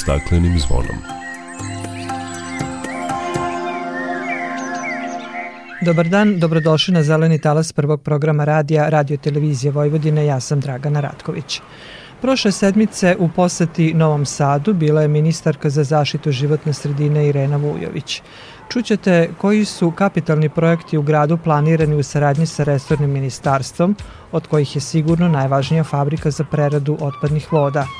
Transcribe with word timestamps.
staklenim 0.00 0.58
zvonom. 0.58 0.96
Dobar 5.82 6.08
dan, 6.08 6.38
dobrodošli 6.38 6.94
na 6.94 7.02
Zeleni 7.02 7.38
talas 7.38 7.72
prvog 7.72 8.02
programa 8.02 8.44
radija 8.44 8.88
Radio 8.88 9.16
Televizije 9.16 9.70
Vojvodine. 9.70 10.26
Ja 10.26 10.40
sam 10.40 10.60
Dragana 10.60 11.00
Ratković. 11.00 11.60
Prošle 12.20 12.52
sedmice 12.52 13.16
u 13.18 13.28
poseti 13.28 13.94
Novom 13.94 14.26
Sadu 14.26 14.74
bila 14.74 15.02
je 15.02 15.08
ministarka 15.08 15.70
za 15.70 15.84
zaštitu 15.84 16.32
životne 16.32 16.72
sredine 16.72 17.28
Irena 17.28 17.56
Vujović. 17.56 18.22
Čućete 18.68 19.30
koji 19.38 19.64
su 19.64 19.90
kapitalni 19.90 20.48
projekti 20.48 20.98
u 20.98 21.02
gradu 21.02 21.36
planirani 21.36 21.96
u 21.96 22.02
saradnji 22.02 22.46
sa 22.46 22.64
resornim 22.64 23.10
ministarstvom, 23.10 23.96
od 24.32 24.46
kojih 24.46 24.76
je 24.76 24.80
sigurno 24.80 25.28
najvažnija 25.28 25.84
fabrika 25.84 26.30
za 26.30 26.44
preradu 26.44 26.98
otpadnih 27.00 27.52
voda– 27.52 27.86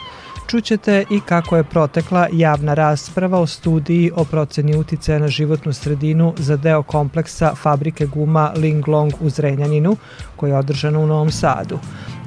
Čućete 0.50 1.04
i 1.10 1.20
kako 1.20 1.56
je 1.56 1.64
protekla 1.64 2.28
javna 2.32 2.74
rasprava 2.74 3.38
o 3.38 3.46
studiji 3.46 4.10
o 4.16 4.24
proceni 4.24 4.76
uticaja 4.76 5.18
na 5.18 5.28
životnu 5.28 5.72
sredinu 5.72 6.34
za 6.38 6.56
deo 6.56 6.82
kompleksa 6.82 7.54
fabrike 7.54 8.06
guma 8.06 8.52
Linglong 8.56 9.12
u 9.20 9.30
Zrenjaninu, 9.30 9.96
koja 10.36 10.52
je 10.52 10.58
održana 10.58 10.98
u 10.98 11.06
Novom 11.06 11.30
Sadu. 11.30 11.78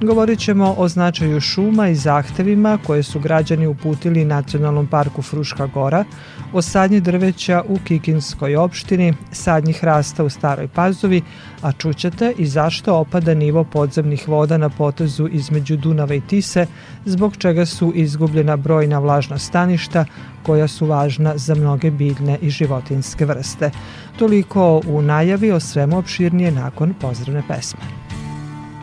Govorit 0.01 0.39
ćemo 0.39 0.75
o 0.77 0.87
značaju 0.87 1.41
šuma 1.41 1.87
i 1.89 1.95
zahtevima 1.95 2.77
koje 2.85 3.03
su 3.03 3.19
građani 3.19 3.67
uputili 3.67 4.25
Nacionalnom 4.25 4.87
parku 4.87 5.21
Fruška 5.21 5.67
Gora, 5.67 6.03
o 6.53 6.61
sadnji 6.61 6.99
drveća 6.99 7.63
u 7.67 7.77
Kikinskoj 7.83 8.55
opštini, 8.55 9.13
sadnji 9.31 9.73
hrasta 9.73 10.23
u 10.23 10.29
Staroj 10.29 10.67
Pazovi, 10.67 11.21
a 11.61 11.71
čućete 11.71 12.33
i 12.37 12.45
zašto 12.45 12.95
opada 12.95 13.33
nivo 13.33 13.63
podzemnih 13.63 14.27
voda 14.27 14.57
na 14.57 14.69
potezu 14.69 15.27
između 15.27 15.77
Dunava 15.77 16.15
i 16.15 16.21
Tise, 16.21 16.65
zbog 17.05 17.37
čega 17.37 17.65
su 17.65 17.91
izgubljena 17.95 18.57
brojna 18.57 18.99
vlažna 18.99 19.37
staništa 19.37 20.05
koja 20.43 20.67
su 20.67 20.85
važna 20.85 21.37
za 21.37 21.55
mnoge 21.55 21.91
biljne 21.91 22.37
i 22.41 22.49
životinske 22.49 23.25
vrste. 23.25 23.71
Toliko 24.19 24.81
u 24.87 25.01
najavi 25.01 25.51
o 25.51 25.59
svemu 25.59 25.97
opširnije 25.97 26.51
nakon 26.51 26.93
pozdravne 27.01 27.43
pesme. 27.47 27.81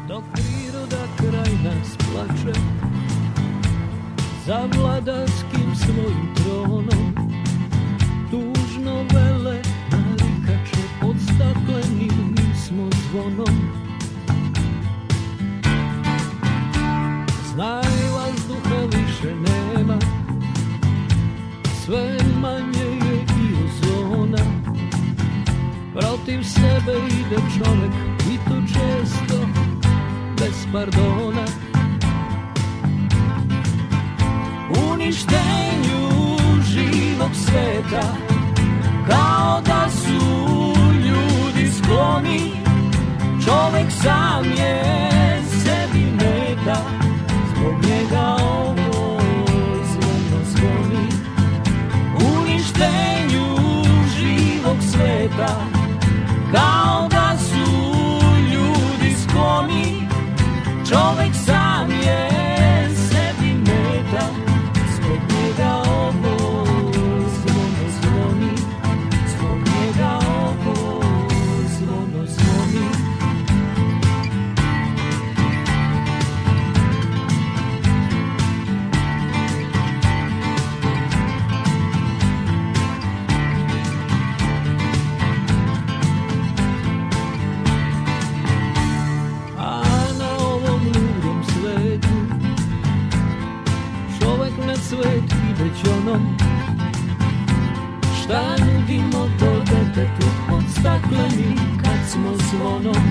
Dok 0.08 0.24
priroda 0.32 1.04
kraj 1.16 1.52
nas 1.64 1.96
plače 1.96 2.58
za 4.46 4.68
vladarskim 4.76 5.76
svojim 5.76 6.29
zvonom. 13.10 13.54
Znaj 17.52 17.82
vazduha 18.14 18.80
više 18.84 19.34
nema 19.34 19.98
sve 21.84 22.16
manje 22.40 22.84
je 22.84 23.14
i 23.14 23.54
ozona. 23.64 24.44
Protiv 25.92 26.42
sebe 26.42 26.92
ide 27.08 27.36
čovek 27.36 27.92
i 28.32 28.38
to 28.48 28.56
često 28.66 29.46
bez 30.38 30.66
pardona. 30.72 31.44
Uništenju 34.92 36.36
živog 36.62 37.30
sveta 37.34 38.16
Kao 39.08 39.60
da 39.66 39.88
Čovek 43.50 43.90
sam 44.02 44.44
je 44.44 44.82
sebi 45.62 46.04
meta 46.12 46.80
Zbog 47.50 47.74
njega 47.82 48.36
ovo 48.42 49.20
zvono 49.84 50.44
zvoni 50.44 51.08
Uništenju 52.38 53.46
živog 54.16 54.76
sveta 54.92 55.69
plameni 101.20 101.56
kad 101.82 102.10
smo 102.10 102.30
zvonom 102.50 103.09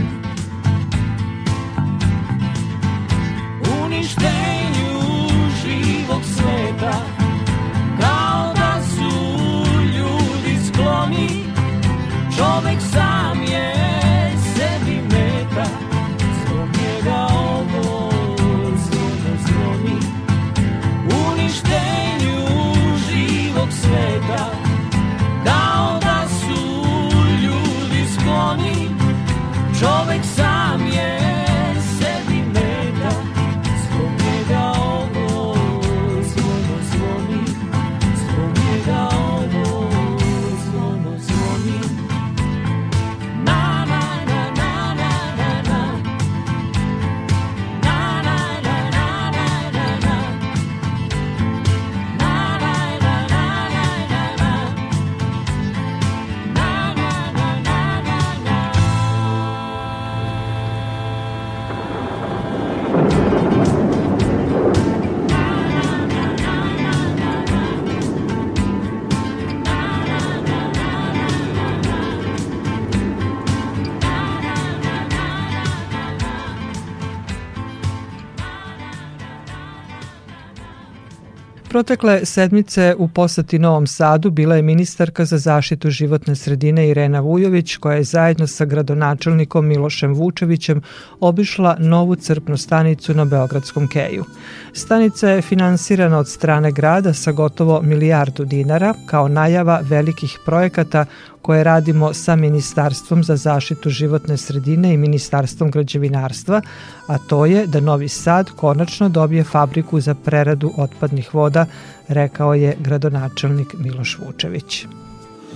Protekle 81.79 82.26
sedmice 82.26 82.96
u 82.97 83.08
poseti 83.08 83.59
Novom 83.59 83.87
Sadu 83.87 84.31
bila 84.31 84.55
je 84.55 84.61
ministarka 84.61 85.26
za 85.26 85.37
zaštitu 85.37 85.90
životne 85.90 86.35
sredine 86.35 86.90
Irena 86.90 87.20
Vujović 87.20 87.76
koja 87.76 87.96
je 87.96 88.03
zajedno 88.03 88.47
sa 88.47 88.66
gradonačelnikom 88.66 89.67
Milošem 89.67 90.14
Vučevićem 90.14 90.81
obišla 91.20 91.76
novu 91.79 92.16
crpnu 92.16 92.58
stanicu 92.58 93.14
na 93.14 93.26
Beogradskom 93.26 93.87
keju. 93.87 94.26
Stanica 94.73 95.29
je 95.29 95.41
finansirana 95.41 96.17
od 96.17 96.28
strane 96.28 96.72
grada 96.72 97.14
sa 97.14 97.31
gotovo 97.31 97.81
milijardu 97.81 98.46
dinara 98.46 98.93
kao 99.05 99.28
najava 99.28 99.79
velikih 99.84 100.40
projekata 100.46 101.05
koje 101.41 101.64
radimo 101.64 102.14
sa 102.14 102.36
Ministarstvom 102.36 103.24
za 103.24 103.36
zaštitu 103.36 103.90
životne 103.90 104.38
sredine 104.38 104.94
i 104.94 104.97
Ministarstvom 104.97 105.72
građevinarstva, 105.72 106.62
a 107.08 107.18
to 107.18 107.46
je 107.46 107.68
da 107.68 107.80
Novi 107.80 108.08
Sad 108.08 108.50
konačno 108.52 109.09
dobije 109.09 109.44
fabriku 109.44 110.00
za 110.00 110.14
preradu 110.14 110.72
otpadnih 110.78 111.34
voda, 111.34 111.66
rekao 112.08 112.53
je 112.53 112.76
gradonačelnik 112.80 113.76
Miloš 113.78 114.18
Vučević. 114.26 114.86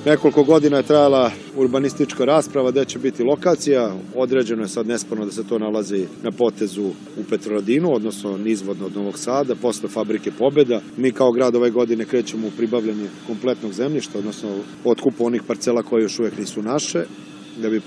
Nekoliko 0.05 0.43
godina 0.43 0.77
je 0.77 0.83
trajala 0.83 1.31
urbanistička 1.55 2.25
rasprava 2.25 2.71
gde 2.71 2.85
će 2.85 2.99
biti 2.99 3.23
lokacija. 3.23 3.95
Određeno 4.15 4.61
je 4.61 4.67
sad 4.67 4.87
nesporno 4.87 5.25
da 5.25 5.31
se 5.31 5.43
to 5.47 5.59
nalazi 5.59 6.05
na 6.23 6.31
potezu 6.31 6.83
u 7.17 7.23
Petroradinu, 7.29 7.93
odnosno 7.95 8.37
nizvodno 8.37 8.85
od 8.85 8.95
Novog 8.95 9.19
Sada, 9.19 9.55
posle 9.55 9.89
fabrike 9.89 10.31
Pobeda. 10.31 10.81
Mi 10.97 11.11
kao 11.11 11.31
grad 11.31 11.55
ove 11.55 11.69
godine 11.69 12.05
krećemo 12.05 12.47
u 12.47 12.51
pribavljanje 12.57 13.07
kompletnog 13.27 13.73
zemljišta, 13.73 14.19
odnosno 14.19 14.49
otkupu 14.85 15.25
onih 15.25 15.43
parcela 15.47 15.83
koje 15.83 16.03
još 16.03 16.19
uvek 16.19 16.37
nisu 16.37 16.61
naše 16.61 17.03
da 17.61 17.69
bi 17.69 17.81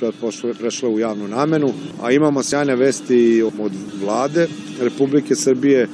prešle 0.58 0.88
u 0.88 0.98
javnu 0.98 1.28
namenu, 1.28 1.72
a 2.02 2.12
imamo 2.12 2.42
sjajne 2.42 2.76
vesti 2.76 3.42
od 3.42 3.72
vlade 4.04 4.48
Republike 4.80 5.34
Srbije 5.34 5.88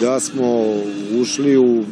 da 0.00 0.20
smo 0.20 0.64
ušli 1.20 1.56
u 1.56 1.84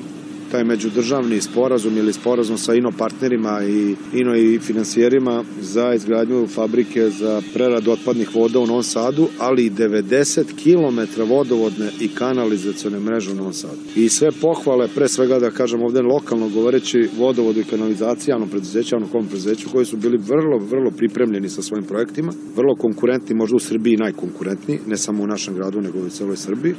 taj 0.50 0.65
međudržavni 0.65 1.41
sporazum 1.41 1.97
ili 1.97 2.12
sporazum 2.12 2.59
sa 2.59 2.75
ino 2.75 2.93
partnerima 2.99 3.65
i 3.65 3.97
ino 4.15 4.37
i 4.37 4.59
financijerima 4.59 5.45
za 5.61 5.95
izgradnju 5.95 6.47
fabrike 6.47 7.11
za 7.11 7.43
prerad 7.55 7.89
otpadnih 7.89 8.35
voda 8.35 8.59
u 8.59 8.67
Novom 8.67 8.83
Sadu, 8.83 9.29
ali 9.39 9.67
i 9.67 9.71
90 9.71 10.45
km 10.62 11.23
vodovodne 11.23 11.91
i 12.00 12.09
kanalizacione 12.09 13.00
mreže 13.00 13.31
u 13.31 13.35
Novom 13.35 13.53
Sadu. 13.53 13.79
I 13.97 14.09
sve 14.09 14.31
pohvale, 14.41 14.89
pre 14.95 15.09
svega 15.09 15.39
da 15.39 15.50
kažem 15.50 15.83
ovde 15.83 16.03
lokalno 16.03 16.49
govoreći 16.49 17.09
vodovodu 17.19 17.61
i 17.61 17.65
kanalizaciji, 17.65 18.33
javnom 18.33 18.49
preduzeću, 18.49 18.95
javnom 18.95 19.11
kom 19.11 19.27
preduzeću, 19.27 19.69
koji 19.73 19.87
su 19.87 19.97
bili 19.97 20.17
vrlo, 20.17 20.59
vrlo 20.59 20.91
pripremljeni 20.91 21.49
sa 21.49 21.62
svojim 21.62 21.85
projektima, 21.85 22.33
vrlo 22.56 22.75
konkurentni, 22.75 23.35
možda 23.35 23.56
u 23.56 23.61
Srbiji 23.61 23.97
najkonkurentniji, 23.97 24.79
ne 24.87 24.97
samo 24.97 25.23
u 25.23 25.27
našem 25.27 25.55
gradu, 25.55 25.81
nego 25.81 25.99
i 25.99 26.06
u 26.06 26.11
celoj 26.11 26.37
Srbiji 26.37 26.75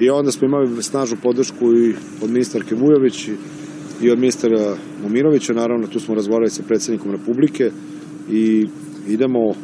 I 0.00 0.10
onda 0.10 0.30
smo 0.30 0.46
imali 0.46 0.82
snažnu 0.82 1.16
podršku 1.22 1.74
i 1.74 1.94
od 2.22 2.30
ministarke 2.30 2.74
Vujović 2.74 3.28
i 4.02 4.10
od 4.10 4.18
ministara 4.18 4.76
Momirovića, 5.02 5.52
naravno 5.52 5.86
tu 5.86 6.00
smo 6.00 6.14
razgovarali 6.14 6.50
sa 6.50 6.62
predsednikom 6.62 7.10
Republike 7.10 7.70
i 8.30 8.66
idemo, 9.08 9.54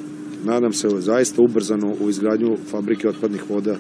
nadam 0.44 0.72
se, 0.72 0.88
zaista 0.88 1.42
ubrzano 1.42 1.94
u 2.00 2.08
izgradnju 2.10 2.56
fabrike 2.70 3.08
otpadnih 3.08 3.50
voda, 3.50 3.76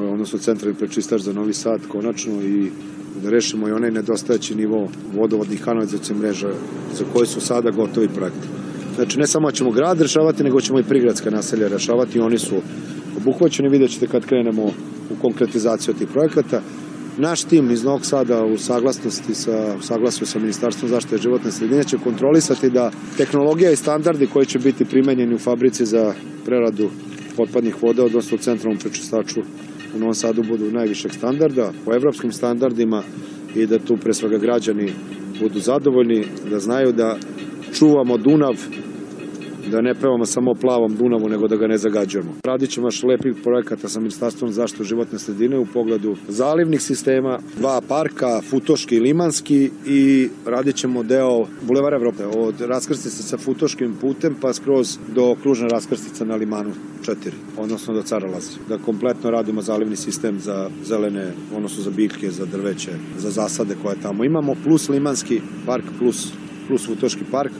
odnosno 0.00 0.38
centralni 0.38 0.78
prečistač 0.78 1.20
za 1.20 1.32
Novi 1.32 1.52
Sad, 1.52 1.80
konačno 1.88 2.42
i 2.42 2.70
da 3.22 3.30
rešimo 3.30 3.68
i 3.68 3.72
onaj 3.72 3.90
nedostajeći 3.90 4.54
nivo 4.54 4.88
vodovodnih 5.14 5.64
kanalizacije 5.64 6.16
mreža 6.16 6.50
za 6.94 7.04
koje 7.12 7.26
su 7.26 7.40
sada 7.40 7.70
gotovi 7.70 8.08
projekti. 8.08 8.48
Znači, 8.94 9.18
ne 9.18 9.26
samo 9.26 9.48
da 9.48 9.56
ćemo 9.56 9.70
grad 9.70 10.00
rešavati, 10.00 10.44
nego 10.44 10.60
ćemo 10.60 10.78
i 10.78 10.82
prigradska 10.88 11.30
naselja 11.30 11.68
rešavati. 11.68 12.20
Oni 12.20 12.38
su 12.38 12.56
obuhvaćeni, 13.16 13.68
vidjet 13.68 13.90
ćete 13.90 14.06
kad 14.06 14.26
krenemo 14.26 14.72
konkretizaciju 15.24 15.94
tih 15.94 16.08
projekata. 16.12 16.60
Naš 17.18 17.44
tim 17.44 17.70
iz 17.70 17.84
Novog 17.84 18.06
Sada 18.06 18.44
u 18.44 18.58
saglasnosti 18.58 19.34
sa, 19.34 19.74
u 19.78 19.82
saglasju 19.82 20.26
sa 20.26 20.38
Ministarstvom 20.38 20.90
zaštite 20.90 21.22
životne 21.22 21.52
sredine 21.52 21.84
će 21.84 21.98
kontrolisati 21.98 22.70
da 22.70 22.90
tehnologija 23.16 23.70
i 23.70 23.76
standardi 23.76 24.26
koji 24.26 24.46
će 24.46 24.58
biti 24.58 24.84
primenjeni 24.84 25.34
u 25.34 25.38
fabrici 25.38 25.86
za 25.86 26.14
preradu 26.44 26.90
otpadnih 27.38 27.82
voda, 27.82 28.04
odnosno 28.04 28.34
u 28.34 28.38
centralnom 28.38 28.78
prečistaču 28.78 29.40
u 29.94 29.98
Novom 29.98 30.14
Sadu 30.14 30.42
budu 30.42 30.70
najvišeg 30.72 31.12
standarda, 31.12 31.72
po 31.84 31.94
evropskim 31.94 32.32
standardima 32.32 33.02
i 33.54 33.66
da 33.66 33.78
tu 33.78 33.96
pre 33.96 34.14
svega 34.14 34.38
građani 34.38 34.92
budu 35.40 35.60
zadovoljni, 35.60 36.24
da 36.50 36.58
znaju 36.58 36.92
da 36.92 37.18
čuvamo 37.72 38.18
Dunav 38.18 38.54
da 39.74 39.80
ne 39.80 39.94
pevamo 39.94 40.26
samo 40.26 40.50
o 40.50 40.54
plavom 40.54 40.96
Dunavu, 40.96 41.28
nego 41.28 41.48
da 41.48 41.56
ga 41.56 41.66
ne 41.66 41.78
zagađujemo. 41.78 42.32
Radit 42.44 42.70
ćemo 42.70 42.86
još 42.86 43.02
lepih 43.02 43.34
projekata 43.42 43.88
sa 43.88 44.00
Ministarstvom 44.00 44.52
zaštitu 44.52 44.84
životne 44.84 45.18
sredine 45.18 45.58
u 45.58 45.66
pogledu 45.66 46.16
zalivnih 46.28 46.82
sistema, 46.82 47.38
dva 47.56 47.80
parka, 47.88 48.40
Futoški 48.50 48.96
i 48.96 49.00
Limanski 49.00 49.70
i 49.86 50.28
radit 50.46 50.76
ćemo 50.76 51.02
deo 51.02 51.46
Bulevara 51.62 51.96
Evrope, 51.96 52.24
od 52.26 52.60
raskrstica 52.60 53.22
sa 53.22 53.38
Futoškim 53.38 53.96
putem 54.00 54.36
pa 54.40 54.52
skroz 54.52 54.98
do 55.14 55.34
kružne 55.42 55.68
raskrstica 55.68 56.24
na 56.24 56.36
Limanu 56.36 56.70
4, 57.02 57.14
odnosno 57.56 57.94
do 57.94 58.02
Caralazi. 58.02 58.58
Da 58.68 58.78
kompletno 58.78 59.30
radimo 59.30 59.62
zalivni 59.62 59.96
sistem 59.96 60.38
za 60.38 60.70
zelene, 60.84 61.32
odnosno 61.56 61.82
za 61.82 61.90
biljke, 61.90 62.30
za 62.30 62.46
drveće, 62.46 62.92
za 63.18 63.30
zasade 63.30 63.74
koje 63.82 63.96
tamo 64.02 64.24
imamo, 64.24 64.54
plus 64.64 64.88
Limanski 64.88 65.40
park, 65.66 65.84
plus, 65.98 66.32
plus 66.68 66.86
Futoški 66.86 67.24
park, 67.30 67.52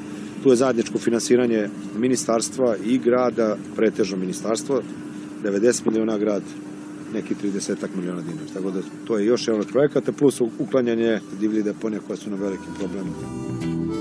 Tu 0.44 0.50
je 0.50 0.56
zajedničko 0.56 0.98
finansiranje 0.98 1.68
ministarstva 1.96 2.76
i 2.84 2.98
grada, 2.98 3.56
pretežno 3.76 4.16
ministarstvo, 4.16 4.82
90 5.44 5.86
miliona 5.90 6.18
grad, 6.18 6.42
neki 7.14 7.34
30 7.34 7.76
miliona 7.96 8.20
dinara. 8.20 8.46
Tako 8.54 8.70
da 8.70 8.80
to 9.06 9.18
je 9.18 9.26
još 9.26 9.48
jedan 9.48 9.60
od 9.60 9.68
projekata, 9.68 10.12
plus 10.12 10.40
uklanjanje 10.58 11.20
divlji 11.40 11.62
deponija 11.62 12.00
koje 12.06 12.16
su 12.16 12.30
na 12.30 12.36
velikim 12.36 12.74
problemima. 12.78 13.93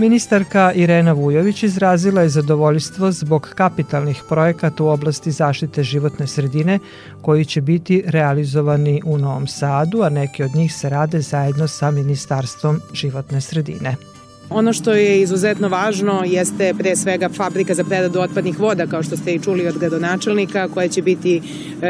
Ministarka 0.00 0.72
Irena 0.72 1.12
Vujović 1.12 1.62
izrazila 1.62 2.22
je 2.22 2.28
zadovoljstvo 2.28 3.12
zbog 3.12 3.52
kapitalnih 3.54 4.22
projekata 4.28 4.84
u 4.84 4.86
oblasti 4.86 5.30
zaštite 5.30 5.82
životne 5.82 6.26
sredine 6.26 6.78
koji 7.22 7.44
će 7.44 7.60
biti 7.60 8.02
realizovani 8.06 9.02
u 9.04 9.18
Novom 9.18 9.46
Sadu, 9.46 10.02
a 10.02 10.08
neki 10.08 10.42
od 10.42 10.54
njih 10.54 10.74
se 10.74 10.88
rade 10.88 11.20
zajedno 11.20 11.68
sa 11.68 11.90
Ministarstvom 11.90 12.80
životne 12.92 13.40
sredine. 13.40 13.96
Ono 14.50 14.72
što 14.72 14.92
je 14.92 15.20
izuzetno 15.20 15.68
važno 15.68 16.22
jeste 16.26 16.74
pre 16.78 16.96
svega 16.96 17.28
fabrika 17.28 17.74
za 17.74 17.84
preradu 17.84 18.20
otpadnih 18.20 18.58
voda, 18.58 18.86
kao 18.86 19.02
što 19.02 19.16
ste 19.16 19.34
i 19.34 19.38
čuli 19.38 19.68
od 19.68 19.78
gradonačelnika, 19.78 20.68
koja 20.68 20.88
će 20.88 21.02
biti 21.02 21.36
e, 21.36 21.40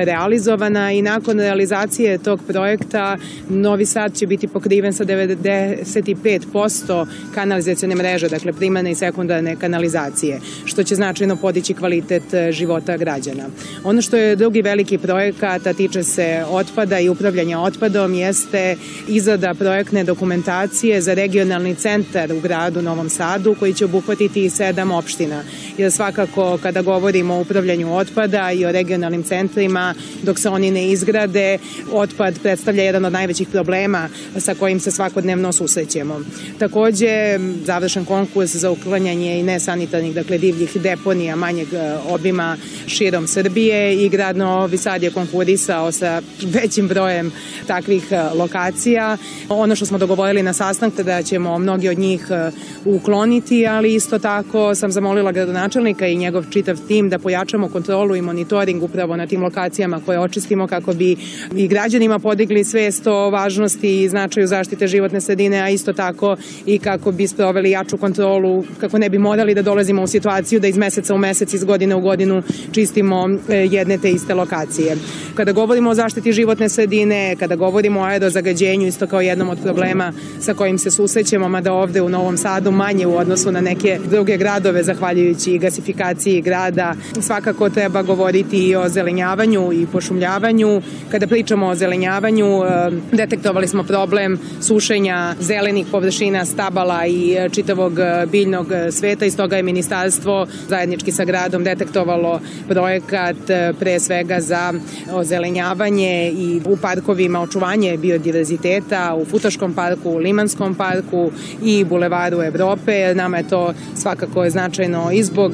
realizovana 0.04 0.92
i 0.92 1.02
nakon 1.02 1.38
realizacije 1.38 2.18
tog 2.18 2.40
projekta 2.46 3.16
Novi 3.48 3.86
Sad 3.86 4.14
će 4.14 4.26
biti 4.26 4.48
pokriven 4.48 4.92
sa 4.92 5.04
95% 5.04 7.06
kanalizacijone 7.34 7.94
mreže, 7.94 8.28
dakle 8.28 8.52
primane 8.52 8.90
i 8.90 8.94
sekundarne 8.94 9.56
kanalizacije, 9.56 10.40
što 10.64 10.84
će 10.84 10.94
značajno 10.94 11.36
podići 11.36 11.74
kvalitet 11.74 12.34
e, 12.34 12.52
života 12.52 12.96
građana. 12.96 13.44
Ono 13.84 14.02
što 14.02 14.16
je 14.16 14.36
drugi 14.36 14.62
veliki 14.62 14.98
projekat, 14.98 15.66
a 15.66 15.72
tiče 15.72 16.02
se 16.02 16.44
otpada 16.50 17.00
i 17.00 17.08
upravljanja 17.08 17.60
otpadom, 17.60 18.14
jeste 18.14 18.76
izrada 19.08 19.54
projektne 19.54 20.04
dokumentacije 20.04 21.00
za 21.00 21.14
regionalni 21.14 21.74
centar 21.74 22.32
u 22.32 22.40
Novom 22.82 23.08
Sadu 23.08 23.54
koji 23.58 23.74
će 23.74 23.84
obuhvatiti 23.84 24.50
sedam 24.50 24.90
opština. 24.90 25.42
Jer 25.78 25.92
svakako 25.92 26.58
kada 26.62 26.82
govorimo 26.82 27.34
o 27.34 27.40
upravljanju 27.40 27.96
otpada 27.96 28.52
i 28.52 28.64
o 28.64 28.72
regionalnim 28.72 29.22
centrima, 29.22 29.94
dok 30.22 30.38
se 30.38 30.48
oni 30.48 30.70
ne 30.70 30.90
izgrade, 30.90 31.58
otpad 31.92 32.38
predstavlja 32.42 32.82
jedan 32.82 33.04
od 33.04 33.12
najvećih 33.12 33.48
problema 33.48 34.08
sa 34.38 34.54
kojim 34.54 34.80
se 34.80 34.90
svakodnevno 34.90 35.52
susrećemo. 35.52 36.20
Takođe, 36.58 37.38
završen 37.64 38.04
konkurs 38.04 38.56
za 38.56 38.70
uklanjanje 38.70 39.38
i 39.38 39.42
nesanitarnih, 39.42 40.14
dakle 40.14 40.38
divljih 40.38 40.76
deponija 40.76 41.36
manjeg 41.36 41.68
e, 41.72 41.96
obima 42.08 42.56
širom 42.86 43.26
Srbije 43.26 44.04
i 44.04 44.08
grad 44.08 44.36
Novi 44.36 44.78
Sad 44.78 45.02
je 45.02 45.10
konkurisao 45.10 45.92
sa 45.92 46.22
većim 46.42 46.88
brojem 46.88 47.32
takvih 47.66 48.04
e, 48.10 48.22
lokacija. 48.34 49.16
Ono 49.48 49.76
što 49.76 49.86
smo 49.86 49.98
dogovorili 49.98 50.42
na 50.42 50.52
sastanku 50.52 51.02
da 51.02 51.22
ćemo 51.22 51.58
mnogi 51.58 51.88
od 51.88 51.98
njih 51.98 52.26
e, 52.30 52.39
ukloniti, 52.84 53.66
ali 53.66 53.94
isto 53.94 54.18
tako 54.18 54.74
sam 54.74 54.92
zamolila 54.92 55.32
gradonačelnika 55.32 56.06
i 56.06 56.16
njegov 56.16 56.44
čitav 56.50 56.76
tim 56.88 57.08
da 57.08 57.18
pojačamo 57.18 57.68
kontrolu 57.68 58.16
i 58.16 58.22
monitoring 58.22 58.82
upravo 58.82 59.16
na 59.16 59.26
tim 59.26 59.42
lokacijama 59.42 60.00
koje 60.06 60.20
očistimo 60.20 60.66
kako 60.66 60.92
bi 60.92 61.16
i 61.56 61.68
građanima 61.68 62.18
podigli 62.18 62.64
svest 62.64 63.06
o 63.06 63.30
važnosti 63.30 64.02
i 64.02 64.08
značaju 64.08 64.46
zaštite 64.46 64.86
životne 64.86 65.20
sredine, 65.20 65.60
a 65.60 65.68
isto 65.68 65.92
tako 65.92 66.36
i 66.66 66.78
kako 66.78 67.12
bi 67.12 67.26
sproveli 67.26 67.70
jaču 67.70 67.98
kontrolu, 67.98 68.64
kako 68.80 68.98
ne 68.98 69.08
bi 69.10 69.18
morali 69.18 69.54
da 69.54 69.62
dolazimo 69.62 70.02
u 70.02 70.06
situaciju 70.06 70.60
da 70.60 70.66
iz 70.66 70.76
meseca 70.76 71.14
u 71.14 71.18
mesec, 71.18 71.54
iz 71.54 71.64
godine 71.64 71.94
u 71.94 72.00
godinu 72.00 72.42
čistimo 72.72 73.28
e, 73.48 73.56
jedne 73.56 73.98
te 73.98 74.10
iste 74.10 74.34
lokacije. 74.34 74.96
Kada 75.34 75.52
govorimo 75.52 75.90
o 75.90 75.94
zaštiti 75.94 76.32
životne 76.32 76.68
sredine, 76.68 77.36
kada 77.38 77.56
govorimo 77.56 78.00
o 78.00 78.04
aerozagađenju, 78.04 78.86
isto 78.86 79.06
kao 79.06 79.20
jednom 79.20 79.48
od 79.48 79.58
problema 79.62 80.12
sa 80.40 80.54
kojim 80.54 80.78
se 80.78 80.90
susrećemo, 80.90 81.48
mada 81.48 81.72
ovde 81.72 82.02
u 82.02 82.08
Novom 82.08 82.19
Novom 82.20 82.36
Sadu 82.36 82.70
manje 82.70 83.06
u 83.06 83.16
odnosu 83.16 83.52
na 83.52 83.60
neke 83.60 83.98
druge 84.10 84.36
gradove 84.36 84.82
zahvaljujući 84.82 85.58
gasifikaciji 85.58 86.40
grada. 86.40 86.94
Svakako 87.20 87.70
treba 87.70 88.02
govoriti 88.02 88.68
i 88.68 88.76
o 88.76 88.88
zelenjavanju 88.88 89.72
i 89.72 89.86
pošumljavanju. 89.92 90.82
Kada 91.10 91.26
pričamo 91.26 91.66
o 91.66 91.74
zelenjavanju, 91.74 92.46
eh, 92.46 92.90
detektovali 93.12 93.68
smo 93.68 93.82
problem 93.82 94.38
sušenja 94.60 95.34
zelenih 95.40 95.86
površina 95.90 96.44
stabala 96.44 97.06
i 97.06 97.36
eh, 97.38 97.48
čitavog 97.48 97.98
eh, 97.98 98.26
biljnog 98.26 98.66
sveta 98.90 99.24
i 99.26 99.30
stoga 99.30 99.56
je 99.56 99.62
ministarstvo 99.62 100.46
zajednički 100.68 101.12
sa 101.12 101.24
gradom 101.24 101.64
detektovalo 101.64 102.40
projekat 102.68 103.36
pre 103.78 104.00
svega 104.00 104.40
za 104.40 104.74
ozelenjavanje 105.12 106.32
i 106.36 106.60
u 106.66 106.76
parkovima 106.76 107.40
očuvanje 107.40 107.96
biodiverziteta, 107.96 109.14
u 109.14 109.24
Futoškom 109.24 109.74
parku, 109.74 110.10
u 110.10 110.16
Limanskom 110.16 110.74
parku 110.74 111.30
i 111.64 111.84
Bulevaru 111.84 112.09
bulevaru 112.10 112.42
Evrope. 112.42 113.14
Nama 113.14 113.36
je 113.36 113.48
to 113.48 113.74
svakako 113.94 114.50
značajno 114.50 115.10
i 115.12 115.22
zbog 115.22 115.52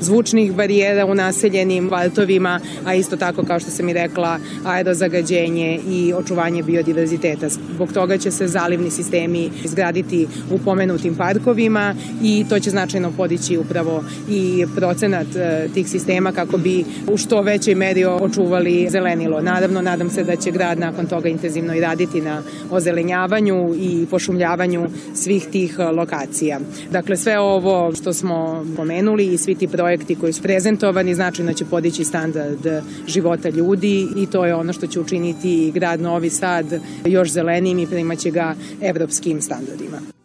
zvučnih 0.00 0.52
barijera 0.52 1.06
u 1.06 1.14
naseljenim 1.14 1.90
valtovima, 1.90 2.60
a 2.84 2.94
isto 2.94 3.16
tako, 3.16 3.44
kao 3.44 3.60
što 3.60 3.70
sam 3.70 3.88
i 3.88 3.92
rekla, 3.92 4.38
aerozagađenje 4.64 5.80
i 5.88 6.12
očuvanje 6.16 6.62
biodiverziteta. 6.62 7.48
Zbog 7.48 7.92
toga 7.92 8.18
će 8.18 8.30
se 8.30 8.48
zalivni 8.48 8.90
sistemi 8.90 9.50
izgraditi 9.64 10.28
u 10.50 10.58
pomenutim 10.58 11.14
parkovima 11.14 11.94
i 12.22 12.44
to 12.48 12.58
će 12.58 12.70
značajno 12.70 13.12
podići 13.16 13.58
upravo 13.58 14.04
i 14.30 14.66
procenat 14.76 15.36
e, 15.36 15.68
tih 15.74 15.88
sistema 15.88 16.32
kako 16.32 16.58
bi 16.58 16.84
u 17.08 17.16
što 17.16 17.42
većoj 17.42 17.74
meri 17.74 18.04
očuvali 18.04 18.88
zelenilo. 18.90 19.40
Naravno, 19.40 19.82
nadam 19.82 20.10
se 20.10 20.24
da 20.24 20.36
će 20.36 20.50
grad 20.50 20.78
nakon 20.78 21.06
toga 21.06 21.28
intenzivno 21.28 21.74
i 21.74 21.80
raditi 21.80 22.20
na 22.20 22.42
ozelenjavanju 22.70 23.74
i 23.78 24.06
pošumljavanju 24.10 24.86
svih 25.14 25.46
tih 25.52 25.78
lokacija. 25.96 26.60
Dakle, 26.90 27.16
sve 27.16 27.38
ovo 27.38 27.94
što 27.94 28.12
smo 28.12 28.66
pomenuli 28.76 29.26
i 29.26 29.38
svi 29.38 29.54
ti 29.54 29.68
projekti 29.68 30.14
koji 30.14 30.32
su 30.32 30.42
prezentovani 30.42 31.14
značajno 31.14 31.52
će 31.52 31.64
podići 31.64 32.04
standard 32.04 32.66
života 33.06 33.48
ljudi 33.48 34.06
i 34.16 34.26
to 34.26 34.44
je 34.46 34.54
ono 34.54 34.72
što 34.72 34.86
će 34.86 35.00
učiniti 35.00 35.72
grad 35.74 36.00
Novi 36.00 36.30
Sad 36.30 36.66
još 37.04 37.30
zelenim 37.30 37.78
i 37.78 37.86
primaće 37.86 38.30
ga 38.30 38.54
evropskim 38.82 39.42
standardima. 39.42 40.15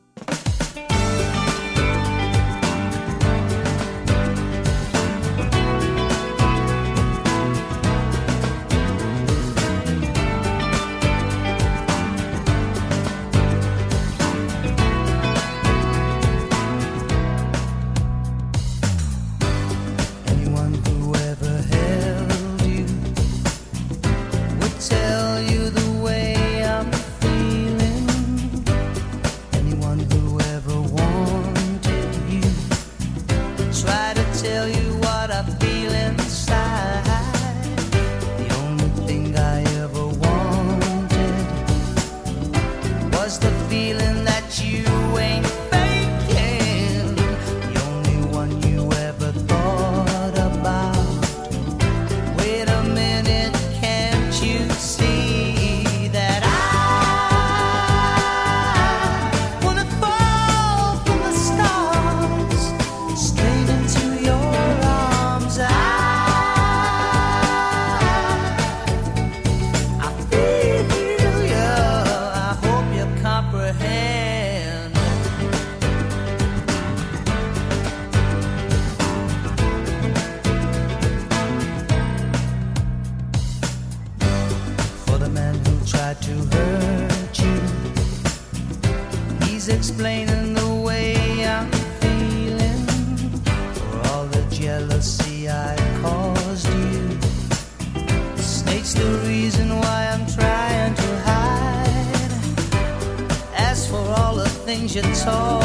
You 104.94 105.02
talk. 105.04 105.61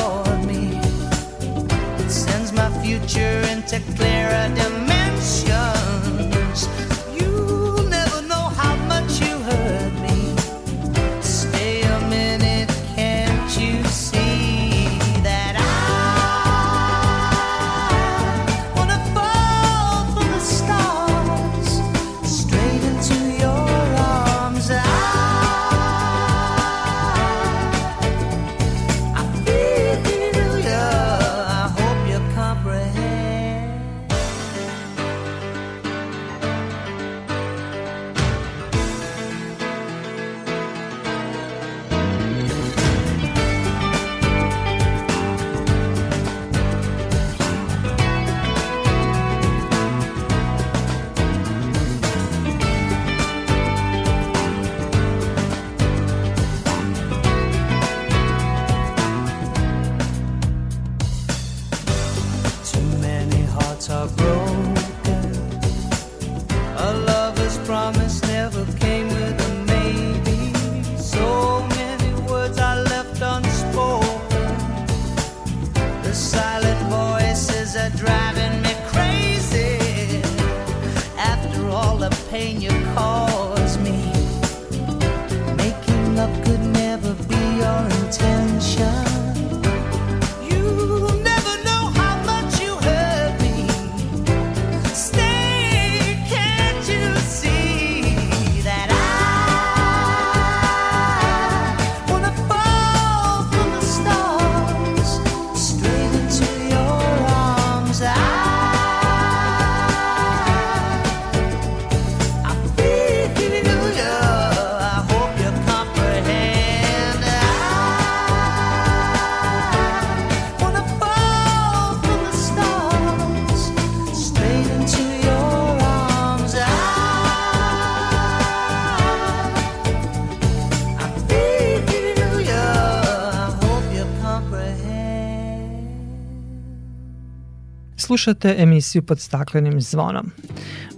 Slušate 138.06 138.54
emisiju 138.58 139.02
pod 139.02 139.20
staklenim 139.20 139.80
zvonom. 139.80 140.30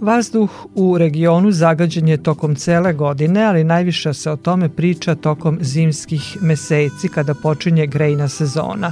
Vazduh 0.01 0.49
u 0.75 0.97
regionu 0.97 1.51
zagađen 1.51 2.07
je 2.07 2.23
tokom 2.23 2.55
cele 2.55 2.93
godine, 2.93 3.43
ali 3.43 3.63
najviše 3.63 4.13
se 4.13 4.31
o 4.31 4.35
tome 4.35 4.69
priča 4.69 5.15
tokom 5.15 5.57
zimskih 5.61 6.37
meseci 6.41 7.07
kada 7.07 7.33
počinje 7.33 7.87
grejna 7.87 8.27
sezona. 8.27 8.91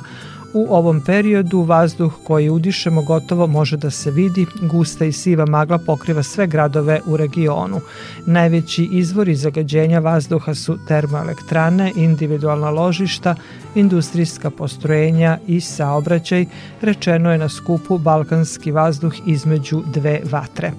U 0.53 0.67
ovom 0.69 1.01
periodu 1.01 1.61
vazduh 1.61 2.13
koji 2.23 2.49
udišemo 2.49 3.01
gotovo 3.01 3.47
može 3.47 3.77
da 3.77 3.89
se 3.91 4.11
vidi, 4.11 4.45
gusta 4.61 5.05
i 5.05 5.11
siva 5.11 5.45
magla 5.45 5.77
pokriva 5.77 6.23
sve 6.23 6.47
gradove 6.47 7.01
u 7.05 7.17
regionu. 7.17 7.79
Najveći 8.25 8.89
izvori 8.91 9.35
zagađenja 9.35 9.99
vazduha 9.99 10.55
su 10.55 10.77
termoelektrane, 10.87 11.91
individualna 11.95 12.69
ložišta, 12.69 13.35
industrijska 13.75 14.49
postrojenja 14.49 15.37
i 15.47 15.61
saobraćaj, 15.61 16.45
rečeno 16.81 17.31
je 17.31 17.37
na 17.37 17.49
skupu 17.49 17.97
Balkanski 17.97 18.71
vazduh 18.71 19.13
između 19.25 19.83
dve 19.93 20.21
vatre. 20.31 20.71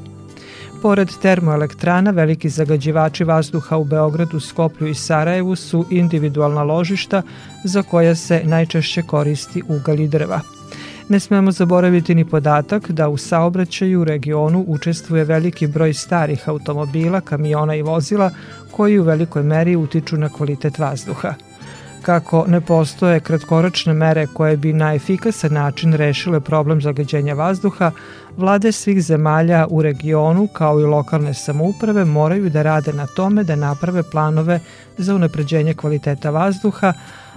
Pored 0.83 1.09
termoelektrana, 1.23 2.11
veliki 2.11 2.49
zagađivači 2.49 3.25
vazduha 3.25 3.77
u 3.77 3.85
Beogradu, 3.85 4.41
Skoplju 4.41 4.89
i 4.89 4.95
Sarajevu 4.95 5.57
su 5.57 5.87
individualna 5.91 6.63
ložišta 6.63 7.23
za 7.65 7.83
koja 7.83 8.15
se 8.15 8.43
najčešće 8.45 9.03
koristi 9.03 9.63
ugalj 9.69 10.03
i 10.03 10.09
drva. 10.09 10.41
Ne 11.09 11.21
smemo 11.21 11.53
zaboraviti 11.53 12.15
ni 12.15 12.25
podatak 12.25 12.91
da 12.91 13.09
u 13.09 13.17
saobraćaju 13.17 14.01
u 14.01 14.05
regionu 14.05 14.65
učestvuje 14.69 15.25
veliki 15.25 15.67
broj 15.67 15.95
starih 15.95 16.49
automobila, 16.49 17.21
kamiona 17.21 17.75
i 17.75 17.83
vozila 17.83 18.31
koji 18.71 18.99
u 18.99 19.05
velikoj 19.05 19.43
meri 19.43 19.77
utiču 19.77 20.17
na 20.17 20.29
kvalitet 20.29 20.79
vazduha– 20.79 21.35
kako 22.09 22.45
ne 22.49 22.61
postoje 22.61 23.21
kratkoročne 23.21 23.95
mere 23.95 24.27
koje 24.27 24.57
bi 24.57 24.73
na 24.73 24.95
efikasan 24.95 25.53
način 25.53 25.93
rešile 25.93 26.41
problem 26.41 26.81
zagađenja 26.81 27.35
vazduha, 27.35 27.91
vlade 28.37 28.73
svih 28.73 29.03
zemalja 29.03 29.67
u 29.71 29.83
regionu 29.83 30.47
kao 30.47 30.81
i 30.81 30.85
lokalne 30.85 31.35
samouprave 31.35 32.05
moraju 32.05 32.51
da 32.51 32.63
rade 32.63 32.93
na 32.93 33.07
tome 33.07 33.45
da 33.45 33.57
naprave 33.57 34.03
planove 34.03 34.61
za 34.99 35.15
unapređenje 35.15 35.75
kvaliteta 35.75 36.31
vazduha, 36.31 36.93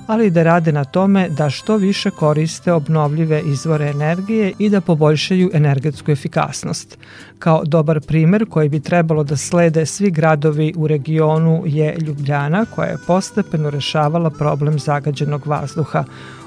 ali 0.07 0.29
da 0.29 0.43
rade 0.43 0.71
na 0.71 0.83
tome 0.83 1.29
da 1.29 1.49
što 1.49 1.77
više 1.77 2.09
koriste 2.09 2.73
obnovljive 2.73 3.41
izvore 3.41 3.89
energije 3.89 4.53
i 4.59 4.69
da 4.69 4.81
poboljšaju 4.81 5.49
energetsku 5.53 6.11
efikasnost. 6.11 6.97
Kao 7.39 7.63
dobar 7.65 8.01
primer 8.01 8.45
koji 8.49 8.69
bi 8.69 8.79
trebalo 8.79 9.23
da 9.23 9.37
slede 9.37 9.85
svi 9.85 10.11
gradovi 10.11 10.73
u 10.77 10.87
regionu 10.87 11.63
je 11.65 11.97
Ljubljana 11.97 12.65
koja 12.65 12.87
je 12.87 12.97
postepeno 13.07 13.69
rešavala 13.69 14.29
problem 14.29 14.79
zagađenog 14.79 15.47
vazduha. 15.47 16.03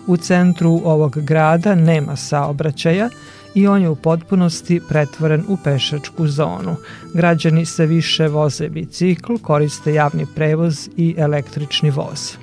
U 0.07 0.17
centru 0.17 0.81
ovog 0.85 1.19
grada 1.19 1.75
nema 1.75 2.17
saobraćaja, 2.17 3.09
i 3.55 3.67
on 3.67 3.83
je 3.83 3.89
u 3.89 3.97
potpunosti 3.97 4.81
pretvoren 4.89 5.45
u 5.49 5.57
pešačku 5.65 6.27
zonu. 6.27 6.77
Građani 7.15 7.65
se 7.65 7.87
više 7.87 8.29
voze 8.29 8.69
bicikl, 8.69 9.35
koriste 9.43 9.95
javni 9.95 10.27
prevoz 10.35 10.89
i 10.97 11.15
električni 11.19 11.91
voz 11.91 12.37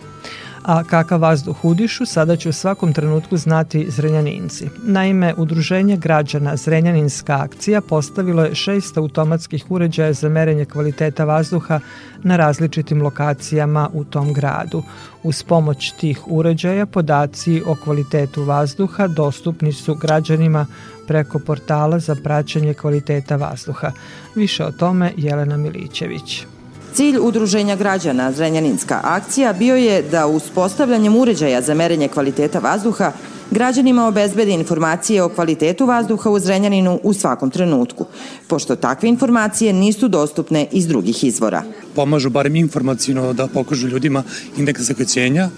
a 0.64 0.84
kakav 0.84 1.22
vazduh 1.22 1.66
udišu 1.66 2.06
sada 2.06 2.36
će 2.36 2.50
u 2.50 2.54
svakom 2.54 2.94
trenutku 2.94 3.38
znati 3.38 3.92
Zrenjaninci. 3.92 4.70
Naime, 4.84 5.34
Udruženje 5.38 5.98
građana 5.98 6.56
Zrenjaninska 6.56 7.42
akcija 7.42 7.82
postavilo 7.82 8.44
je 8.44 8.56
šest 8.56 8.98
automatskih 8.98 9.72
uređaja 9.72 10.14
za 10.14 10.30
merenje 10.30 10.66
kvaliteta 10.66 11.26
vazduha 11.26 11.80
na 12.24 12.38
različitim 12.38 13.02
lokacijama 13.02 13.90
u 13.94 14.04
tom 14.04 14.34
gradu. 14.34 14.84
Uz 15.24 15.44
pomoć 15.44 15.92
tih 15.92 16.20
uređaja 16.28 16.86
podaci 16.86 17.62
o 17.66 17.76
kvalitetu 17.84 18.44
vazduha 18.44 19.08
dostupni 19.08 19.74
su 19.74 19.96
građanima 19.96 20.66
preko 21.08 21.40
portala 21.40 22.00
za 22.00 22.16
praćanje 22.24 22.74
kvaliteta 22.74 23.36
vazduha. 23.36 23.92
Više 24.36 24.66
o 24.66 24.72
tome 24.72 25.12
Jelena 25.18 25.58
Milićević. 25.58 26.46
Cilj 26.94 27.18
Udruženja 27.22 27.76
građana 27.76 28.32
Zrenjaninska 28.32 29.00
akcija 29.04 29.54
bio 29.54 29.76
je 29.76 30.02
da 30.02 30.28
uspostavljanjem 30.28 31.16
uređaja 31.16 31.62
za 31.62 31.74
merenje 31.74 32.08
kvaliteta 32.08 32.60
vazduha 32.60 33.12
građanima 33.52 34.08
obezbedi 34.08 34.52
informacije 34.52 35.24
o 35.24 35.30
kvalitetu 35.30 35.86
vazduha 35.86 36.30
u 36.30 36.40
Zrenjaninu 36.40 37.00
u 37.04 37.14
svakom 37.14 37.50
trenutku, 37.52 38.06
pošto 38.48 38.76
takve 38.76 39.10
informacije 39.10 39.74
nisu 39.74 40.08
dostupne 40.08 40.68
iz 40.72 40.88
drugih 40.88 41.24
izvora. 41.24 41.64
Pomažu 41.96 42.30
barem 42.30 42.56
informacijno 42.56 43.34
da 43.34 43.48
pokažu 43.48 43.88
ljudima 43.88 44.24
indeks 44.58 44.82
zagađenja 44.82 45.50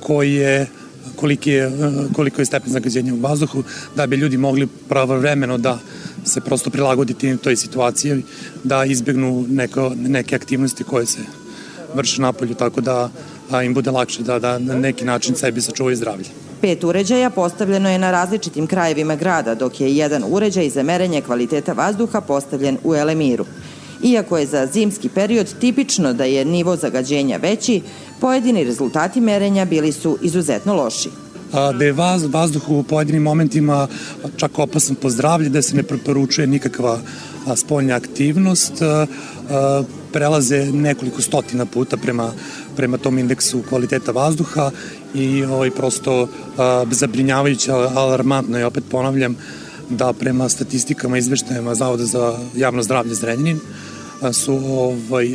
koji 0.00 0.34
je 0.34 0.66
koliki 1.16 1.50
je, 1.50 1.72
koliko 2.12 2.40
je 2.40 2.46
stepen 2.46 2.72
zagađenja 2.72 3.14
u 3.14 3.20
vazduhu, 3.20 3.62
da 3.96 4.06
bi 4.06 4.16
ljudi 4.16 4.36
mogli 4.36 4.66
pravovremeno 4.88 5.58
da 5.58 5.78
se 6.24 6.40
prosto 6.40 6.70
prilagoditi 6.70 7.36
toj 7.36 7.56
situaciji, 7.56 8.22
da 8.64 8.84
izbegnu 8.84 9.44
neko, 9.48 9.92
neke 9.96 10.36
aktivnosti 10.36 10.84
koje 10.84 11.06
se 11.06 11.18
vrše 11.94 12.22
napolju, 12.22 12.54
tako 12.54 12.80
da 12.80 13.10
a, 13.50 13.62
im 13.62 13.74
bude 13.74 13.90
lakše 13.90 14.22
da, 14.22 14.38
da 14.38 14.58
na 14.58 14.74
neki 14.74 15.04
način 15.04 15.34
sebi 15.34 15.60
sačuvaju 15.60 15.96
zdravlje. 15.96 16.26
Pet 16.60 16.84
uređaja 16.84 17.30
postavljeno 17.30 17.90
je 17.90 17.98
na 17.98 18.10
različitim 18.10 18.66
krajevima 18.66 19.16
grada, 19.16 19.54
dok 19.54 19.80
je 19.80 19.96
jedan 19.96 20.24
uređaj 20.28 20.70
za 20.70 20.82
merenje 20.82 21.20
kvaliteta 21.20 21.72
vazduha 21.72 22.20
postavljen 22.20 22.78
u 22.84 22.94
Elemiru. 22.94 23.46
Iako 24.02 24.38
je 24.38 24.46
za 24.46 24.66
zimski 24.66 25.08
period 25.08 25.54
tipično 25.60 26.12
da 26.12 26.24
je 26.24 26.44
nivo 26.44 26.76
zagađenja 26.76 27.36
veći, 27.36 27.80
pojedini 28.20 28.64
rezultati 28.64 29.20
merenja 29.20 29.64
bili 29.64 29.92
su 29.92 30.18
izuzetno 30.22 30.74
loši 30.74 31.10
da 31.52 31.84
je 31.84 31.92
vaz, 31.92 32.24
vazduh 32.24 32.68
u 32.68 32.82
pojedinim 32.82 33.22
momentima 33.22 33.88
čak 34.36 34.58
opasan 34.58 34.96
po 34.96 35.10
zdravlje, 35.10 35.48
da 35.48 35.62
se 35.62 35.76
ne 35.76 35.82
preporučuje 35.82 36.46
nikakva 36.46 36.98
spoljna 37.56 37.94
aktivnost, 37.94 38.82
prelaze 40.12 40.72
nekoliko 40.72 41.22
stotina 41.22 41.66
puta 41.66 41.96
prema, 41.96 42.32
prema 42.76 42.98
tom 42.98 43.18
indeksu 43.18 43.62
kvaliteta 43.68 44.12
vazduha 44.12 44.70
i 45.14 45.44
ovaj, 45.44 45.70
prosto 45.70 46.28
zabrinjavajuće, 46.90 47.72
alarmantno 47.72 48.58
je, 48.58 48.66
opet 48.66 48.84
ponavljam, 48.90 49.36
da 49.90 50.12
prema 50.12 50.48
statistikama 50.48 51.18
izveštajama 51.18 51.74
Zavoda 51.74 52.04
za 52.04 52.38
javno 52.56 52.82
zdravlje 52.82 53.14
Zrenjanin 53.14 53.60
su 54.32 54.54
ovaj, 54.54 55.28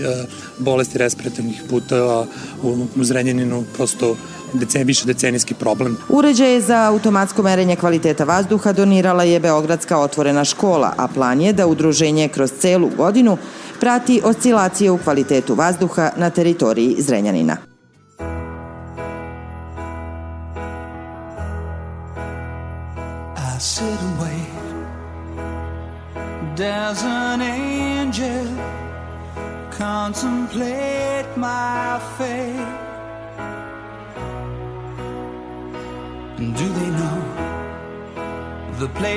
bolesti 0.59 0.97
respiratornih 0.97 1.61
puta 1.69 2.25
u, 2.63 2.87
u 2.95 3.03
Zrenjaninu 3.03 3.63
prosto 3.75 4.15
dece, 4.53 4.83
više 4.83 5.05
decenijski 5.05 5.53
problem. 5.53 5.97
Uređaje 6.09 6.61
za 6.61 6.83
automatsko 6.83 7.43
merenje 7.43 7.75
kvaliteta 7.75 8.23
vazduha 8.23 8.73
donirala 8.73 9.23
je 9.23 9.39
Beogradska 9.39 9.97
otvorena 9.97 10.45
škola, 10.45 10.93
a 10.97 11.07
plan 11.07 11.41
je 11.41 11.53
da 11.53 11.67
udruženje 11.67 12.27
kroz 12.27 12.51
celu 12.59 12.89
godinu 12.97 13.37
prati 13.79 14.21
oscilacije 14.23 14.91
u 14.91 14.97
kvalitetu 14.97 15.55
vazduha 15.55 16.11
na 16.17 16.29
teritoriji 16.29 16.95
Zrenjanina. 16.99 17.72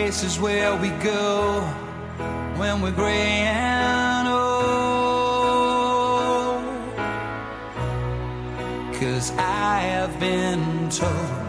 Places 0.07 0.39
where 0.39 0.73
we 0.77 0.91
go 1.03 1.61
when 2.59 2.81
we're 2.81 2.93
gray 2.93 3.43
and 3.43 4.29
old? 4.29 4.63
Oh. 6.23 7.03
Cause 9.01 9.33
I 9.37 9.81
have 9.81 10.21
been 10.21 10.89
told 10.91 11.41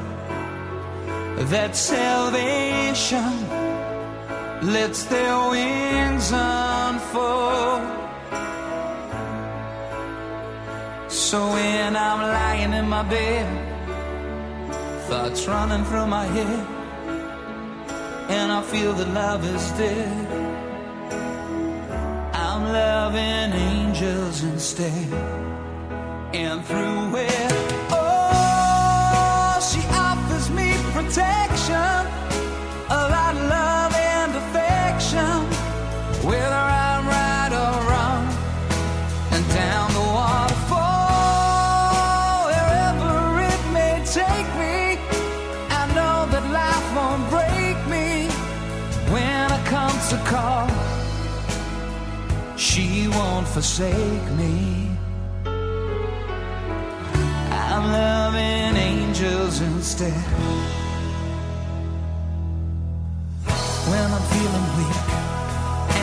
that 1.53 1.75
salvation 1.75 3.31
lets 4.73 5.03
their 5.03 5.37
wings 5.51 6.31
unfold. 6.33 7.83
So 11.09 11.37
when 11.53 11.95
I'm 11.95 12.21
lying 12.39 12.73
in 12.73 12.89
my 12.89 13.03
bed 13.03 13.47
Thoughts 15.07 15.47
running 15.47 15.85
through 15.85 16.07
my 16.07 16.25
head, 16.25 16.76
and 18.29 18.51
I 18.51 18.61
feel 18.61 18.93
that 18.93 19.07
love 19.09 19.43
is 19.45 19.71
dead. 19.71 20.27
I'm 22.33 22.63
loving 22.71 23.53
angels 23.53 24.43
instead, 24.43 25.13
and 26.33 26.63
through 26.65 27.15
it, 27.15 27.51
oh, 27.91 29.59
she 29.69 29.81
offers 29.93 30.49
me 30.49 30.73
protection, 30.91 32.07
forsake 53.57 54.29
me. 54.37 54.55
I'm 57.49 57.85
loving 57.91 58.75
angels 58.77 59.61
instead. 59.61 60.23
When 63.89 64.07
I'm 64.15 64.25
feeling 64.33 64.67
weak 64.77 65.05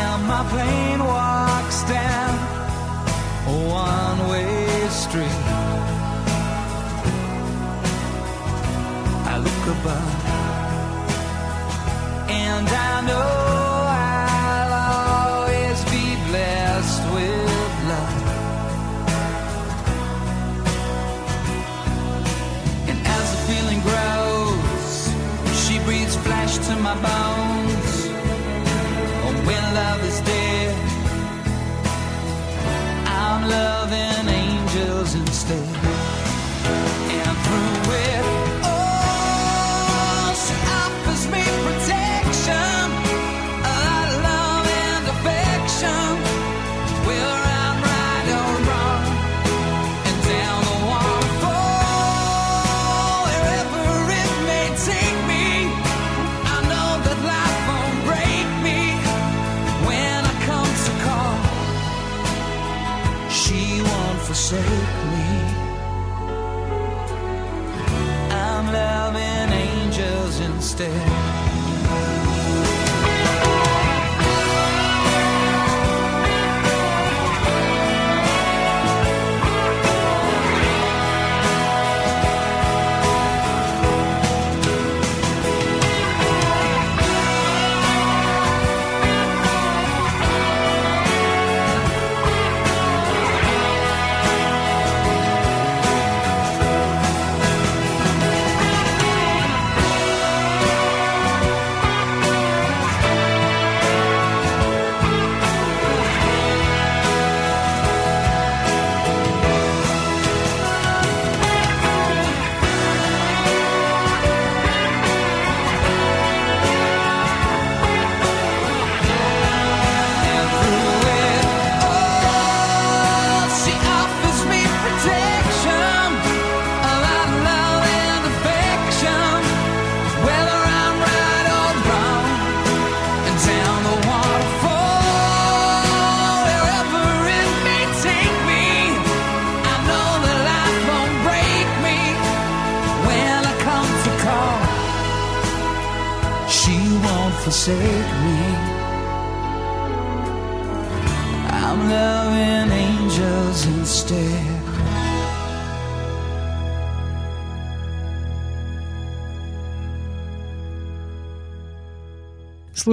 and 0.02 0.20
my 0.32 0.42
plane 0.52 1.02
walks 1.04 1.78
down 1.84 2.34
a 3.46 3.56
one-way 3.86 4.88
street, 5.02 5.42
I 9.32 9.34
look 9.46 9.64
above 9.76 10.14
and 12.30 12.68
I 12.68 13.06
know. 13.06 13.63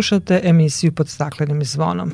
Slušate 0.01 0.41
emisiju 0.43 0.91
pod 0.91 1.09
staklenim 1.09 1.63
zvonom. 1.63 2.11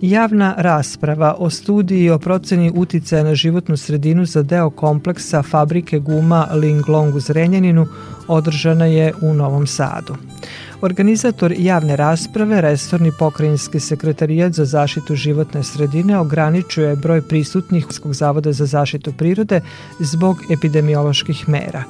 Javna 0.00 0.54
rasprava 0.58 1.34
o 1.38 1.50
studiji 1.50 2.10
o 2.10 2.18
proceni 2.18 2.72
uticaja 2.74 3.24
na 3.24 3.34
životnu 3.34 3.76
sredinu 3.76 4.24
za 4.24 4.42
deo 4.42 4.70
kompleksa 4.70 5.42
fabrike 5.42 5.98
guma 5.98 6.48
Linglong 6.54 7.14
u 7.14 7.20
Zrenjaninu 7.20 7.86
održana 8.28 8.86
je 8.86 9.14
u 9.20 9.34
Novom 9.34 9.66
Sadu. 9.66 10.16
Organizator 10.82 11.54
javne 11.58 11.96
rasprave, 11.96 12.60
restorni 12.60 13.12
pokrajinski 13.18 13.80
sekretarijat 13.80 14.52
za 14.52 14.64
zaštitu 14.64 15.14
životne 15.14 15.62
sredine 15.62 16.18
ograničuje 16.18 16.96
broj 16.96 17.22
prisutnih 17.22 17.86
Skog 17.90 18.14
zavoda 18.14 18.52
za 18.52 18.66
zaštitu 18.66 19.12
prirode 19.12 19.60
zbog 20.00 20.36
epidemioloških 20.50 21.48
mera. 21.48 21.84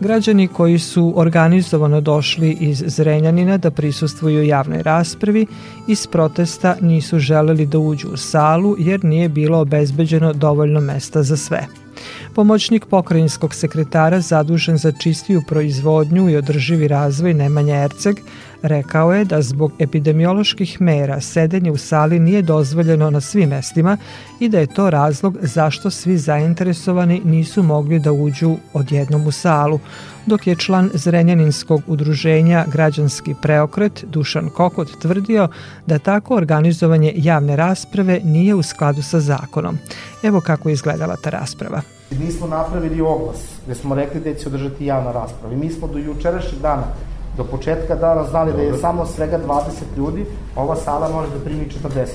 Građani 0.00 0.48
koji 0.48 0.78
su 0.78 1.12
organizovano 1.16 2.00
došli 2.00 2.56
iz 2.60 2.84
Zrenjanina 2.86 3.56
da 3.56 3.70
prisustvuju 3.70 4.44
javnoj 4.44 4.82
raspravi 4.82 5.46
iz 5.88 6.06
protesta 6.06 6.76
nisu 6.80 7.18
želeli 7.18 7.66
da 7.66 7.78
uđu 7.78 8.08
u 8.08 8.16
salu 8.16 8.76
jer 8.78 9.04
nije 9.04 9.28
bilo 9.28 9.58
obezbeđeno 9.58 10.32
dovoljno 10.32 10.80
mesta 10.80 11.22
za 11.22 11.36
sve. 11.36 11.66
Pomoćnik 12.34 12.86
pokrajinskog 12.86 13.54
sekretara 13.54 14.20
zadužen 14.20 14.78
za 14.78 14.92
čistiju 14.92 15.42
proizvodnju 15.48 16.30
i 16.30 16.36
održivi 16.36 16.88
razvoj 16.88 17.34
Nemanja 17.34 17.76
Erceg 17.84 18.16
rekao 18.62 19.12
je 19.12 19.24
da 19.24 19.42
zbog 19.42 19.72
epidemioloških 19.78 20.80
mera 20.80 21.20
sedenje 21.20 21.70
u 21.70 21.76
sali 21.76 22.18
nije 22.18 22.42
dozvoljeno 22.42 23.10
na 23.10 23.20
svim 23.20 23.48
mestima 23.48 23.96
i 24.40 24.48
da 24.48 24.58
je 24.58 24.66
to 24.66 24.90
razlog 24.90 25.36
zašto 25.42 25.90
svi 25.90 26.18
zainteresovani 26.18 27.20
nisu 27.24 27.62
mogli 27.62 27.98
da 27.98 28.12
uđu 28.12 28.56
odjednom 28.72 29.26
u 29.26 29.32
salu, 29.32 29.80
dok 30.26 30.46
je 30.46 30.56
član 30.56 30.90
Zrenjaninskog 30.94 31.82
udruženja 31.86 32.64
Građanski 32.72 33.34
preokret 33.42 34.04
Dušan 34.04 34.48
Kokot 34.48 34.88
tvrdio 35.02 35.48
da 35.86 35.98
tako 35.98 36.34
organizovanje 36.34 37.12
javne 37.16 37.56
rasprave 37.56 38.20
nije 38.24 38.54
u 38.54 38.62
skladu 38.62 39.02
sa 39.02 39.20
zakonom. 39.20 39.78
Evo 40.22 40.40
kako 40.40 40.68
je 40.68 40.72
izgledala 40.72 41.16
ta 41.16 41.30
rasprava. 41.30 41.82
Mi 42.10 42.32
smo 42.32 42.46
napravili 42.46 43.00
oglas 43.00 43.38
gde 43.66 43.74
smo 43.74 43.94
rekli 43.94 44.20
da 44.20 44.34
će 44.34 44.40
se 44.40 44.48
održati 44.48 44.86
javna 44.86 45.12
rasprava 45.12 45.54
i 45.54 45.56
mi 45.56 45.70
smo 45.70 45.88
do 45.88 45.98
jučerašnjeg 45.98 46.60
dana, 46.62 46.84
do 47.36 47.44
početka 47.44 47.94
dana 47.94 48.24
znali 48.24 48.52
da 48.52 48.62
je 48.62 48.78
samo 48.78 49.06
svega 49.06 49.38
20 49.46 49.96
ljudi, 49.96 50.24
ova 50.56 50.76
sala 50.76 51.08
može 51.08 51.30
da 51.30 51.44
primi 51.44 51.66
40. 51.82 52.06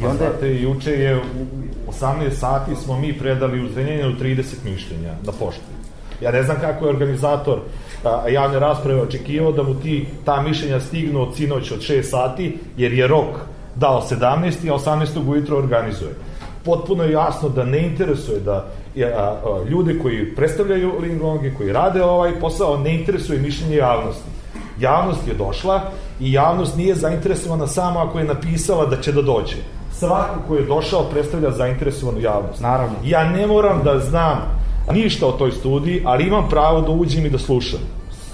I 0.00 0.04
onda... 0.04 0.16
Znate, 0.16 0.54
juče 0.54 0.90
je 0.90 1.16
u 1.16 1.90
18 1.90 2.30
sati 2.30 2.76
smo 2.76 2.98
mi 2.98 3.18
predali 3.18 3.64
u 3.64 3.68
Zrenjaninu 3.68 4.18
30 4.20 4.54
mišljenja 4.64 5.14
na 5.22 5.32
pošti. 5.32 5.62
Ja 6.20 6.30
ne 6.30 6.42
znam 6.42 6.56
kako 6.60 6.84
je 6.84 6.90
organizator 6.90 7.60
a, 8.04 8.28
javne 8.28 8.58
rasprave 8.58 9.02
očekivao 9.02 9.52
da 9.52 9.62
mu 9.62 9.74
ti, 9.74 10.06
ta 10.24 10.42
mišljenja 10.42 10.80
stignu 10.80 11.22
od 11.22 11.36
sinoć 11.36 11.70
od 11.70 11.80
6 11.80 12.02
sati, 12.02 12.58
jer 12.76 12.92
je 12.92 13.06
rok 13.06 13.36
dao 13.74 14.02
17. 14.10 14.70
a 14.70 14.74
18. 14.74 15.28
ujutro 15.28 15.58
organizuje. 15.58 16.14
Potpuno 16.64 17.04
je 17.04 17.12
jasno 17.12 17.48
da 17.48 17.64
ne 17.64 17.86
interesuje 17.86 18.40
da 18.40 18.66
a, 18.96 19.06
a, 19.06 19.64
ljude 19.70 19.98
koji 19.98 20.34
predstavljaju 20.34 20.92
Linglonge, 21.00 21.54
koji 21.54 21.72
rade 21.72 22.02
ovaj 22.02 22.40
posao, 22.40 22.78
ne 22.78 22.94
interesuje 22.94 23.38
mišljenje 23.38 23.76
javnosti. 23.76 24.31
Javnost 24.80 25.28
je 25.28 25.34
došla 25.34 25.80
i 26.20 26.32
javnost 26.32 26.76
nije 26.76 26.94
zainteresovana 26.94 27.66
samo 27.66 28.00
ako 28.00 28.18
je 28.18 28.24
napisala 28.24 28.86
da 28.86 29.00
će 29.00 29.12
da 29.12 29.22
dođe. 29.22 29.56
Svako 29.92 30.40
ko 30.48 30.54
je 30.54 30.64
došao 30.66 31.04
predstavlja 31.04 31.50
zainteresovanu 31.50 32.20
javnost. 32.20 32.60
Naravno. 32.60 32.96
Ja 33.04 33.24
ne 33.24 33.46
moram 33.46 33.82
da 33.84 33.98
znam 33.98 34.38
ništa 34.92 35.26
o 35.26 35.32
toj 35.32 35.52
studiji, 35.52 36.02
ali 36.04 36.24
imam 36.24 36.48
pravo 36.48 36.80
da 36.80 36.90
uđem 36.90 37.26
i 37.26 37.30
da 37.30 37.38
slušam. 37.38 37.80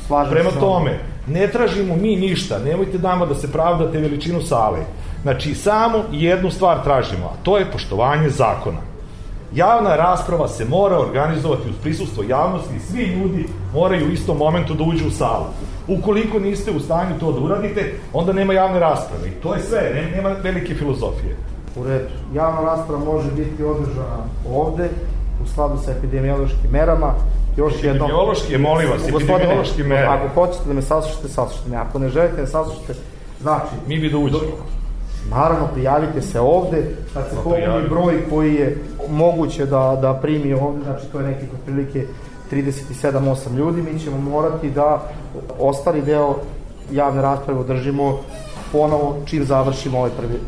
Slažem 0.06 0.32
Prema 0.32 0.50
se 0.50 0.60
tome, 0.60 0.98
ne 1.26 1.46
tražimo 1.46 1.96
mi 1.96 2.16
ništa, 2.16 2.58
nemojte 2.58 2.98
nama 2.98 3.26
da 3.26 3.34
se 3.34 3.52
pravdate 3.52 3.98
veličinu 3.98 4.42
sale. 4.42 4.78
Znači, 5.22 5.54
samo 5.54 6.04
jednu 6.12 6.50
stvar 6.50 6.82
tražimo, 6.84 7.26
a 7.26 7.42
to 7.42 7.58
je 7.58 7.70
poštovanje 7.72 8.30
zakona. 8.30 8.87
Javna 9.54 9.96
rasprava 9.96 10.48
se 10.48 10.64
mora 10.64 10.98
organizovati 10.98 11.70
uz 11.70 11.76
prisustvo 11.82 12.24
javnosti 12.28 12.76
i 12.76 12.80
svi 12.80 13.02
ljudi 13.02 13.46
moraju 13.74 14.06
u 14.06 14.12
istom 14.12 14.36
momentu 14.36 14.74
da 14.74 14.84
uđu 14.84 15.06
u 15.06 15.10
salu. 15.10 15.44
Ukoliko 15.88 16.38
niste 16.38 16.70
u 16.70 16.80
stanju 16.80 17.18
to 17.20 17.32
da 17.32 17.40
uradite, 17.40 17.94
onda 18.12 18.32
nema 18.32 18.52
javne 18.52 18.80
rasprave. 18.80 19.28
I 19.28 19.30
to 19.30 19.54
je 19.54 19.60
sve, 19.60 20.10
nema 20.16 20.28
velike 20.28 20.74
filozofije. 20.74 21.36
U 21.76 21.84
redu. 21.84 22.08
Javna 22.34 22.60
rasprava 22.60 23.04
može 23.04 23.30
biti 23.30 23.64
održana 23.64 24.18
ovde, 24.52 24.88
u 25.44 25.48
skladu 25.48 25.78
sa 25.84 25.92
epidemiološkim 25.92 26.70
merama. 26.72 27.14
Još 27.56 27.72
epidemiološki, 27.74 28.52
jednom, 28.52 28.70
molim 28.70 28.90
vas, 28.90 29.08
epidemiološki 29.08 29.82
mere. 29.82 30.06
Ako 30.06 30.28
hoćete 30.34 30.64
da 30.68 30.74
me 30.74 30.82
saslušate, 30.82 31.28
saslušate 31.28 31.70
me. 31.70 31.76
Ako 31.76 31.98
ne 31.98 32.08
želite 32.08 32.40
da 32.40 32.46
saslušate, 32.46 32.94
znači... 33.40 33.74
Mi 33.86 33.98
bi 33.98 34.10
da 34.10 34.18
uđemo. 34.18 34.40
Naravno, 35.30 35.66
prijavite 35.74 36.22
se 36.22 36.40
ovde, 36.40 36.94
kad 37.14 37.24
se 37.30 37.36
pa 37.36 37.42
popuni 37.42 37.88
broj 37.88 38.28
koji 38.30 38.54
je 38.54 38.78
moguće 39.08 39.66
da, 39.66 39.98
da 40.02 40.14
primi 40.14 40.54
ovde, 40.54 40.84
znači 40.84 41.06
to 41.12 41.20
je 41.20 41.26
nekih 41.26 41.48
otprilike 41.54 42.06
37-8 42.52 43.56
ljudi, 43.56 43.82
mi 43.82 44.00
ćemo 44.00 44.18
morati 44.18 44.70
da 44.70 45.02
ostali 45.58 46.02
deo 46.02 46.36
javne 46.92 47.22
rasprave 47.22 47.60
održimo 47.60 48.18
ponovo 48.72 49.16
čim 49.26 49.44
završimo 49.44 49.98
ovaj 49.98 50.10
prvi. 50.10 50.40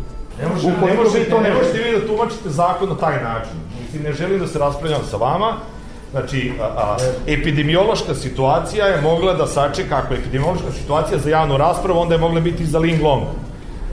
Ne, 0.43 0.49
može, 0.49 0.69
ne, 0.69 0.97
može, 1.05 1.31
to 1.31 1.41
ne 1.41 1.55
možete 1.55 1.79
vi 1.79 2.01
da 2.01 2.07
tumačite 2.07 2.49
zakon 2.49 2.89
na 2.89 2.97
taj 2.97 3.23
način. 3.23 3.53
Mislim, 3.83 4.03
ne 4.03 4.13
želim 4.13 4.39
da 4.39 4.47
se 4.47 4.59
raspravljam 4.59 5.01
sa 5.11 5.17
vama, 5.17 5.53
Znači, 6.11 6.53
a, 6.61 6.65
a, 6.65 6.97
epidemiološka 7.27 8.15
situacija 8.15 8.87
je 8.87 9.01
mogla 9.01 9.35
da 9.35 9.47
sačeka, 9.47 9.97
ako 9.97 10.15
je 10.15 10.21
epidemiološka 10.21 10.73
situacija 10.73 11.19
za 11.19 11.31
javnu 11.31 11.57
raspravu, 11.57 12.01
onda 12.01 12.15
je 12.15 12.21
mogla 12.21 12.41
biti 12.41 12.67
za 12.67 12.79
Ling 12.79 13.03
Long. 13.03 13.23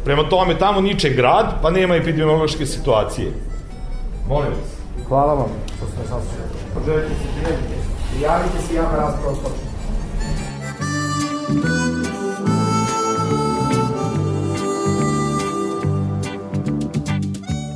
Prema 0.08 0.24
tome, 0.30 0.60
tamo 0.60 0.82
niče 0.82 1.10
grad, 1.10 1.46
pa 1.62 1.70
nema 1.70 1.96
epidemiološke 1.96 2.66
situacije. 2.66 3.32
Molim 4.28 4.50
vas. 4.50 5.08
Hvala 5.08 5.34
vam 5.34 5.50
što 5.78 5.88
ste 5.88 5.98
saslušali. 5.98 6.48
Poželite 6.74 7.08
se 7.10 7.28
prijavite. 7.36 7.76
Prijavite 8.14 8.62
se 8.68 8.76
javna 8.76 8.98
rasprava 8.98 9.36
počne. 9.36 9.68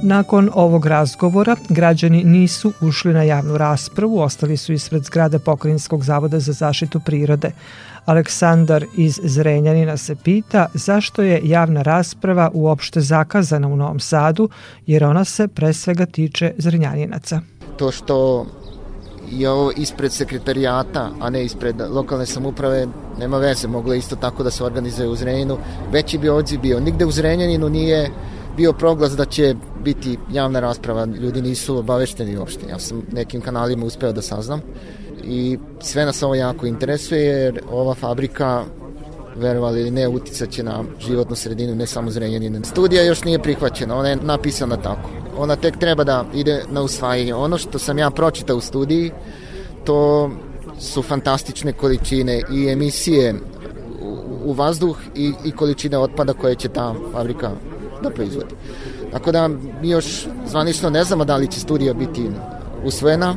Nakon 0.04 0.50
ovog 0.54 0.86
razgovora, 0.86 1.56
građani 1.70 2.24
nisu 2.24 2.74
ušli 2.82 3.14
na 3.14 3.24
javnu 3.24 3.58
raspravu, 3.58 4.20
ostali 4.20 4.58
su 4.58 4.74
ispred 4.74 5.04
zgrade 5.04 5.40
Pokrinjskog 5.40 6.04
zavoda 6.04 6.40
za 6.40 6.54
zaštitu 6.54 7.00
prirode. 7.00 7.52
Aleksandar 8.06 8.86
iz 8.98 9.20
Zrenjanina 9.24 9.98
se 9.98 10.16
pita 10.16 10.68
zašto 10.74 11.22
je 11.22 11.42
javna 11.44 11.82
rasprava 11.82 12.52
uopšte 12.54 13.02
zakazana 13.02 13.68
u 13.68 13.76
Novom 13.76 14.00
Sadu, 14.00 14.50
jer 14.88 15.04
ona 15.04 15.26
se 15.26 15.48
pre 15.48 15.74
svega 15.74 16.06
tiče 16.06 16.54
Zrenjaninaca. 16.58 17.42
To 17.78 17.92
što 17.92 18.46
je 19.32 19.50
ovo 19.50 19.72
ispred 19.72 20.12
sekretarijata, 20.12 21.10
a 21.20 21.30
ne 21.30 21.46
ispred 21.46 21.76
lokalne 21.90 22.26
samuprave, 22.26 22.88
nema 23.20 23.38
veze, 23.38 23.68
moglo 23.68 23.94
isto 23.94 24.16
tako 24.16 24.44
da 24.44 24.52
se 24.52 24.64
organizuje 24.64 25.08
u 25.08 25.16
Zrenjaninu. 25.16 25.58
Veći 25.92 26.18
bi 26.18 26.30
odziv 26.30 26.60
bio. 26.60 26.80
Nigde 26.80 27.06
u 27.06 27.12
Zrenjaninu 27.12 27.70
nije 27.70 28.10
bio 28.58 28.74
proglas 28.74 29.16
da 29.16 29.26
će 29.26 29.56
biti 29.84 30.18
javna 30.32 30.60
rasprava, 30.60 31.06
ljudi 31.06 31.42
nisu 31.42 31.78
obavešteni 31.78 32.38
uopšte. 32.38 32.68
Ja 32.70 32.80
sam 32.80 33.02
nekim 33.12 33.42
kanalima 33.42 33.86
uspeo 33.86 34.12
da 34.12 34.22
saznam 34.22 34.62
i 35.24 35.58
sve 35.80 36.06
nas 36.06 36.24
ovo 36.24 36.36
jako 36.36 36.66
interesuje 36.66 37.22
jer 37.22 37.62
ova 37.72 37.94
fabrika 37.94 38.64
verovali 39.36 39.82
ili 39.82 39.92
ne, 39.92 40.08
uticaće 40.08 40.64
na 40.64 40.84
životnu 41.00 41.36
sredinu, 41.36 41.76
ne 41.76 41.88
samo 41.88 42.12
Zrenjanina. 42.12 42.64
Studija 42.64 43.04
još 43.04 43.24
nije 43.24 43.40
prihvaćena, 43.40 43.96
ona 43.96 44.10
je 44.10 44.16
napisana 44.16 44.78
tako. 44.78 45.10
Ona 45.38 45.56
tek 45.56 45.78
treba 45.78 46.04
da 46.04 46.26
ide 46.34 46.64
na 46.70 46.82
usvajanje. 46.82 47.36
Ono 47.36 47.58
što 47.58 47.80
sam 47.80 47.98
ja 47.98 48.10
pročitao 48.10 48.58
u 48.58 48.62
studiji, 48.62 49.12
to 49.84 50.32
su 50.80 51.02
fantastične 51.02 51.74
količine 51.74 52.42
i 52.52 52.70
emisije 52.70 53.36
u 54.44 54.54
vazduh 54.54 54.98
i, 55.16 55.34
i 55.46 55.52
količine 55.52 55.98
otpada 55.98 56.34
koje 56.34 56.56
će 56.56 56.70
ta 56.70 56.94
fabrika 57.12 57.52
da 58.04 58.10
proizvodi. 58.10 58.56
Tako 59.12 59.32
da 59.32 59.48
mi 59.82 59.90
još 59.90 60.28
zvanično 60.48 60.90
ne 60.90 61.04
znamo 61.04 61.26
da 61.26 61.36
li 61.36 61.48
će 61.48 61.60
studija 61.60 61.94
biti 61.94 62.30
usvojena, 62.86 63.36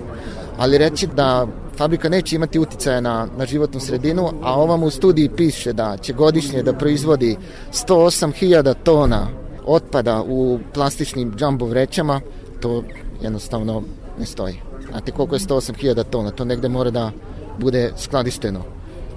ali 0.59 0.79
reći 0.79 1.07
da 1.07 1.47
fabrika 1.77 2.09
neće 2.09 2.37
imati 2.37 2.59
uticaja 2.59 3.01
na, 3.01 3.29
na 3.37 3.47
životnu 3.47 3.81
sredinu, 3.81 4.31
a 4.43 4.61
ovam 4.61 4.83
u 4.83 4.91
studiji 4.91 5.29
piše 5.29 5.73
da 5.73 5.97
će 5.97 6.13
godišnje 6.13 6.63
da 6.63 6.73
proizvodi 6.73 7.37
108.000 7.73 8.75
tona 8.85 9.29
otpada 9.67 10.23
u 10.29 10.59
plastičnim 10.75 11.35
džambo 11.37 11.67
vrećama, 11.67 12.21
to 12.61 12.83
jednostavno 13.23 13.83
ne 14.19 14.27
stoji. 14.27 14.61
Znate 14.91 15.13
koliko 15.13 15.35
je 15.35 15.39
108.000 15.39 16.05
tona? 16.05 16.31
To 16.31 16.45
negde 16.45 16.69
mora 16.69 16.91
da 16.91 17.11
bude 17.59 17.93
skladišteno. 17.97 18.61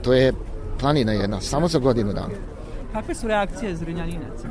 To 0.01 0.13
je 0.13 0.33
planina 0.79 1.13
jedna, 1.13 1.41
samo 1.41 1.67
za 1.67 1.79
godinu 1.79 2.13
dana. 2.13 2.33
Kakve 2.97 3.15
su 3.15 3.27
reakcije 3.27 3.75
zrenjaninaca? 3.75 4.47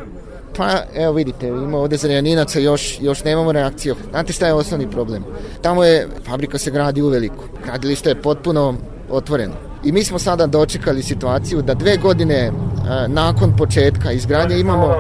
Pa, 0.57 0.69
evo 0.95 1.13
vidite, 1.13 1.49
ima 1.49 1.79
ovde 1.79 1.97
zrenjaninaca, 1.97 2.59
još, 2.59 2.99
još 3.01 3.25
nemamo 3.25 3.53
reakciju. 3.53 3.95
Znate 4.11 4.33
šta 4.33 4.47
je 4.47 4.55
osnovni 4.55 4.91
problem? 4.91 5.25
Tamo 5.63 5.85
je, 5.85 6.09
fabrika 6.27 6.59
se 6.59 6.71
gradi 6.71 7.03
u 7.03 7.09
veliko. 7.09 7.45
Gradilište 7.65 8.11
je 8.11 8.23
potpuno 8.23 8.75
otvoreno. 9.11 9.55
I 9.85 9.93
mi 9.93 10.05
smo 10.05 10.19
sada 10.19 10.47
dočekali 10.47 11.03
situaciju 11.03 11.63
da 11.63 11.75
dve 11.75 11.97
godine 11.97 12.51
a, 12.89 13.07
nakon 13.09 13.57
početka 13.57 14.13
izgradnje 14.13 14.59
imamo 14.59 14.95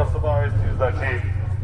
znači, 0.77 1.21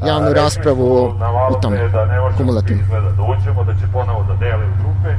javnu 0.07 0.33
raspravu 0.33 0.93
o, 0.93 1.17
u 1.59 1.61
tom 1.61 1.73
da 1.73 2.33
kumulativnom. 2.37 2.87
Da 2.91 3.65
da 3.65 3.81
će 3.81 3.87
ponovo 3.93 4.25
da 4.29 4.35
dele 4.35 4.67
u 4.67 4.75
grupe 4.83 5.15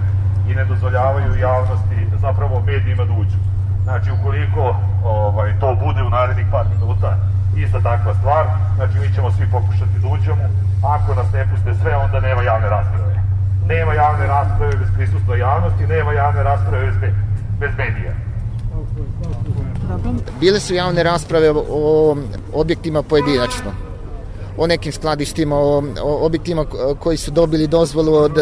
i 0.51 0.55
ne 0.55 0.65
dozvoljavaju 0.65 1.35
javnosti, 1.41 1.95
zapravo 2.21 2.63
medijima 2.65 3.05
da 3.05 3.13
uđu. 3.13 3.52
Znači, 3.83 4.09
ukoliko 4.11 4.75
ovaj, 5.03 5.59
to 5.59 5.77
bude 5.85 6.01
u 6.03 6.09
narednih 6.09 6.45
par 6.51 6.65
minuta 6.73 7.17
ista 7.57 7.79
takva 7.81 8.13
stvar, 8.19 8.45
znači 8.75 8.97
mi 8.99 9.15
ćemo 9.15 9.31
svi 9.31 9.45
pokušati 9.51 9.99
da 10.01 10.07
uđemo, 10.07 10.43
ako 10.83 11.15
nas 11.15 11.31
ne 11.33 11.47
puste 11.51 11.73
sve, 11.81 11.95
onda 11.95 12.19
nema 12.19 12.41
javne 12.41 12.69
rasprave. 12.69 13.23
Nema 13.67 13.93
javne 13.93 14.27
rasprave 14.27 14.75
bez 14.75 14.87
prisustva 14.95 15.35
javnosti, 15.35 15.87
nema 15.87 16.13
javne 16.13 16.43
rasprave 16.43 16.85
bez, 16.85 17.13
bez 17.59 17.71
medija. 17.77 18.13
Bile 20.39 20.59
su 20.59 20.73
javne 20.73 21.03
rasprave 21.03 21.51
o 21.69 22.17
objektima 22.53 23.03
pojedinačno 23.03 23.71
o 24.57 24.67
nekim 24.67 24.91
skladištima, 24.91 25.55
o, 25.55 25.83
objektima 26.03 26.65
koji 26.99 27.17
su 27.17 27.31
dobili 27.31 27.67
dozvolu 27.67 28.13
od 28.13 28.37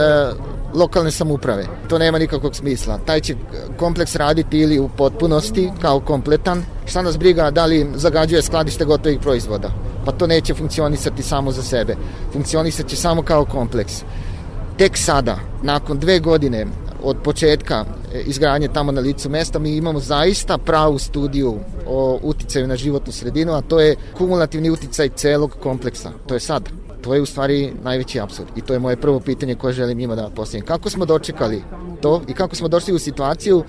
lokalne 0.74 1.12
samuprave. 1.12 1.66
To 1.90 1.98
nema 1.98 2.20
nikakvog 2.20 2.56
smisla. 2.56 3.00
Taj 3.06 3.20
će 3.20 3.36
kompleks 3.78 4.16
raditi 4.16 4.60
ili 4.60 4.80
u 4.80 4.90
potpunosti 4.98 5.70
kao 5.82 6.00
kompletan. 6.00 6.64
Šta 6.86 7.02
nas 7.02 7.18
briga 7.18 7.52
da 7.52 7.66
li 7.66 7.88
zagađuje 7.96 8.42
skladište 8.42 8.86
gotovih 8.86 9.20
proizvoda? 9.20 9.72
Pa 10.06 10.12
to 10.12 10.28
neće 10.28 10.54
funkcionisati 10.54 11.24
samo 11.24 11.52
za 11.52 11.64
sebe. 11.64 11.96
Funkcionisat 12.34 12.88
će 12.88 12.96
samo 12.96 13.22
kao 13.22 13.46
kompleks. 13.46 14.04
Tek 14.78 14.98
sada, 14.98 15.38
nakon 15.64 16.00
dve 16.00 16.20
godine 16.20 16.66
od 17.04 17.18
početka 17.24 17.86
izgradnje 18.26 18.68
tamo 18.68 18.92
na 18.92 19.02
licu 19.02 19.30
mesta, 19.30 19.60
mi 19.60 19.76
imamo 19.76 20.00
zaista 20.00 20.58
pravu 20.58 21.00
studiju 21.00 21.60
o 21.88 22.20
uticaju 22.24 22.68
na 22.68 22.76
životnu 22.76 23.14
sredinu, 23.14 23.54
a 23.54 23.62
to 23.62 23.80
je 23.80 23.96
kumulativni 24.18 24.70
uticaj 24.70 25.10
celog 25.10 25.56
kompleksa. 25.64 26.12
To 26.28 26.34
je 26.34 26.40
sad. 26.40 26.70
To 27.02 27.14
je 27.14 27.22
u 27.22 27.26
stvari 27.26 27.74
najveći 27.84 28.20
absurd 28.20 28.48
i 28.56 28.62
to 28.62 28.74
je 28.74 28.80
moje 28.80 28.96
prvo 28.96 29.20
pitanje 29.20 29.56
koje 29.56 29.74
želim 29.74 29.98
njima 29.98 30.16
da 30.16 30.30
postavim. 30.36 30.66
Kako 30.66 30.90
smo 30.90 31.06
dočekali 31.06 31.64
to 32.02 32.22
i 32.28 32.34
kako 32.34 32.56
smo 32.56 32.68
došli 32.68 32.94
u 32.94 33.00
situaciju 33.00 33.64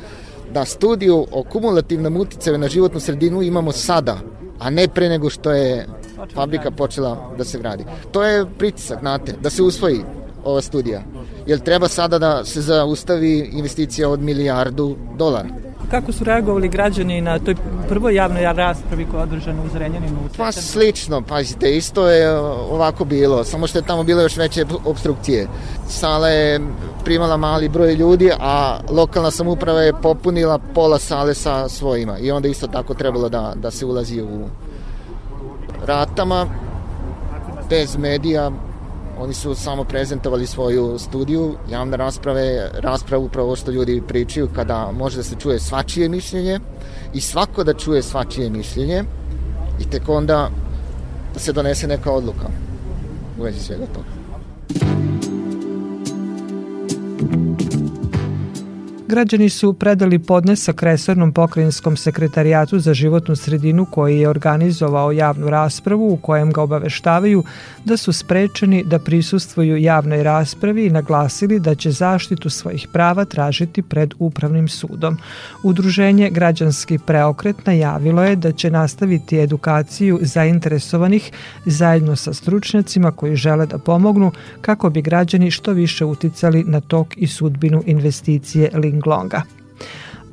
da 0.55 0.65
studiju 0.65 1.27
o 1.31 1.43
kumulativnom 1.43 2.17
uticaju 2.17 2.59
na 2.59 2.69
životnu 2.69 3.01
sredinu 3.01 3.43
imamo 3.43 3.73
sada, 3.73 4.19
a 4.59 4.71
ne 4.71 4.89
pre 4.89 5.09
nego 5.09 5.31
što 5.31 5.53
je 5.53 5.87
fabrika 6.35 6.71
počela 6.71 7.35
da 7.39 7.45
se 7.45 7.59
gradi. 7.59 7.85
To 8.13 8.23
je 8.23 8.47
pritisak, 8.59 9.01
znate, 9.01 9.35
da 9.41 9.51
se 9.51 9.63
usvoji 9.63 10.01
ova 10.45 10.61
studija. 10.61 11.03
Jer 11.47 11.61
treba 11.61 11.89
sada 11.89 12.19
da 12.19 12.45
se 12.45 12.61
zaustavi 12.61 13.51
investicija 13.53 14.09
od 14.09 14.21
milijardu 14.21 14.97
dolara. 15.19 15.49
Kako 15.93 16.13
su 16.13 16.25
reagovali 16.25 16.69
građani 16.69 17.21
na 17.21 17.39
toj 17.39 17.55
prvoj 17.89 18.15
javnoj 18.15 18.53
raspravi 18.53 19.07
koja 19.11 19.21
je 19.21 19.23
održana 19.23 19.63
u 19.63 19.69
Zrenjaninu? 19.69 20.19
Pa 20.37 20.53
slično, 20.53 21.23
pazite, 21.23 21.77
isto 21.77 22.09
je 22.09 22.39
ovako 22.71 23.05
bilo, 23.05 23.45
samo 23.45 23.67
što 23.67 23.79
je 23.79 23.83
tamo 23.83 24.05
bilo 24.05 24.23
još 24.23 24.37
veće 24.37 24.65
obstrukcije. 24.85 25.47
Sala 25.89 26.29
je 26.29 26.61
primala 27.05 27.37
mali 27.37 27.69
broj 27.69 27.95
ljudi, 27.95 28.31
a 28.41 28.79
lokalna 28.91 29.31
samuprava 29.31 29.81
je 29.81 29.93
popunila 30.03 30.59
pola 30.75 30.99
sale 30.99 31.35
sa 31.35 31.69
svojima 31.69 32.19
i 32.19 32.31
onda 32.31 32.49
isto 32.49 32.67
tako 32.67 32.95
trebalo 32.95 33.29
da, 33.29 33.53
da 33.57 33.71
se 33.71 33.87
ulazi 33.87 34.23
u 34.23 34.49
ratama, 35.87 36.47
bez 37.71 37.97
medija, 37.97 38.51
Oni 39.19 39.35
su 39.35 39.55
samo 39.55 39.85
prezentovali 39.85 40.47
svoju 40.47 40.99
studiju, 40.99 41.55
javne 41.71 41.97
rasprave, 41.97 42.71
raspravu 42.75 43.25
upravo 43.25 43.57
što 43.57 43.71
ljudi 43.71 44.03
pričaju 44.09 44.49
kada 44.55 44.91
može 44.93 45.17
da 45.17 45.23
se 45.23 45.37
čuje 45.39 45.61
svačije 45.61 46.09
mišljenje 46.09 46.61
i 47.15 47.21
svako 47.21 47.65
da 47.65 47.75
čuje 47.75 48.03
svačije 48.03 48.51
mišljenje 48.51 49.05
i 49.81 49.91
tek 49.91 50.09
onda 50.09 50.51
da 51.35 51.41
se 51.41 51.53
donese 51.53 51.87
neka 51.87 52.13
odluka 52.13 52.49
u 53.39 53.43
vezi 53.43 53.61
svega 53.61 53.87
toga. 53.87 54.23
Građani 59.13 59.49
su 59.49 59.73
predali 59.73 60.19
podnesak 60.19 60.83
Resornom 60.83 61.33
pokrajinskom 61.33 61.97
sekretarijatu 61.97 62.79
za 62.79 62.95
životnu 62.95 63.37
sredinu 63.37 63.85
koji 63.85 64.19
je 64.19 64.29
organizovao 64.29 65.13
javnu 65.13 65.51
raspravu 65.51 66.13
u 66.13 66.17
kojem 66.17 66.53
ga 66.53 66.63
obaveštavaju 66.63 67.45
da 67.85 67.97
su 67.97 68.13
sprečeni 68.13 68.85
da 68.85 68.99
prisustvuju 68.99 69.77
javnoj 69.77 70.23
raspravi 70.23 70.87
i 70.87 70.91
naglasili 70.91 71.61
da 71.61 71.75
će 71.75 71.91
zaštitu 71.91 72.51
svojih 72.51 72.89
prava 72.93 73.25
tražiti 73.25 73.83
pred 73.83 74.15
Upravnim 74.19 74.69
sudom. 74.69 75.19
Udruženje 75.63 76.31
Građanski 76.31 76.99
preokret 76.99 77.67
najavilo 77.67 78.25
je 78.25 78.37
da 78.37 78.53
će 78.53 78.71
nastaviti 78.71 79.39
edukaciju 79.39 80.19
zainteresovanih 80.23 81.31
zajedno 81.67 82.17
sa 82.17 82.35
stručnjacima 82.35 83.11
koji 83.11 83.37
žele 83.37 83.67
da 83.67 83.79
pomognu 83.79 84.33
kako 84.61 84.91
bi 84.91 85.03
građani 85.03 85.51
što 85.51 85.73
više 85.73 86.05
uticali 86.05 86.65
na 86.65 86.81
tok 86.81 87.17
i 87.17 87.27
sudbinu 87.27 87.83
investicije 87.87 88.71
Ling 88.75 89.02
longer. 89.07 89.45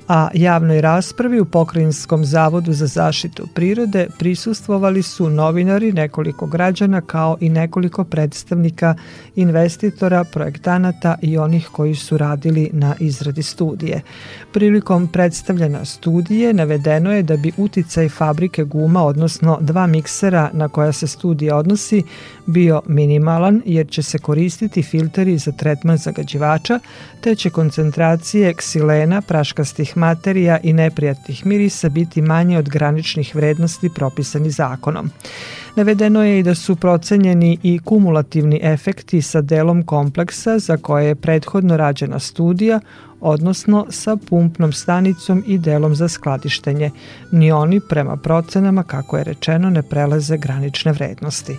A 0.10 0.30
javnoj 0.34 0.82
raspravi 0.82 1.40
u 1.40 1.46
Pokrajinskom 1.46 2.26
zavodu 2.26 2.74
za 2.74 2.88
zaštitu 2.88 3.48
prirode 3.56 4.08
prisustvovali 4.20 5.04
su 5.04 5.30
novinari, 5.30 5.94
nekoliko 5.94 6.48
građana 6.48 7.02
kao 7.02 7.38
i 7.40 7.50
nekoliko 7.50 8.04
predstavnika 8.04 8.96
investitora, 9.36 10.24
projektanata 10.24 11.16
i 11.22 11.38
onih 11.38 11.70
koji 11.72 11.96
su 11.96 12.18
radili 12.18 12.70
na 12.74 12.96
izradi 13.00 13.44
studije. 13.44 14.02
Prilikom 14.54 15.08
predstavljena 15.08 15.86
studije 15.86 16.54
navedeno 16.54 17.14
je 17.14 17.24
da 17.24 17.38
bi 17.38 17.52
uticaj 17.58 18.10
fabrike 18.10 18.64
guma, 18.64 19.04
odnosno 19.04 19.58
dva 19.62 19.88
miksera 19.88 20.50
na 20.54 20.68
koja 20.68 20.92
se 20.92 21.08
studija 21.08 21.58
odnosi, 21.58 22.04
bio 22.46 22.82
minimalan 22.88 23.62
jer 23.66 23.88
će 23.90 24.04
se 24.04 24.18
koristiti 24.18 24.84
filteri 24.84 25.38
za 25.38 25.52
tretman 25.52 25.98
zagađivača, 25.98 26.80
te 27.22 27.36
će 27.36 27.50
koncentracije 27.50 28.54
ksilena, 28.54 29.22
praškastih 29.22 29.98
materija 30.00 30.60
i 30.64 30.74
neprijatnih 30.74 31.46
mirisa 31.46 31.90
biti 31.90 32.22
manje 32.22 32.58
od 32.58 32.70
graničnih 32.70 33.36
vrednosti 33.36 33.90
propisani 33.96 34.52
zakonom. 34.52 35.12
Navedeno 35.76 36.24
je 36.24 36.40
i 36.40 36.44
da 36.44 36.56
su 36.56 36.76
procenjeni 36.76 37.58
i 37.64 37.80
kumulativni 37.80 38.60
efekti 38.64 39.22
sa 39.22 39.42
delom 39.42 39.84
kompleksa 39.84 40.60
za 40.60 40.78
koje 40.78 41.08
je 41.08 41.16
prethodno 41.16 41.78
rađena 41.78 42.20
studija, 42.20 42.80
odnosno 43.22 43.86
sa 43.90 44.18
pumpnom 44.30 44.74
stanicom 44.74 45.44
i 45.48 45.58
delom 45.58 45.96
za 45.96 46.08
skladištenje. 46.08 46.92
Ni 47.32 47.52
oni, 47.52 47.80
prema 47.80 48.18
procenama, 48.18 48.84
kako 48.84 49.18
je 49.18 49.24
rečeno, 49.24 49.70
ne 49.70 49.82
prelaze 49.82 50.38
granične 50.38 50.92
vrednosti. 50.92 51.58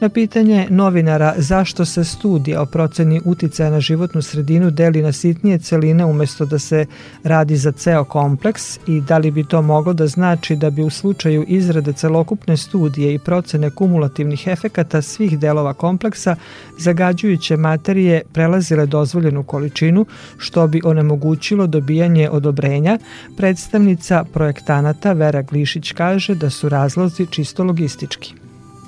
Na 0.00 0.08
pitanje 0.08 0.66
novinara 0.70 1.34
zašto 1.36 1.84
se 1.84 2.04
studija 2.04 2.62
o 2.62 2.66
proceni 2.66 3.20
uticaja 3.24 3.70
na 3.70 3.80
životnu 3.80 4.22
sredinu 4.22 4.70
deli 4.70 5.02
na 5.02 5.12
sitnije 5.12 5.58
celine 5.58 6.04
umesto 6.04 6.46
da 6.46 6.58
se 6.58 6.86
radi 7.22 7.56
za 7.56 7.72
ceo 7.72 8.04
kompleks 8.04 8.78
i 8.86 9.00
da 9.00 9.18
li 9.18 9.30
bi 9.30 9.44
to 9.44 9.62
moglo 9.62 9.92
da 9.92 10.06
znači 10.06 10.56
da 10.56 10.70
bi 10.70 10.82
u 10.82 10.90
slučaju 10.90 11.44
izrade 11.48 11.92
celokupne 11.92 12.56
studije 12.56 13.14
i 13.14 13.18
procene 13.18 13.43
kumulativnih 13.74 14.46
efekata 14.46 15.02
svih 15.02 15.38
delova 15.38 15.74
kompleksa 15.74 16.36
zagađujuće 16.78 17.56
materije 17.56 18.22
prelazile 18.32 18.86
dozvoljenu 18.86 19.42
količinu, 19.42 20.06
što 20.38 20.66
bi 20.66 20.80
onemogućilo 20.84 21.66
dobijanje 21.66 22.30
odobrenja, 22.30 22.98
predstavnica 23.36 24.24
projektanata 24.32 25.12
Vera 25.12 25.42
Glišić 25.42 25.92
kaže 25.92 26.34
da 26.34 26.50
su 26.50 26.68
razlozi 26.68 27.26
čisto 27.26 27.64
logistički. 27.64 28.34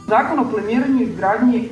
Zakon 0.08 0.38
o 0.38 0.50
planiranju 0.50 1.00
i 1.00 1.04
izgradnji, 1.04 1.68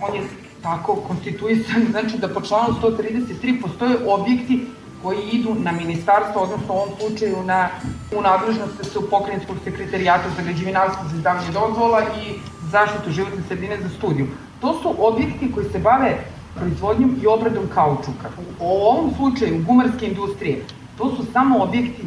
on 0.00 0.14
je 0.14 0.20
tako 0.62 0.94
konstituisan, 0.94 1.86
znači 1.90 2.18
da 2.18 2.28
po 2.28 2.40
članu 2.40 2.74
133 2.82 3.62
postoje 3.62 3.96
objekti 4.06 4.66
koji 5.06 5.18
idu 5.32 5.54
na 5.54 5.72
ministarstvo, 5.72 6.42
odnosno 6.42 6.74
u 6.74 6.76
ovom 6.76 6.88
slučaju 6.98 7.42
na, 7.44 7.68
u 8.18 8.22
nadležnost 8.22 8.92
se 8.92 8.98
u 8.98 9.10
pokrenjskog 9.10 9.56
sekretarijata 9.64 10.30
za 10.36 10.42
građevinarstvo 10.42 11.08
za 11.08 11.16
izdavanje 11.16 11.50
dozvola 11.52 12.00
i 12.22 12.34
zaštitu 12.70 13.10
životne 13.10 13.42
sredine 13.48 13.76
za 13.82 13.88
studiju. 13.88 14.26
To 14.60 14.72
su 14.82 14.94
objekti 14.98 15.52
koji 15.52 15.66
se 15.70 15.78
bave 15.78 16.16
proizvodnjom 16.56 17.16
i 17.22 17.26
obradom 17.26 17.68
kaučuka. 17.74 18.28
U 18.60 18.66
ovom 18.66 19.14
slučaju 19.16 19.64
gumarske 19.66 20.06
industrije, 20.06 20.64
to 20.98 21.16
su 21.16 21.32
samo 21.32 21.62
objekti 21.62 22.02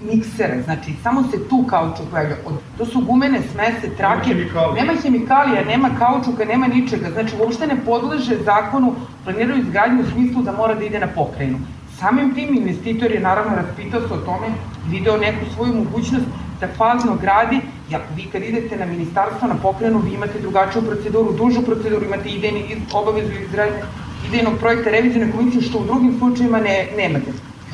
miksere, 0.00 0.62
znači 0.62 0.92
samo 1.02 1.22
se 1.30 1.48
tu 1.48 1.64
kaučuk 1.70 2.12
vega. 2.12 2.36
To 2.78 2.86
su 2.86 3.00
gumene 3.00 3.42
smese, 3.52 3.96
trake, 3.96 4.34
nema 4.76 4.92
hemikalija, 5.02 5.64
nema 5.64 5.90
kaučuka, 5.98 6.44
nema 6.44 6.66
ničega, 6.66 7.10
znači 7.10 7.36
uopšte 7.40 7.66
ne 7.66 7.76
podleže 7.84 8.36
zakonu 8.44 8.94
planiraju 9.24 9.60
izgradnju 9.60 10.02
u 10.02 10.10
smislu 10.10 10.42
da 10.42 10.52
mora 10.52 10.74
da 10.74 10.84
ide 10.84 11.00
na 11.00 11.06
pokrajinu. 11.06 11.58
Samim 12.00 12.34
tim 12.34 12.54
investitor 12.56 13.12
je 13.12 13.20
naravno 13.20 13.56
raspitao 13.56 14.00
se 14.08 14.14
o 14.14 14.16
tome, 14.16 14.46
video 14.88 15.16
neku 15.16 15.44
svoju 15.54 15.74
mogućnost 15.74 16.24
da 16.60 16.68
fazno 16.76 17.16
gradi, 17.22 17.60
ja, 17.90 18.00
vi 18.16 18.24
kad 18.32 18.42
idete 18.42 18.76
na 18.76 18.86
ministarstvo, 18.86 19.48
na 19.48 19.54
pokrajinu, 19.54 19.98
vi 19.98 20.14
imate 20.14 20.40
drugačiju 20.40 20.82
proceduru, 20.82 21.32
dužu 21.32 21.62
proceduru, 21.62 22.04
imate 22.04 22.28
idejni, 22.28 22.82
obavezu 22.92 23.32
izgradnje 23.32 23.82
idejnog 24.28 24.58
projekta 24.58 24.90
revizijne 24.90 25.32
komisije, 25.32 25.62
što 25.62 25.78
u 25.78 25.84
drugim 25.84 26.18
slučajima 26.18 26.58
ne, 26.58 26.88
nemate. 26.96 27.32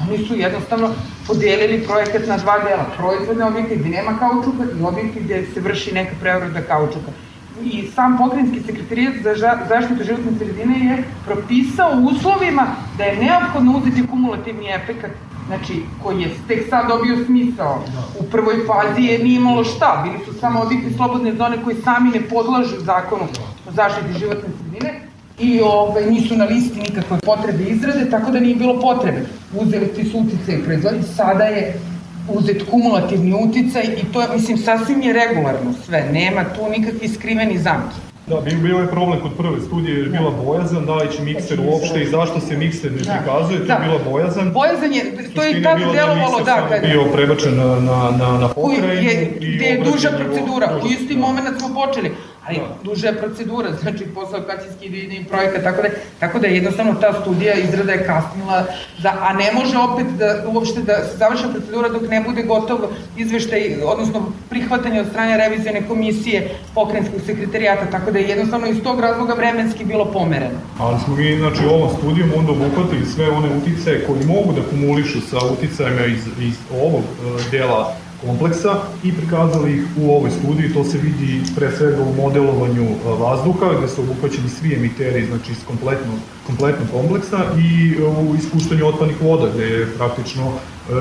Oni 0.08 0.18
su 0.26 0.36
jednostavno 0.36 0.90
podelili 1.26 1.84
projekat 1.86 2.26
na 2.26 2.36
dva 2.36 2.58
dela, 2.58 2.84
proizvodne 2.96 3.44
objekte 3.44 3.76
gde 3.76 3.88
nema 3.88 4.18
kaučuka 4.18 4.64
i 4.80 4.82
objekte 4.82 5.20
gde 5.20 5.46
se 5.54 5.60
vrši 5.60 5.94
neka 5.94 6.14
preoroda 6.20 6.62
kaučuka. 6.62 7.10
I 7.64 7.86
sam 7.94 8.18
pokrenjski 8.18 8.60
sekretarijat 8.66 9.14
za 9.22 9.34
zaštitu 9.68 10.04
životne 10.04 10.32
sredine 10.38 10.76
je 10.86 11.04
propisao 11.26 11.90
uslovima 12.12 12.66
da 12.98 13.04
je 13.04 13.16
neophodno 13.16 13.78
uzeti 13.78 14.06
kumulativni 14.06 14.68
efekt 14.68 15.06
znači, 15.46 15.82
koji 16.02 16.22
je 16.22 16.30
tek 16.48 16.70
sad 16.70 16.88
dobio 16.88 17.24
smisao. 17.26 17.84
U 18.20 18.22
prvoj 18.24 18.54
fazi 18.66 19.02
je 19.02 19.18
nije 19.18 19.36
imalo 19.36 19.64
šta, 19.64 20.04
bili 20.04 20.24
su 20.24 20.40
samo 20.40 20.62
objekti 20.62 20.94
slobodne 20.94 21.34
zone 21.34 21.56
koji 21.64 21.76
sami 21.76 22.10
ne 22.10 22.20
podlažu 22.20 22.76
zakonu 22.80 23.24
o 23.68 23.72
zaštiti 23.72 24.18
životne 24.18 24.48
sredine, 24.58 25.00
i 25.38 25.60
ovaj, 25.60 26.06
nisu 26.10 26.36
na 26.36 26.44
listi 26.44 26.80
nikakve 26.80 27.18
potrebe 27.18 27.64
izrade, 27.64 28.10
tako 28.10 28.30
da 28.30 28.40
nije 28.40 28.56
bilo 28.56 28.80
potrebe. 28.80 29.20
Uzeli 29.54 29.86
ti 29.86 30.04
su 30.04 30.18
utice 30.18 30.52
i 30.52 30.62
proizvodi, 30.64 31.02
sada 31.02 31.44
je 31.44 31.80
uzet 32.28 32.62
kumulativni 32.70 33.34
uticaj 33.34 33.82
i 33.82 34.12
to 34.12 34.20
je, 34.20 34.28
mislim, 34.34 34.58
sasvim 34.58 35.02
je 35.02 35.12
regularno 35.12 35.72
sve, 35.86 36.08
nema 36.12 36.44
tu 36.44 36.60
nikakvi 36.78 37.08
skriveni 37.08 37.58
zamki. 37.58 38.05
Da, 38.26 38.40
bio 38.62 38.76
je 38.78 38.86
problem 38.86 39.20
kod 39.20 39.30
prve 39.36 39.60
studije, 39.60 39.96
jer 39.96 40.06
je 40.06 40.10
bila 40.10 40.30
bojazan, 40.44 40.86
da 40.86 40.94
li 40.94 41.12
će 41.16 41.22
mikser 41.22 41.60
uopšte 41.60 42.02
i 42.02 42.06
zašto 42.06 42.40
se 42.40 42.56
mikser 42.56 42.92
ne 42.92 42.98
da. 42.98 43.12
prikazuje, 43.12 43.58
to 43.60 43.66
da. 43.66 43.72
je 43.72 43.80
bila 43.84 43.98
bojazan. 44.10 44.52
Bojazan 44.52 44.92
je, 44.92 45.02
to 45.34 45.42
je 45.42 45.62
tad 45.62 45.80
da 45.80 45.92
delovalo, 45.92 46.44
da, 46.44 46.66
kad... 46.68 46.82
bio 46.82 47.04
prebačen 47.12 47.56
na, 47.56 47.66
na, 47.66 48.10
na, 48.18 48.38
na 48.38 48.48
pokrajinu. 48.48 49.10
Je, 49.10 49.32
gde 49.40 49.64
je 49.64 49.84
duža 49.84 50.10
procedura, 50.10 50.80
u 50.84 50.86
isti 50.86 51.16
moment 51.16 51.58
smo 51.58 51.68
počeli 51.74 52.14
ali 52.48 52.58
da. 52.58 52.90
duža 52.90 53.06
je 53.06 53.18
procedura, 53.18 53.72
znači 53.82 54.04
posao 54.14 54.38
lokacijski 54.38 54.86
idejni 54.86 55.24
projekat, 55.24 55.62
tako 55.62 55.82
da, 55.82 55.88
tako 56.20 56.38
da 56.38 56.46
jednostavno 56.46 56.94
ta 56.94 57.12
studija 57.22 57.54
izrada 57.54 57.92
je 57.92 58.06
kasnila, 58.06 58.64
da, 59.02 59.16
a 59.20 59.32
ne 59.32 59.52
može 59.52 59.78
opet 59.78 60.06
da 60.18 60.44
uopšte 60.48 60.80
da 60.80 60.94
se 61.04 61.16
završa 61.16 61.48
procedura 61.48 61.88
dok 61.88 62.02
ne 62.08 62.20
bude 62.26 62.42
gotov 62.42 62.78
izveštaj, 63.16 63.76
odnosno 63.84 64.32
prihvatanje 64.50 65.00
od 65.00 65.06
strane 65.06 65.36
revizijone 65.36 65.88
komisije 65.88 66.50
pokrenjskog 66.74 67.20
sekretarijata, 67.26 67.90
tako 67.90 68.10
da 68.10 68.18
je 68.18 68.28
jednostavno 68.28 68.66
iz 68.66 68.82
tog 68.82 69.00
razloga 69.00 69.34
vremenski 69.34 69.84
bilo 69.84 70.04
pomereno. 70.04 70.58
Ali 70.78 71.00
smo 71.04 71.16
mi, 71.16 71.38
znači, 71.38 71.64
ovom 71.64 71.90
studijom 71.98 72.30
onda 72.36 72.52
obuhvatili 72.52 73.06
sve 73.06 73.30
one 73.30 73.48
utice 73.56 74.06
koji 74.06 74.26
mogu 74.26 74.52
da 74.52 74.68
kumulišu 74.70 75.20
sa 75.20 75.38
uticajima 75.52 76.04
iz, 76.04 76.22
iz 76.40 76.54
ovog 76.72 77.02
uh, 77.02 77.50
dela 77.50 77.96
kompleksa 78.20 78.74
i 79.04 79.12
prikazali 79.12 79.72
ih 79.76 79.84
u 80.00 80.10
ovoj 80.16 80.30
studiji. 80.30 80.74
To 80.74 80.84
se 80.84 80.98
vidi 80.98 81.42
pre 81.56 81.70
svega 81.76 82.02
u 82.02 82.14
modelovanju 82.22 82.86
vazduha, 83.04 83.66
gde 83.78 83.88
su 83.88 84.02
obuhvaćeni 84.02 84.48
svi 84.48 84.74
emiteri 84.74 85.26
znači, 85.26 85.52
iz 85.52 85.58
kompletnog, 85.66 86.18
kompletnog 86.46 86.88
kompleksa 86.90 87.38
i 87.58 87.96
u 88.30 88.34
ispuštanju 88.36 88.86
otpadnih 88.86 89.22
voda, 89.22 89.50
gde 89.54 89.64
je 89.64 89.86
praktično 89.96 90.52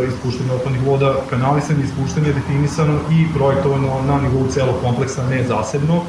ispuštanje 0.08 0.52
otpadnih 0.52 0.82
voda 0.86 1.16
kanalisanje, 1.30 1.84
ispuštanje 1.84 2.34
definisano 2.34 3.00
i 3.12 3.34
projektovano 3.38 4.02
na 4.08 4.22
nivou 4.22 4.48
celog 4.48 4.76
kompleksa, 4.82 5.30
ne 5.30 5.44
zasebno, 5.48 6.02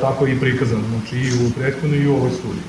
tako 0.00 0.26
i 0.26 0.40
prikazano, 0.40 0.82
znači 0.88 1.16
i 1.16 1.46
u 1.46 1.50
prethodnoj 1.58 1.98
i 1.98 2.08
u 2.08 2.16
ovoj 2.16 2.30
studiji. 2.30 2.64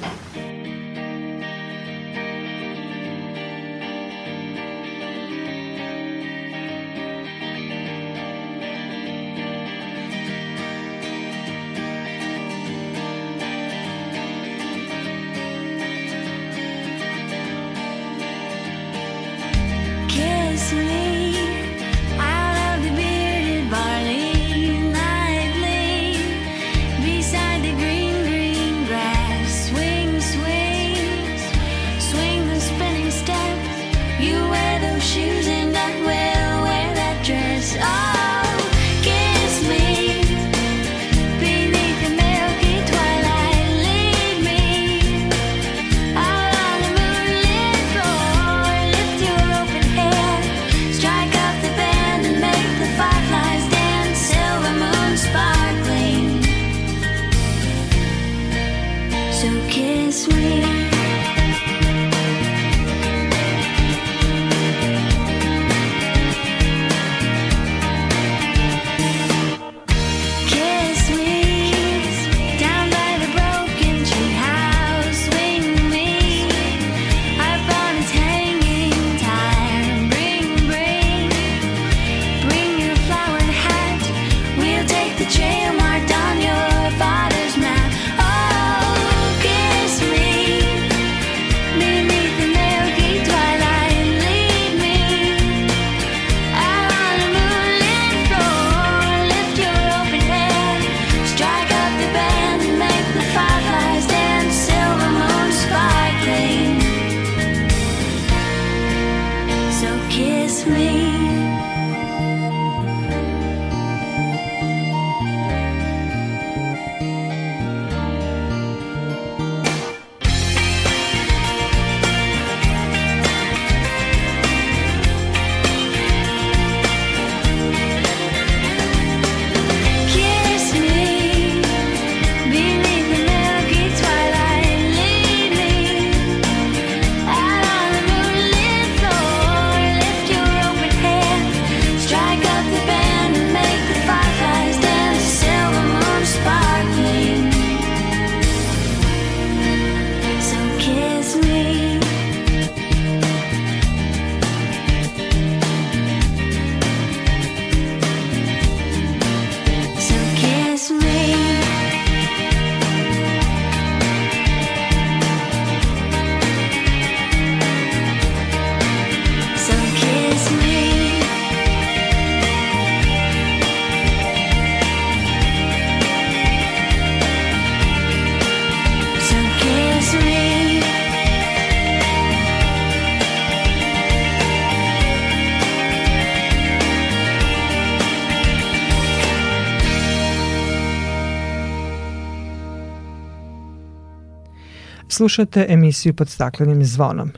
Slušate 195.24 195.65
emisiju 195.69 196.13
pod 196.13 196.30
staklenim 196.30 196.86
zvonom. 196.86 197.32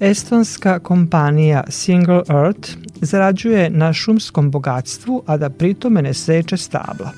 Estonska 0.00 0.78
kompanija 0.78 1.64
Single 1.68 2.22
Earth 2.28 2.70
zarađuje 3.00 3.70
na 3.70 3.92
šumskom 3.92 4.50
bogatstvu, 4.50 5.22
a 5.26 5.36
da 5.36 5.50
pritome 5.50 6.02
ne 6.02 6.14
seče 6.14 6.56
stabla. 6.56 7.10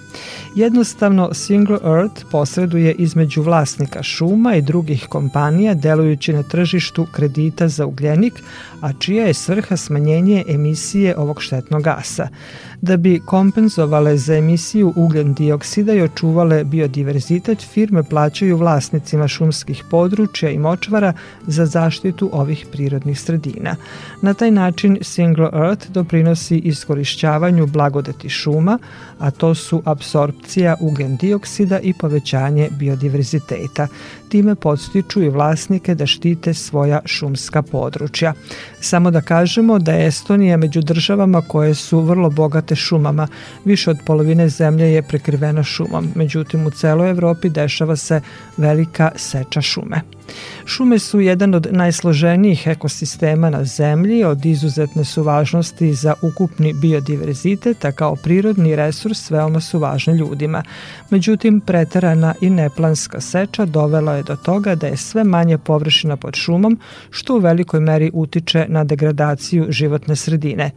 Jednostavno, 0.54 1.34
Single 1.34 1.78
Earth 1.84 2.24
posreduje 2.30 2.92
između 2.92 3.42
vlasnika 3.42 4.02
šuma 4.02 4.54
i 4.54 4.62
drugih 4.62 5.06
kompanija 5.08 5.74
delujući 5.74 6.32
na 6.32 6.42
tržištu 6.42 7.06
kredita 7.12 7.68
za 7.68 7.86
ugljenik, 7.86 8.34
a 8.80 8.92
čija 8.92 9.26
je 9.26 9.34
svrha 9.34 9.76
smanjenje 9.76 10.44
emisije 10.48 11.16
ovog 11.16 11.42
štetnog 11.42 11.82
gasa. 11.82 12.28
Da 12.80 12.96
bi 12.96 13.20
kompenzovale 13.26 14.16
za 14.16 14.34
emisiju 14.34 14.92
ugljen 14.96 15.34
dioksida 15.34 15.94
i 15.94 16.02
očuvale 16.02 16.64
biodiverzitet, 16.64 17.62
firme 17.62 18.02
plaćaju 18.02 18.56
vlasnicima 18.56 19.28
šumskih 19.28 19.84
područja 19.90 20.50
i 20.50 20.58
močvara 20.58 21.12
za 21.46 21.66
zaštitu 21.66 22.30
ovih 22.32 22.66
prirodnih 22.72 23.20
sredina. 23.20 23.76
Na 24.22 24.34
taj 24.34 24.50
način 24.50 24.98
Single 25.02 25.48
Earth 25.52 25.90
doprinosi 25.90 26.58
iskorišćavanju 26.58 27.66
blagodeti 27.66 28.28
šuma, 28.28 28.78
a 29.18 29.30
to 29.30 29.54
su 29.54 29.82
apsorpcija 30.08 30.76
ugljen 30.80 31.16
dioksida 31.16 31.80
i 31.80 31.92
povećanje 31.92 32.68
biodiverziteta. 32.70 33.88
Time 34.28 34.54
podstiču 34.54 35.22
i 35.22 35.28
vlasnike 35.28 35.94
da 35.94 36.06
štite 36.06 36.54
svoja 36.54 37.00
šumska 37.04 37.62
područja. 37.62 38.32
Samo 38.80 39.10
da 39.10 39.20
kažemo 39.20 39.78
da 39.78 39.92
je 39.92 40.06
Estonija 40.06 40.56
među 40.56 40.80
državama 40.80 41.42
koje 41.42 41.74
su 41.74 42.00
vrlo 42.00 42.30
bogate 42.30 42.76
šumama. 42.76 43.28
Više 43.64 43.90
od 43.90 43.98
polovine 44.06 44.48
zemlje 44.48 44.92
je 44.92 45.02
prekrivena 45.02 45.62
šumom, 45.62 46.08
međutim 46.14 46.66
u 46.66 46.70
celoj 46.70 47.10
Evropi 47.10 47.48
dešava 47.48 47.96
se 47.96 48.20
velika 48.56 49.10
seča 49.16 49.60
šume. 49.60 50.00
Šume 50.66 50.98
su 50.98 51.20
jedan 51.20 51.54
od 51.54 51.66
najsloženijih 51.70 52.66
ekosistema 52.66 53.50
na 53.50 53.64
zemlji, 53.64 54.24
od 54.24 54.46
izuzetne 54.46 55.04
su 55.04 55.22
važnosti 55.22 55.94
za 55.94 56.14
ukupni 56.22 56.72
biodiverzitet, 56.72 57.84
a 57.84 57.92
kao 57.92 58.16
prirodni 58.16 58.76
resurs 58.76 59.30
veoma 59.30 59.60
su 59.60 59.78
važne 59.78 60.14
ljudima. 60.14 60.62
Međutim, 61.10 61.60
preterana 61.60 62.34
i 62.40 62.50
neplanska 62.50 63.20
seča 63.20 63.64
dovela 63.64 64.14
je 64.14 64.17
do 64.22 64.36
toga 64.36 64.74
da 64.74 64.86
je 64.86 64.96
sve 64.96 65.24
manje 65.24 65.58
površina 65.58 66.16
pod 66.16 66.34
šumom, 66.34 66.78
što 67.10 67.36
u 67.36 67.38
velikoj 67.38 67.80
meri 67.80 68.10
utiče 68.14 68.66
na 68.68 68.84
degradaciju 68.84 69.66
životne 69.68 70.16
sredine. 70.16 70.70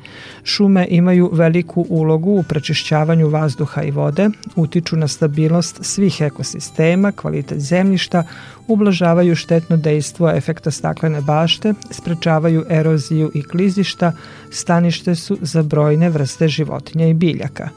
Šume 0.44 0.88
imaju 0.90 1.30
veliku 1.34 1.86
ulogu 1.90 2.32
u 2.32 2.44
prečišćavanju 2.44 3.30
vazduha 3.30 3.84
i 3.84 3.92
vode, 3.92 4.30
utiču 4.56 4.96
na 4.96 5.08
stabilnost 5.08 5.80
svih 5.82 6.22
ekosistema, 6.22 7.12
kvalitet 7.12 7.60
zemljišta, 7.60 8.24
ublažavaju 8.68 9.36
štetno 9.36 9.78
dejstvo 9.78 10.30
efekta 10.30 10.72
staklene 10.72 11.22
bašte, 11.22 11.74
sprečavaju 11.92 12.66
eroziju 12.70 13.32
i 13.34 13.44
klizišta, 13.44 14.14
stanište 14.52 15.16
su 15.16 15.38
za 15.42 15.64
brojne 15.64 16.10
vrste 16.10 16.48
životinja 16.48 17.08
i 17.08 17.14
biljaka. 17.14 17.70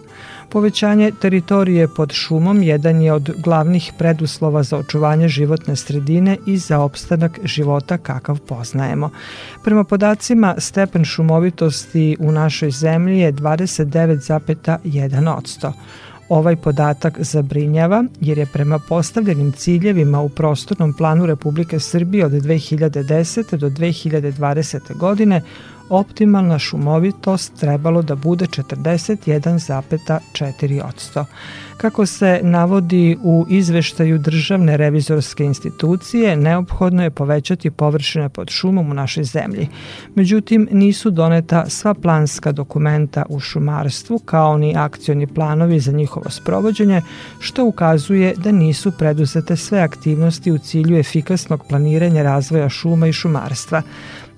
Povećanje 0.48 1.12
teritorije 1.20 1.88
pod 1.88 2.12
šumom 2.12 2.62
jedan 2.62 3.00
je 3.00 3.12
od 3.12 3.30
glavnih 3.38 3.92
preduslova 3.98 4.62
za 4.62 4.78
očuvanje 4.78 5.28
životne 5.28 5.76
sredine 5.76 6.36
i 6.46 6.58
za 6.58 6.80
opstanak 6.80 7.38
života 7.44 7.98
kakav 7.98 8.40
poznajemo. 8.40 9.10
Prema 9.64 9.84
podacima, 9.84 10.54
stepen 10.58 11.04
šumovitosti 11.04 12.16
u 12.20 12.32
našoj 12.32 12.70
zemlji 12.70 13.18
je 13.18 13.32
29,1%. 13.32 15.72
Ovaj 16.28 16.56
podatak 16.56 17.20
zabrinjava 17.20 18.04
jer 18.20 18.38
je 18.38 18.46
prema 18.46 18.78
postavljenim 18.78 19.52
ciljevima 19.52 20.20
u 20.20 20.28
prostornom 20.28 20.92
planu 20.92 21.26
Republike 21.26 21.80
Srbije 21.80 22.26
od 22.26 22.32
2010. 22.32 23.56
do 23.56 23.70
2020. 23.70 24.96
godine 24.96 25.42
optimalna 25.96 26.58
šumovitost 26.58 27.52
trebalo 27.60 28.02
da 28.02 28.14
bude 28.14 28.46
41,4%. 28.46 31.24
Kako 31.76 32.06
se 32.06 32.40
navodi 32.42 33.18
u 33.22 33.46
izveštaju 33.48 34.18
Državne 34.18 34.76
revizorske 34.76 35.44
institucije, 35.44 36.36
neophodno 36.36 37.02
je 37.02 37.10
povećati 37.10 37.70
površine 37.70 38.28
pod 38.28 38.50
šumom 38.50 38.90
u 38.90 38.94
našoj 38.94 39.24
zemlji. 39.24 39.68
Međutim, 40.14 40.68
nisu 40.70 41.10
doneta 41.10 41.64
sva 41.68 41.94
planska 41.94 42.52
dokumenta 42.52 43.24
u 43.28 43.40
šumarstvu, 43.40 44.18
kao 44.18 44.58
ni 44.58 44.76
akcioni 44.76 45.26
planovi 45.26 45.80
za 45.80 45.92
njihovo 45.92 46.30
sprovođenje, 46.30 47.02
što 47.40 47.64
ukazuje 47.64 48.34
da 48.36 48.52
nisu 48.52 48.92
preduzete 48.92 49.56
sve 49.56 49.80
aktivnosti 49.80 50.52
u 50.52 50.58
cilju 50.58 50.98
efikasnog 50.98 51.64
planiranja 51.68 52.22
razvoja 52.22 52.68
šuma 52.68 53.06
i 53.06 53.12
šumarstva. 53.12 53.82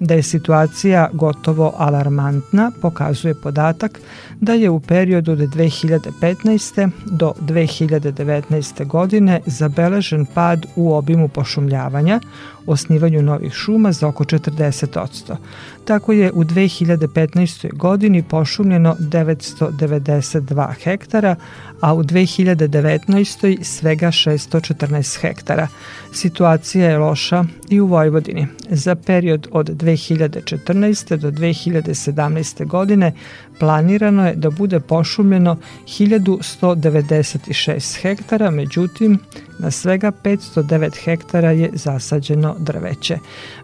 Da 0.01 0.15
je 0.15 0.23
situacija 0.23 1.09
gotovo 1.13 1.75
alarmantna 1.77 2.73
pokazuje 2.83 3.35
podatak 3.35 4.01
da 4.41 4.53
je 4.53 4.71
u 4.71 4.81
periodu 4.81 5.33
od 5.33 5.39
2015. 5.39 6.91
do 7.07 7.33
2019. 7.41 8.87
godine 8.87 9.41
zabeležen 9.47 10.27
pad 10.35 10.67
u 10.77 10.95
obimu 10.95 11.29
pošumljavanja, 11.29 12.21
osnivanju 12.67 13.23
novih 13.23 13.53
šuma 13.53 13.93
za 13.93 14.09
oko 14.09 14.25
40%. 14.25 15.37
Tako 15.85 16.13
je 16.13 16.33
u 16.33 16.45
2015. 16.45 17.77
godini 17.77 18.23
pošumljeno 18.23 18.97
992 19.01 20.73
hektara, 20.83 21.37
a 21.81 21.95
u 21.95 22.03
2019. 22.03 23.63
svega 23.63 24.07
614 24.07 25.21
hektara. 25.21 25.69
Situacija 26.13 26.91
je 26.91 26.99
loša 26.99 27.45
i 27.69 27.81
u 27.81 27.87
Vojvodini. 27.87 28.47
Za 28.71 28.95
period 28.95 29.49
od 29.53 29.71
2014. 29.87 31.17
do 31.17 31.31
2017. 31.31 32.67
godine 32.67 33.13
planirano 33.59 34.27
je 34.27 34.35
da 34.35 34.51
bude 34.51 34.81
pošumljeno 34.81 35.57
1196 35.87 38.01
hektara, 38.01 38.51
međutim 38.51 39.19
na 39.59 39.71
svega 39.71 40.13
509 40.25 41.05
hektara 41.05 41.51
je 41.51 41.71
zasađeno 41.75 42.57
drveće. 42.59 43.19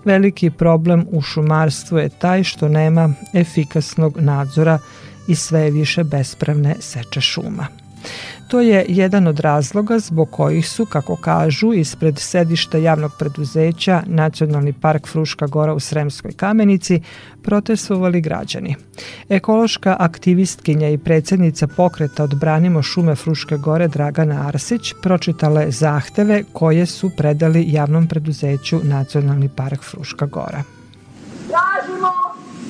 Veliki 0.04 0.50
problem 0.50 1.06
u 1.10 1.22
šumarstvu 1.22 1.98
je 1.98 2.08
taj 2.08 2.44
što 2.44 2.68
nema 2.68 3.14
efikasnog 3.32 4.20
nadzora 4.20 4.78
i 5.26 5.34
sve 5.34 5.70
više 5.70 6.04
bespravne 6.04 6.76
seče 6.80 7.20
šuma. 7.20 7.66
To 8.52 8.60
je 8.60 8.84
jedan 8.88 9.26
od 9.26 9.40
razloga 9.40 9.98
zbog 9.98 10.30
kojih 10.30 10.68
su, 10.68 10.86
kako 10.86 11.16
kažu, 11.16 11.72
ispred 11.72 12.18
sedišta 12.18 12.78
javnog 12.78 13.12
preduzeća 13.18 14.02
Nacionalni 14.06 14.72
park 14.72 15.08
Fruška 15.08 15.46
Gora 15.46 15.74
u 15.74 15.80
Sremskoj 15.80 16.32
kamenici 16.32 17.00
protestovali 17.42 18.20
građani. 18.20 18.76
Ekološka 19.28 19.96
aktivistkinja 19.98 20.88
i 20.88 20.98
predsjednica 20.98 21.66
pokreta 21.66 22.24
Odbranimo 22.24 22.82
šume 22.82 23.14
Fruške 23.14 23.56
Gore 23.56 23.88
Dragana 23.88 24.48
Arsić 24.48 24.92
pročitala 25.02 25.60
je 25.60 25.70
zahteve 25.70 26.42
koje 26.52 26.86
su 26.86 27.10
predali 27.16 27.64
javnom 27.72 28.06
preduzeću 28.06 28.80
Nacionalni 28.82 29.48
park 29.56 29.82
Fruška 29.82 30.26
Gora. 30.26 30.62
Tražimo 31.48 32.12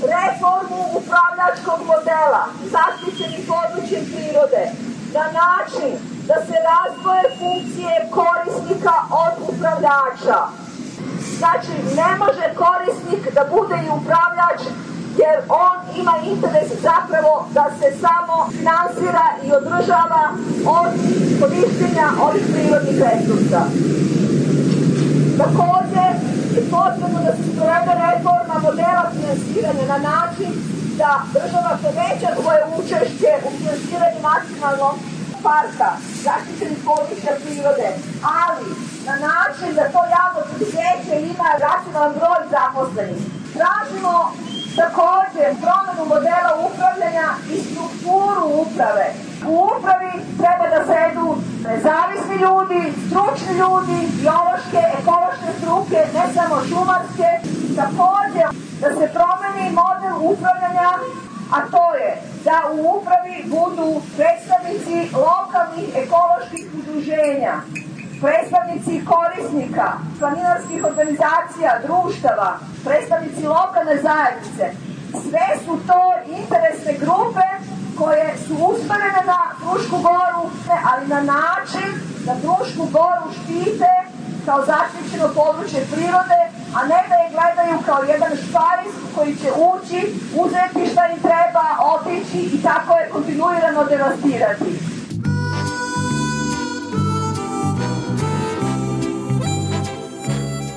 reformu 0.00 0.82
upravljačkog 0.98 1.86
modela 1.86 2.44
zaštićenih 2.74 3.46
područjem 3.48 4.04
prirode 4.14 4.91
na 5.14 5.26
način 5.42 5.92
da 6.28 6.36
se 6.46 6.56
razvoje 6.72 7.24
funkcije 7.38 7.94
korisnika 8.18 8.94
od 9.24 9.34
upravljača. 9.50 10.38
Znači, 11.38 11.72
ne 11.96 12.10
može 12.22 12.46
korisnik 12.64 13.34
da 13.34 13.42
bude 13.54 13.76
i 13.84 13.92
upravljač 13.98 14.60
jer 15.22 15.36
on 15.48 15.76
ima 16.00 16.14
interes 16.32 16.68
zapravo 16.82 17.48
da 17.54 17.64
se 17.78 17.88
samo 18.04 18.36
finansira 18.56 19.26
i 19.44 19.52
održava 19.52 20.24
od 20.78 20.90
korištenja 21.40 22.06
ovih 22.26 22.44
prirodnih 22.52 22.96
resursa. 23.08 23.62
Takođe, 25.38 26.06
je 26.56 26.62
potrebno 26.70 27.18
da 27.26 27.32
se 27.36 27.42
sprovede 27.52 27.94
reforma 28.06 28.54
modela 28.62 29.04
finansiranja 29.14 29.84
na 29.88 29.98
način 30.10 30.50
da 31.02 31.12
država 31.36 31.72
poveća 31.84 32.28
svoje 32.40 32.62
učešće 32.78 33.30
u 33.46 33.48
finansiranju 33.58 34.20
nacionalnog 34.30 34.96
parka, 35.46 35.90
zaštićenih 36.26 36.80
područja 36.88 37.32
prirode, 37.42 37.88
ali 38.42 38.66
na 39.08 39.14
način 39.28 39.70
da 39.78 39.92
to 39.94 40.00
javno 40.18 40.40
preduzeće 40.48 41.14
ima 41.32 41.48
racionalan 41.66 42.12
broj 42.18 42.42
zaposlenih. 42.54 43.20
Tražimo 43.56 44.14
takođe 44.80 45.44
promenu 45.62 46.02
modela 46.14 46.52
upravljanja 46.66 47.28
i 47.54 47.56
strukturu 47.68 48.44
uprave. 48.62 49.06
U 49.50 49.52
upravi 49.74 50.12
treba 50.40 50.66
da 50.74 50.80
sedu 50.90 51.26
nezavisni 51.66 52.36
ljudi, 52.44 52.82
stručni 53.06 53.52
ljudi, 53.62 53.98
biološke, 54.20 54.80
ekološke 54.98 55.50
struke, 55.58 55.98
ne 56.16 56.24
samo 56.34 56.56
šumarske. 56.68 57.28
Takođe 57.80 58.44
da 58.82 58.88
se 58.88 59.06
promeni 59.16 59.70
model 59.80 60.16
upravljanja, 60.32 60.90
a 61.56 61.58
to 61.70 61.94
je 61.94 62.10
da 62.44 62.58
u 62.72 62.78
upravi 62.96 63.36
budu 63.54 64.02
predstavnici 64.16 64.96
lokalnih 65.26 65.88
ekoloških 66.02 66.64
udruženja, 66.78 67.54
predstavnici 68.22 69.04
korisnika, 69.12 69.88
planinarskih 70.18 70.84
organizacija, 70.84 71.80
društava, 71.86 72.50
predstavnici 72.84 73.42
lokalne 73.46 73.96
zajednice. 74.08 74.66
Sve 75.24 75.46
su 75.64 75.72
to 75.88 76.02
interesne 76.40 76.92
grupe 77.04 77.46
koje 77.98 78.34
su 78.46 78.54
usmerene 78.70 79.22
na 79.26 79.40
Frušku 79.60 79.96
goru, 80.08 80.42
ali 80.92 81.06
na 81.06 81.20
način 81.20 81.88
da 82.26 82.32
Frušku 82.42 82.84
goru 82.98 83.26
štite 83.38 83.92
kao 84.46 84.64
zaštićeno 84.66 85.28
područje 85.34 85.80
prirode, 85.92 86.40
a 86.76 86.80
ne 86.82 87.00
da 87.10 87.16
je 87.22 87.32
gledaju 87.36 87.76
kao 87.86 88.02
jedan 88.02 88.32
špajs 88.44 88.92
koji 89.14 89.36
će 89.36 89.48
ući, 89.70 90.00
uzeti 90.42 90.92
šta 90.92 91.02
im 91.12 91.20
treba, 91.28 91.66
otići 91.94 92.40
i 92.56 92.62
tako 92.62 92.92
je 92.98 93.10
kontinuirano 93.12 93.84
devastirati. 93.84 94.70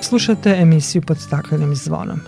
Slušate 0.02 0.50
emisiju 0.50 1.02
pod 1.02 1.20
staklenim 1.20 1.76
zvonom. 1.76 2.20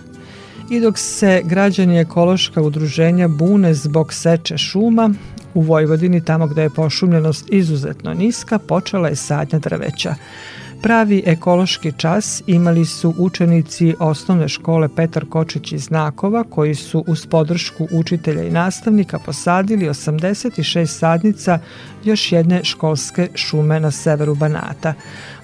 I 0.70 0.80
dok 0.80 0.98
se 0.98 1.42
građani 1.44 2.00
ekološka 2.00 2.62
udruženja 2.62 3.28
bune 3.28 3.74
zbog 3.74 4.12
seče 4.12 4.58
šuma, 4.58 5.10
u 5.54 5.60
Vojvodini, 5.60 6.24
tamo 6.24 6.46
gde 6.46 6.62
je 6.62 6.70
pošumljenost 6.70 7.46
izuzetno 7.48 8.14
niska, 8.14 8.58
počela 8.58 9.08
je 9.08 9.16
sadnja 9.16 9.58
drveća. 9.58 10.14
Pravi 10.82 11.22
ekološki 11.26 11.92
čas 11.96 12.42
imali 12.46 12.84
su 12.84 13.14
učenici 13.18 13.94
osnovne 13.98 14.48
škole 14.48 14.88
Petar 14.96 15.24
Kočić 15.28 15.72
iz 15.72 15.90
Nakova 15.90 16.44
koji 16.44 16.74
su 16.74 17.04
uz 17.06 17.26
podršku 17.26 17.88
učitelja 17.92 18.42
i 18.42 18.50
nastavnika 18.50 19.18
posadili 19.18 19.88
86 19.88 20.86
sadnica 20.86 21.58
još 22.04 22.32
jedne 22.32 22.64
školske 22.64 23.28
šume 23.34 23.80
na 23.80 23.90
severu 23.90 24.34
Banata. 24.34 24.94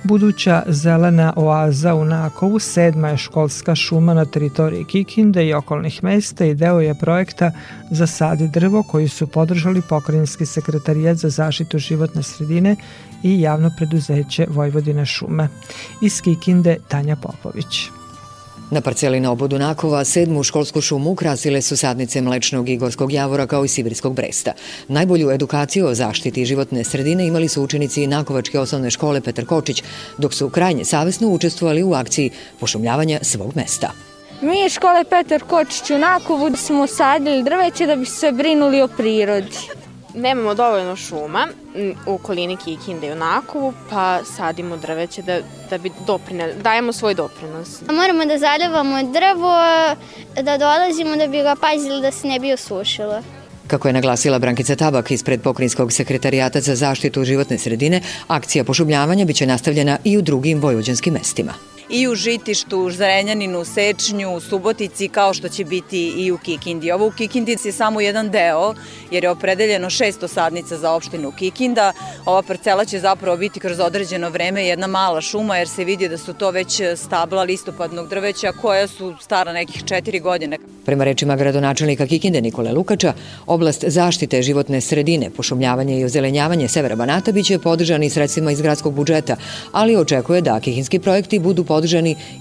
Buduća 0.05 0.62
zelena 0.66 1.32
oaza 1.37 1.95
u 1.95 2.05
Nakovu 2.05 2.59
sedma 2.59 3.09
je 3.09 3.16
školska 3.16 3.74
šuma 3.74 4.14
na 4.14 4.24
teritoriji 4.24 4.85
Kikinde 4.85 5.47
i 5.47 5.55
okolnih 5.55 6.05
mesta 6.05 6.45
i 6.45 6.55
deo 6.55 6.80
je 6.80 6.95
projekta 6.95 7.53
za 7.91 8.07
sadi 8.07 8.49
drvo 8.49 8.82
koji 8.82 9.09
su 9.09 9.26
podržali 9.26 9.82
pokrajinski 9.89 10.47
sekretarijat 10.47 11.16
za 11.16 11.28
zaštitu 11.28 11.78
životne 11.78 12.22
sredine 12.22 12.76
i 13.25 13.41
javno 13.41 13.70
preduzeće 13.77 14.47
Vojvodine 14.49 15.07
šume. 15.07 15.49
Iz 16.03 16.20
Kikinde 16.20 16.77
Tanja 16.89 17.16
Popović. 17.16 17.89
Na 18.70 18.81
parceli 18.81 19.20
na 19.20 19.31
obodu 19.31 19.59
Nakova 19.59 20.05
sedmu 20.05 20.43
školsku 20.43 20.81
šumu 20.81 21.11
ukrasile 21.11 21.62
su 21.62 21.77
sadnice 21.77 22.20
mlečnog 22.20 22.68
i 22.68 22.77
gorskog 22.77 23.12
javora 23.12 23.47
kao 23.47 23.64
i 23.64 23.68
sibirskog 23.68 24.14
bresta. 24.14 24.53
Najbolju 24.89 25.31
edukaciju 25.31 25.87
o 25.87 25.95
zaštiti 25.95 26.45
životne 26.45 26.85
sredine 26.85 27.27
imali 27.27 27.49
su 27.49 27.62
učenici 27.62 28.07
Nakovačke 28.07 28.61
osnovne 28.61 28.91
škole 28.91 29.20
Petar 29.20 29.47
Kočić, 29.47 29.83
dok 30.18 30.35
su 30.35 30.51
krajnje 30.51 30.85
savesno 30.85 31.29
učestvovali 31.29 31.83
u 31.83 31.95
akciji 31.95 32.31
pošumljavanja 32.61 33.18
svog 33.22 33.57
mesta. 33.57 33.91
Mi 34.43 34.66
iz 34.66 34.72
škole 34.72 35.05
Petar 35.11 35.43
Kočić 35.43 35.91
u 35.91 35.99
Nakovu 35.99 36.57
smo 36.57 36.87
sadili 36.87 37.43
drveće 37.43 37.87
da 37.87 37.97
bi 37.97 38.07
se 38.07 38.33
brinuli 38.33 38.83
o 38.83 38.89
prirodi. 38.89 39.84
Nemamo 40.15 40.55
dovoljno 40.55 40.97
šuma 40.97 41.49
u 42.07 42.15
okolini 42.15 42.57
Kikinde 42.57 43.07
i 43.07 43.12
u 43.12 43.17
Nakovu, 43.17 43.73
pa 43.91 44.21
sadimo 44.37 44.77
drveće 44.77 45.23
da, 45.23 45.39
da 45.71 45.79
bi 45.79 45.91
doprinali, 46.07 46.53
dajemo 46.62 46.93
svoj 46.93 47.15
doprinos. 47.15 47.81
Moramo 47.93 48.25
da 48.25 48.39
zaljevamo 48.39 49.03
drvo, 49.03 49.55
da 50.43 50.59
dolazimo 50.59 51.17
da 51.17 51.27
bi 51.27 51.43
ga 51.43 51.57
pazili 51.61 52.01
da 52.03 52.11
se 52.11 52.27
ne 52.27 52.39
bi 52.41 52.53
osušilo. 52.53 53.23
Kako 53.67 53.89
je 53.89 53.93
naglasila 53.93 54.39
Brankica 54.39 54.77
Tabak 54.77 55.11
ispred 55.11 55.43
Pokrinjskog 55.43 55.93
sekretarijata 55.93 56.61
za 56.61 56.75
zaštitu 56.75 57.25
životne 57.25 57.59
sredine, 57.59 58.01
akcija 58.29 58.65
pošumljavanja 58.65 59.25
biće 59.25 59.47
nastavljena 59.47 59.99
i 60.05 60.19
u 60.19 60.23
drugim 60.23 60.61
vojvođanskim 60.61 61.15
mestima 61.15 61.74
i 61.89 62.09
u 62.09 62.14
Žitištu, 62.14 62.78
u 62.78 62.91
Zrenjaninu, 62.91 63.61
u 63.61 63.64
Sečnju, 63.64 64.35
u 64.35 64.41
Subotici, 64.41 65.09
kao 65.09 65.35
što 65.35 65.49
će 65.49 65.64
biti 65.64 66.12
i 66.16 66.32
u 66.32 66.39
Kikindi. 66.39 66.93
Ovo 66.93 67.07
u 67.07 67.11
Kikindi 67.11 67.57
je 67.64 67.72
samo 67.72 68.01
jedan 68.01 68.30
deo, 68.30 68.74
jer 69.11 69.24
je 69.24 69.30
opredeljeno 69.30 69.91
600 69.91 70.28
sadnica 70.28 70.78
za 70.78 70.93
opštinu 70.93 71.32
Kikinda. 71.39 71.93
Ova 72.26 72.43
parcela 72.43 72.85
će 72.85 73.01
zapravo 73.01 73.37
biti 73.37 73.61
kroz 73.61 73.80
određeno 73.80 74.30
vreme 74.30 74.66
jedna 74.66 74.87
mala 74.87 75.20
šuma, 75.20 75.57
jer 75.57 75.68
se 75.68 75.85
vidi 75.85 76.09
da 76.09 76.18
su 76.18 76.35
to 76.35 76.51
već 76.51 76.80
stabla 76.97 77.43
listopadnog 77.43 78.09
drveća, 78.09 78.53
koja 78.53 78.87
su 78.87 79.14
stara 79.20 79.53
nekih 79.53 79.85
četiri 79.85 80.20
godine. 80.20 80.59
Prema 80.85 81.05
rečima 81.05 81.37
gradonačelnika 81.37 82.07
Kikinde 82.07 82.41
Nikole 82.41 82.72
Lukača, 82.72 83.12
oblast 83.47 83.85
zaštite 83.87 84.43
životne 84.43 84.80
sredine, 84.80 85.30
pošumljavanje 85.30 86.01
i 86.01 86.05
ozelenjavanje 86.05 86.68
Severa 86.68 86.97
Banata 86.97 87.32
biće 87.32 87.59
podržani 87.59 88.11
sredstvima 88.11 88.53
iz 88.53 88.61
gradskog 88.61 88.95
budžeta, 88.95 89.37
ali 89.72 89.97
očekuje 89.97 90.41
da 90.41 90.61
kikinski 90.61 90.99
projekti 90.99 91.39
budu 91.39 91.64
podržani 91.64 91.84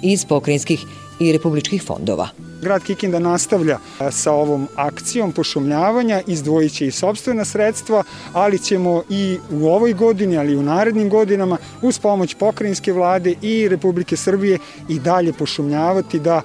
iz 0.02 0.26
pokrinjskih 0.26 0.86
i 1.20 1.32
republičkih 1.32 1.84
fondova. 1.84 2.28
Grad 2.62 2.84
Kikinda 2.84 3.20
nastavlja 3.20 3.80
sa 4.12 4.32
ovom 4.32 4.68
akcijom 4.76 5.32
pošumljavanja, 5.32 6.22
izdvojit 6.28 6.74
će 6.74 6.88
i 6.88 6.92
sobstvena 6.92 7.46
sredstva, 7.46 8.04
ali 8.34 8.60
ćemo 8.60 9.04
i 9.10 9.38
u 9.52 9.68
ovoj 9.68 9.94
godini, 9.94 10.38
ali 10.38 10.54
i 10.54 10.56
u 10.56 10.64
narednim 10.64 11.10
godinama 11.10 11.58
uz 11.82 12.00
pomoć 12.00 12.34
pokrajinske 12.34 12.94
vlade 12.94 13.36
i 13.42 13.68
Republike 13.70 14.18
Srbije 14.18 14.60
i 14.90 15.00
dalje 15.00 15.34
pošumljavati 15.34 16.20
da 16.20 16.42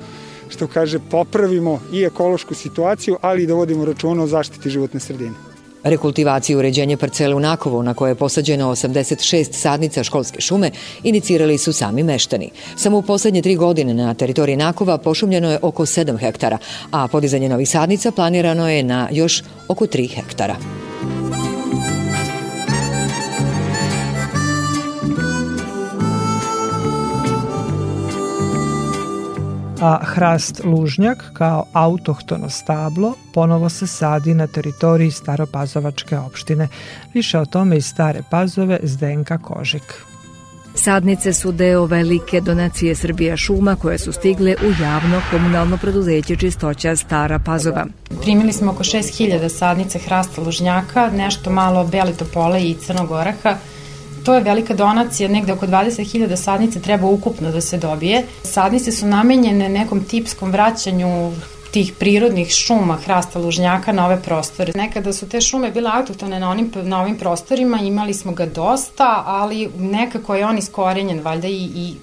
što 0.49 0.67
kaže, 0.67 0.99
popravimo 1.11 1.81
i 1.93 2.03
ekološku 2.05 2.55
situaciju, 2.55 3.17
ali 3.21 3.43
i 3.43 3.47
da 3.47 3.55
vodimo 3.55 3.85
računa 3.85 4.23
o 4.23 4.27
zaštiti 4.27 4.71
životne 4.71 5.01
sredine. 5.01 5.48
Rekultivaciju 5.89 6.57
i 6.57 6.59
uređenje 6.59 6.97
parcele 6.97 7.35
u 7.35 7.41
Nakovu, 7.41 7.83
na 7.83 7.95
koje 7.95 8.11
je 8.11 8.15
posađeno 8.15 8.71
86 8.71 9.53
sadnica 9.53 10.05
školske 10.05 10.41
šume, 10.41 10.71
inicirali 11.03 11.59
su 11.59 11.73
sami 11.73 12.03
meštani. 12.03 12.51
Samo 12.77 12.99
u 12.99 13.03
poslednje 13.03 13.43
tri 13.43 13.57
godine 13.57 13.95
na 13.95 14.15
teritoriji 14.15 14.57
Nakova 14.57 14.99
pošumljeno 14.99 15.51
je 15.51 15.59
oko 15.63 15.87
7 15.87 16.19
hektara, 16.19 16.59
a 16.91 17.09
podizanje 17.09 17.49
novih 17.49 17.71
sadnica 17.71 18.11
planirano 18.11 18.71
je 18.71 18.83
na 18.83 19.09
još 19.13 19.43
oko 19.69 19.87
3 19.87 20.15
hektara. 20.15 20.57
A 29.81 29.99
hrast 30.05 30.61
lužnjak 30.65 31.25
kao 31.33 31.65
autohtono 31.73 32.51
stablo 32.51 33.15
ponovo 33.35 33.69
se 33.69 33.87
sadi 33.87 34.35
na 34.35 34.47
teritoriji 34.47 35.11
Staropazovačke 35.11 36.19
opštine. 36.19 36.69
Više 37.15 37.39
o 37.39 37.45
tome 37.45 37.77
iz 37.77 37.87
Stare 37.87 38.23
Pazove 38.31 38.79
Zdenka 38.83 39.39
Kožik. 39.39 39.95
Sadnice 40.75 41.33
su 41.33 41.53
deo 41.53 41.87
velike 41.87 42.41
donacije 42.41 42.95
Srbija 42.95 43.37
šuma 43.37 43.77
koje 43.77 43.99
su 43.99 44.13
stigle 44.13 44.55
u 44.63 44.83
javno 44.83 45.21
komunalno 45.31 45.77
preduzeće 45.77 46.37
Čistoća 46.37 46.97
Stara 46.97 47.39
Pazova. 47.39 47.87
Primili 48.23 48.53
smo 48.53 48.71
oko 48.71 48.85
6000 48.85 49.49
sadnice 49.49 49.99
hrasta 49.99 50.41
lužnjaka, 50.41 51.11
nešto 51.11 51.51
malo 51.51 51.87
beli 51.87 52.13
topole 52.13 52.63
i 52.63 52.75
crnog 52.75 53.11
oraha. 53.11 53.57
To 54.29 54.35
je 54.35 54.41
velika 54.41 54.75
donacija, 54.75 55.29
negde 55.29 55.53
oko 55.53 55.67
20.000 55.67 56.37
sadnice 56.37 56.81
treba 56.81 57.07
ukupno 57.07 57.51
da 57.51 57.61
se 57.61 57.79
dobije. 57.79 58.27
Sadnice 58.43 58.93
su 58.93 59.07
namenjene 59.07 59.69
nekom 59.69 60.05
tipskom 60.05 60.51
vraćanju 60.51 61.33
tih 61.71 61.93
prirodnih 61.99 62.51
šuma 62.51 62.97
hrasta 62.97 63.39
lužnjaka 63.39 63.93
na 63.93 64.07
ove 64.07 64.23
prostore. 64.23 64.73
Nekada 64.75 65.13
su 65.13 65.29
te 65.29 65.41
šume 65.41 65.71
bile 65.71 65.91
autohtone 65.95 66.41
na, 66.41 66.51
onim, 66.51 66.73
na 66.83 67.01
ovim 67.01 67.19
prostorima, 67.19 67.81
imali 67.81 68.15
smo 68.15 68.33
ga 68.33 68.47
dosta, 68.47 69.23
ali 69.27 69.71
nekako 69.79 70.35
je 70.35 70.47
on 70.47 70.59
iskorenjen, 70.59 71.21
valjda 71.21 71.49
i, 71.49 71.71
i 71.75 71.95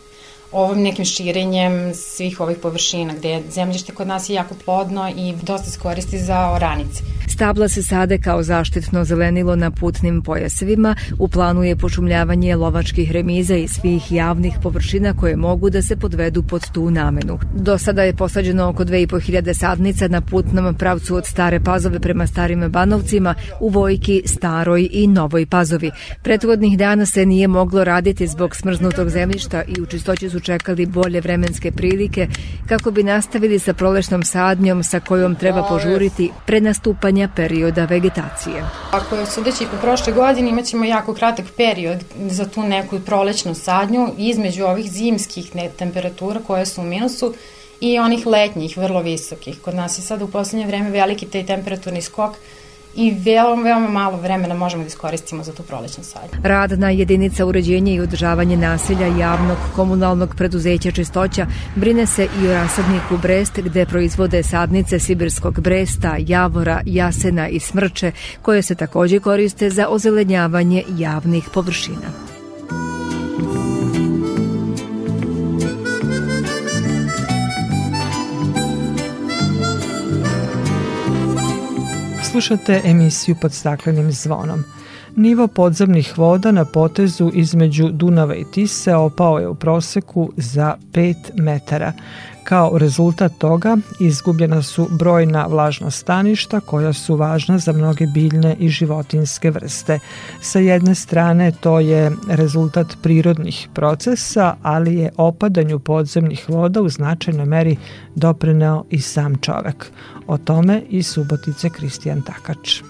ovim 0.55 0.83
nekim 0.83 1.05
širenjem 1.05 1.93
svih 1.93 2.39
ovih 2.41 2.57
površina, 2.61 3.13
gde 3.13 3.29
je 3.29 3.43
zemljište 3.51 3.93
kod 3.93 4.07
nas 4.07 4.29
je 4.29 4.33
jako 4.33 4.55
plodno 4.65 5.09
i 5.17 5.33
dosta 5.43 5.69
se 5.69 5.79
koristi 5.79 6.19
za 6.19 6.51
oranice. 6.51 7.03
Stabla 7.27 7.67
se 7.67 7.83
sade 7.83 8.17
kao 8.17 8.43
zaštitno 8.43 9.03
zelenilo 9.05 9.55
na 9.55 9.71
putnim 9.71 10.21
pojasevima, 10.21 10.95
u 11.19 11.27
planu 11.27 11.63
je 11.63 11.75
pošumljavanje 11.75 12.55
lovačkih 12.55 13.11
remiza 13.11 13.55
i 13.55 13.67
svih 13.67 14.11
javnih 14.11 14.53
površina 14.63 15.13
koje 15.13 15.35
mogu 15.35 15.69
da 15.69 15.81
se 15.81 15.95
podvedu 15.95 16.43
pod 16.43 16.71
tu 16.71 16.91
namenu. 16.91 17.39
Do 17.53 17.77
sada 17.77 18.03
je 18.03 18.15
posađeno 18.15 18.69
oko 18.69 18.83
2500 18.83 19.59
sadnica 19.59 20.07
na 20.07 20.21
putnom 20.21 20.75
pravcu 20.75 21.15
od 21.15 21.25
Stare 21.25 21.59
Pazove 21.59 21.99
prema 21.99 22.27
Starim 22.27 22.71
Banovcima 22.71 23.35
u 23.59 23.69
Vojki, 23.69 24.21
Staroj 24.25 24.89
i 24.91 25.07
Novoj 25.07 25.45
Pazovi. 25.45 25.91
Prethodnih 26.23 26.77
dana 26.77 27.05
se 27.05 27.25
nije 27.25 27.47
moglo 27.47 27.83
raditi 27.83 28.27
zbog 28.27 28.55
smrznutog 28.55 29.09
zemljišta 29.09 29.63
i 29.63 29.81
u 29.81 29.85
čistoći 29.85 30.29
su 30.29 30.39
čekali 30.45 30.85
bolje 30.85 31.21
vremenske 31.21 31.71
prilike 31.71 32.27
kako 32.69 32.91
bi 32.91 33.03
nastavili 33.03 33.59
sa 33.59 33.73
prolešnom 33.73 34.23
sadnjom 34.23 34.83
sa 34.83 34.99
kojom 34.99 35.35
treba 35.35 35.63
požuriti 35.63 36.31
pre 36.45 36.61
nastupanja 36.61 37.29
perioda 37.35 37.85
vegetacije. 37.85 38.63
Ako 38.91 39.15
je 39.15 39.25
sudeći 39.25 39.65
po 39.71 39.77
prošle 39.81 40.13
godine 40.13 40.49
imaćemo 40.49 40.85
jako 40.85 41.13
kratak 41.13 41.45
period 41.57 42.03
za 42.29 42.45
tu 42.45 42.63
neku 42.63 42.99
prolećnu 42.99 43.55
sadnju 43.55 44.07
između 44.17 44.63
ovih 44.63 44.91
zimskih 44.91 45.55
ne, 45.55 45.69
temperatura 45.69 46.39
koje 46.47 46.65
su 46.65 46.81
u 46.81 46.85
minusu 46.85 47.33
i 47.81 47.99
onih 47.99 48.27
letnjih, 48.27 48.77
vrlo 48.77 49.01
visokih. 49.01 49.61
Kod 49.61 49.75
nas 49.75 49.97
je 49.97 50.01
sad 50.01 50.21
u 50.21 50.27
poslednje 50.27 50.67
vreme 50.67 50.89
veliki 50.89 51.25
taj 51.25 51.45
temperaturni 51.45 52.01
skok 52.01 52.35
i 52.95 53.11
veoma, 53.25 53.63
veoma 53.63 53.87
malo 53.89 54.17
vremena 54.17 54.55
možemo 54.55 54.83
da 54.83 54.87
iskoristimo 54.87 55.43
za 55.43 55.53
tu 55.53 55.63
prolećnu 55.63 56.03
sadnju. 56.03 56.39
Radna 56.43 56.89
jedinica 56.89 57.45
uređenja 57.45 57.93
i 57.93 57.99
održavanje 57.99 58.57
naselja 58.57 59.07
javnog 59.07 59.57
komunalnog 59.75 60.35
preduzeća 60.35 60.91
Čistoća 60.91 61.47
brine 61.75 62.05
se 62.05 62.27
i 62.41 62.47
o 62.47 62.53
rasadniku 62.53 63.17
Brest 63.21 63.59
gde 63.59 63.85
proizvode 63.85 64.43
sadnice 64.43 64.99
sibirskog 64.99 65.59
bresta, 65.59 66.15
javora, 66.19 66.81
jasena 66.85 67.47
i 67.47 67.59
smrče 67.59 68.11
koje 68.41 68.61
se 68.61 68.75
takođe 68.75 69.19
koriste 69.19 69.69
za 69.69 69.87
ozelenjavanje 69.87 70.83
javnih 70.97 71.49
površina. 71.53 72.34
Slušate 82.35 82.81
emisiju 82.85 83.35
pod 83.41 83.53
staklenim 83.53 84.11
zvonom. 84.11 84.63
Nivo 85.15 85.47
podzemnih 85.47 86.17
voda 86.17 86.51
na 86.51 86.65
potezu 86.65 87.31
između 87.33 87.89
Dunava 87.89 88.35
i 88.35 88.43
Tise 88.51 88.95
opao 88.95 89.39
je 89.39 89.47
u 89.47 89.55
proseku 89.55 90.31
za 90.37 90.75
5 90.93 91.15
metara. 91.35 91.93
Kao 92.45 92.77
rezultat 92.77 93.31
toga 93.37 93.77
izgubljena 93.99 94.61
su 94.61 94.87
brojna 94.91 95.45
vlažna 95.45 95.91
staništa 95.91 96.59
koja 96.59 96.93
su 96.93 97.15
važna 97.15 97.57
za 97.57 97.71
mnoge 97.71 98.05
biljne 98.07 98.55
i 98.59 98.69
životinske 98.69 99.51
vrste. 99.51 99.99
Sa 100.41 100.59
jedne 100.59 100.95
strane 100.95 101.51
to 101.61 101.79
je 101.79 102.11
rezultat 102.29 102.87
prirodnih 103.01 103.67
procesa, 103.73 104.55
ali 104.61 104.95
je 104.95 105.11
opadanju 105.17 105.79
podzemnih 105.79 106.49
voda 106.49 106.81
u 106.81 106.89
značajnoj 106.89 107.45
meri 107.45 107.77
doprineo 108.15 108.83
i 108.89 108.99
sam 109.01 109.35
čovek. 109.41 109.91
O 110.27 110.37
tome 110.37 110.81
i 110.89 111.03
Subotice 111.03 111.69
Kristijan 111.69 112.21
Takač. 112.21 112.81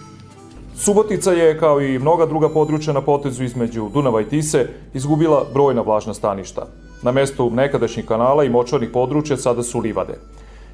Subotica 0.77 1.31
je, 1.31 1.59
kao 1.59 1.81
i 1.81 1.99
mnoga 1.99 2.25
druga 2.25 2.49
područja 2.49 2.93
na 2.93 3.01
potezu 3.01 3.43
između 3.43 3.89
Dunava 3.93 4.21
i 4.21 4.29
Tise, 4.29 4.67
izgubila 4.93 5.45
brojna 5.53 5.81
vlažna 5.81 6.13
staništa. 6.13 6.67
Na 7.05 7.11
mestu 7.11 7.51
nekadašnjih 7.53 8.05
kanala 8.05 8.43
i 8.43 8.49
močvarnih 8.49 8.89
područja 8.89 9.37
sada 9.37 9.63
su 9.63 9.79
livade. 9.79 10.13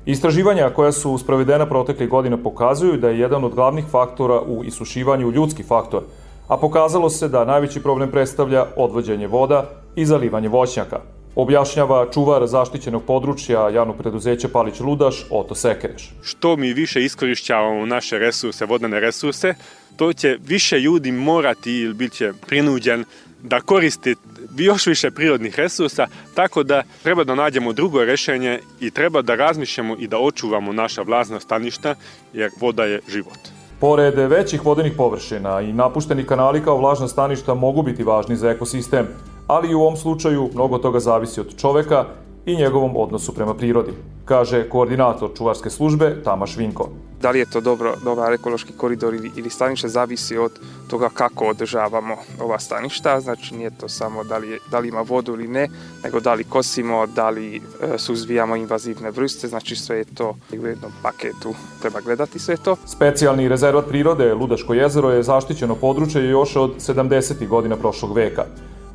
Istraživanja 0.06 0.70
koja 0.70 0.92
su 0.92 1.18
sprovedena 1.18 1.66
proteklih 1.66 2.10
godina 2.10 2.38
pokazuju 2.38 2.98
da 2.98 3.10
je 3.10 3.20
jedan 3.20 3.44
od 3.44 3.56
glavnih 3.56 3.86
faktora 3.92 4.42
u 4.42 4.64
isušivanju 4.64 5.32
ljudski 5.32 5.64
faktor, 5.64 6.04
a 6.48 6.58
pokazalo 6.58 7.10
se 7.10 7.28
da 7.28 7.46
najveći 7.46 7.82
problem 7.84 8.12
predstavlja 8.12 8.66
odvođenje 8.76 9.28
voda 9.28 9.70
i 9.96 10.06
zalivanje 10.06 10.48
voćnjaka, 10.48 11.02
objašnjava 11.36 12.08
čuvar 12.14 12.48
zaštićenog 12.48 13.04
područja 13.04 13.70
javnog 13.70 13.98
preduzeća 13.98 14.48
Palić 14.48 14.80
Ludaš 14.80 15.26
Oto 15.32 15.56
Sekereš. 15.56 16.14
Što 16.22 16.56
mi 16.56 16.74
više 16.74 17.04
iskorišćavamo 17.04 17.86
naše 17.86 18.20
resurse, 18.20 18.66
vodene 18.66 19.00
resurse, 19.00 19.54
to 19.98 20.14
će 20.14 20.38
više 20.48 20.80
ljudi 20.80 21.12
morati 21.12 21.72
ili 21.72 21.94
bit 21.94 22.14
će 22.14 22.34
prinuđen 22.48 23.06
da 23.44 23.62
koristi 23.62 24.16
još 24.58 24.86
više 24.88 25.12
prirodnih 25.12 25.60
resursa, 25.60 26.08
tako 26.34 26.64
da 26.64 26.84
treba 27.04 27.24
da 27.24 27.36
nađemo 27.36 27.74
drugo 27.74 28.06
rešenje 28.06 28.60
i 28.80 28.92
treba 28.92 29.22
da 29.22 29.36
razmišljamo 29.36 29.96
i 30.00 30.08
da 30.08 30.18
očuvamo 30.18 30.74
naša 30.74 31.02
vlazna 31.02 31.40
staništa, 31.40 31.96
jer 32.34 32.52
voda 32.60 32.84
je 32.84 33.02
život. 33.08 33.40
Pored 33.80 34.14
većih 34.18 34.66
vodenih 34.66 34.94
površina 34.98 35.62
i 35.62 35.74
napušteni 35.74 36.24
kanali 36.24 36.64
kao 36.64 36.78
vlažna 36.78 37.08
staništa 37.08 37.54
mogu 37.54 37.82
biti 37.82 38.04
važni 38.04 38.36
za 38.36 38.50
ekosistem, 38.50 39.08
ali 39.48 39.70
i 39.70 39.76
u 39.76 39.82
ovom 39.82 39.98
slučaju 39.98 40.50
mnogo 40.54 40.78
toga 40.78 41.00
zavisi 41.00 41.40
od 41.40 41.58
čoveka 41.62 42.06
i 42.46 42.56
njegovom 42.56 42.98
odnosu 42.98 43.34
prema 43.36 43.54
prirodi, 43.54 43.92
kaže 44.26 44.70
koordinator 44.70 45.30
čuvarske 45.38 45.70
službe 45.70 46.22
Tamaš 46.24 46.58
Vinko. 46.58 46.90
Da 47.22 47.32
li 47.32 47.40
je 47.40 47.46
to 47.46 47.62
dobro, 47.62 47.96
dobar 48.04 48.34
ekološki 48.34 48.74
koridor 48.78 49.14
ili, 49.14 49.32
ili 49.36 49.50
stanište 49.50 49.88
zavisi 49.88 50.38
od 50.38 50.52
toga 50.90 51.10
kako 51.14 51.48
održavamo 51.48 52.16
ova 52.42 52.60
staništa, 52.60 53.20
znači 53.20 53.56
nije 53.56 53.72
to 53.80 53.90
samo 53.90 54.24
da 54.24 54.38
li, 54.38 54.50
je, 54.50 54.60
da 54.72 54.80
li 54.80 54.88
ima 54.88 55.02
vodu 55.02 55.34
ili 55.34 55.48
ne, 55.48 55.68
nego 56.04 56.20
da 56.20 56.34
li 56.34 56.44
kosimo, 56.44 57.08
da 57.08 57.30
li 57.30 57.56
e, 57.56 57.62
suzbijamo 57.98 58.56
invazivne 58.56 59.12
vrste, 59.12 59.48
znači 59.48 59.76
sve 59.76 59.98
je 59.98 60.06
to 60.06 60.36
u 60.52 60.68
jednom 60.68 60.92
paketu, 61.02 61.54
treba 61.82 62.02
gledati 62.02 62.40
sve 62.40 62.58
to. 62.58 62.76
Specijalni 62.86 63.50
rezervat 63.50 63.88
prirode 63.88 64.34
Ludaško 64.34 64.74
jezero 64.74 65.10
je 65.10 65.24
zaštićeno 65.24 65.76
područje 65.76 66.30
još 66.30 66.56
od 66.56 66.76
70. 66.78 67.48
godina 67.48 67.76
prošlog 67.76 68.16
veka. 68.16 68.46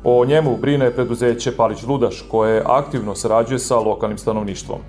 O 0.09 0.25
njemu 0.25 0.57
brine 0.57 0.91
preduzeće 0.91 1.51
Palić 1.51 1.83
Ludaš, 1.83 2.21
koje 2.31 2.63
aktivno 2.65 3.15
sarađuje 3.15 3.59
sa 3.59 3.75
lokalnim 3.75 4.17
stanovništvom. 4.17 4.79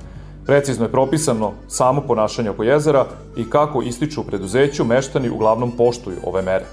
Precizno 0.47 0.85
je 0.85 0.93
propisano 0.93 1.53
samo 1.69 2.01
ponašanje 2.01 2.51
oko 2.51 2.63
jezera 2.63 3.07
i 3.37 3.51
kako 3.51 3.83
ističu 3.83 4.21
u 4.21 4.25
preduzeću, 4.25 4.85
meštani 4.85 5.31
uglavnom 5.31 5.71
poštuju 5.77 6.17
ove 6.25 6.43
mere. 6.43 6.65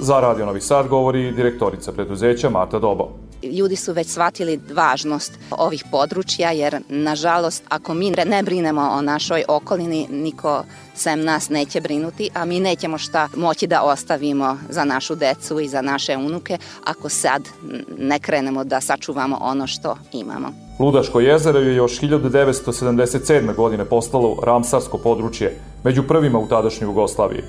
Za 0.00 0.20
Radio 0.20 0.46
Novi 0.46 0.60
Sad 0.60 0.88
govori 0.88 1.32
direktorica 1.32 1.92
preduzeća 1.92 2.50
Marta 2.50 2.78
Dobo. 2.78 3.08
Ljudi 3.42 3.76
su 3.76 3.92
već 3.92 4.06
shvatili 4.06 4.60
važnost 4.74 5.32
ovih 5.50 5.84
područja 5.90 6.50
jer, 6.50 6.80
nažalost, 6.88 7.62
ako 7.68 7.94
mi 7.94 8.10
ne 8.10 8.42
brinemo 8.42 8.80
o 8.80 9.02
našoj 9.02 9.44
okolini, 9.48 10.06
niko 10.10 10.64
sem 10.94 11.24
nas 11.24 11.48
neće 11.48 11.80
brinuti, 11.80 12.30
a 12.34 12.44
mi 12.44 12.60
nećemo 12.60 12.98
šta 12.98 13.28
moći 13.36 13.66
da 13.66 13.82
ostavimo 13.82 14.58
za 14.68 14.84
našu 14.84 15.14
decu 15.14 15.60
i 15.60 15.68
za 15.68 15.82
naše 15.82 16.16
unuke 16.16 16.58
ako 16.84 17.08
sad 17.08 17.48
ne 17.98 18.18
krenemo 18.18 18.64
da 18.64 18.80
sačuvamo 18.80 19.38
ono 19.40 19.66
što 19.66 19.96
imamo. 20.12 20.48
Ludaško 20.78 21.20
jezero 21.20 21.58
je 21.58 21.76
još 21.76 22.00
1977. 22.00 23.54
godine 23.54 23.84
postalo 23.84 24.38
Ramsarsko 24.42 24.98
područje, 24.98 25.60
među 25.84 26.02
prvima 26.02 26.38
u 26.38 26.48
tadašnjoj 26.48 26.88
Jugoslaviji. 26.88 27.42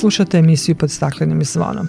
Slušate 0.00 0.38
emisiju 0.38 0.74
pod 0.74 0.90
staklenim 0.90 1.44
zvonom. 1.44 1.88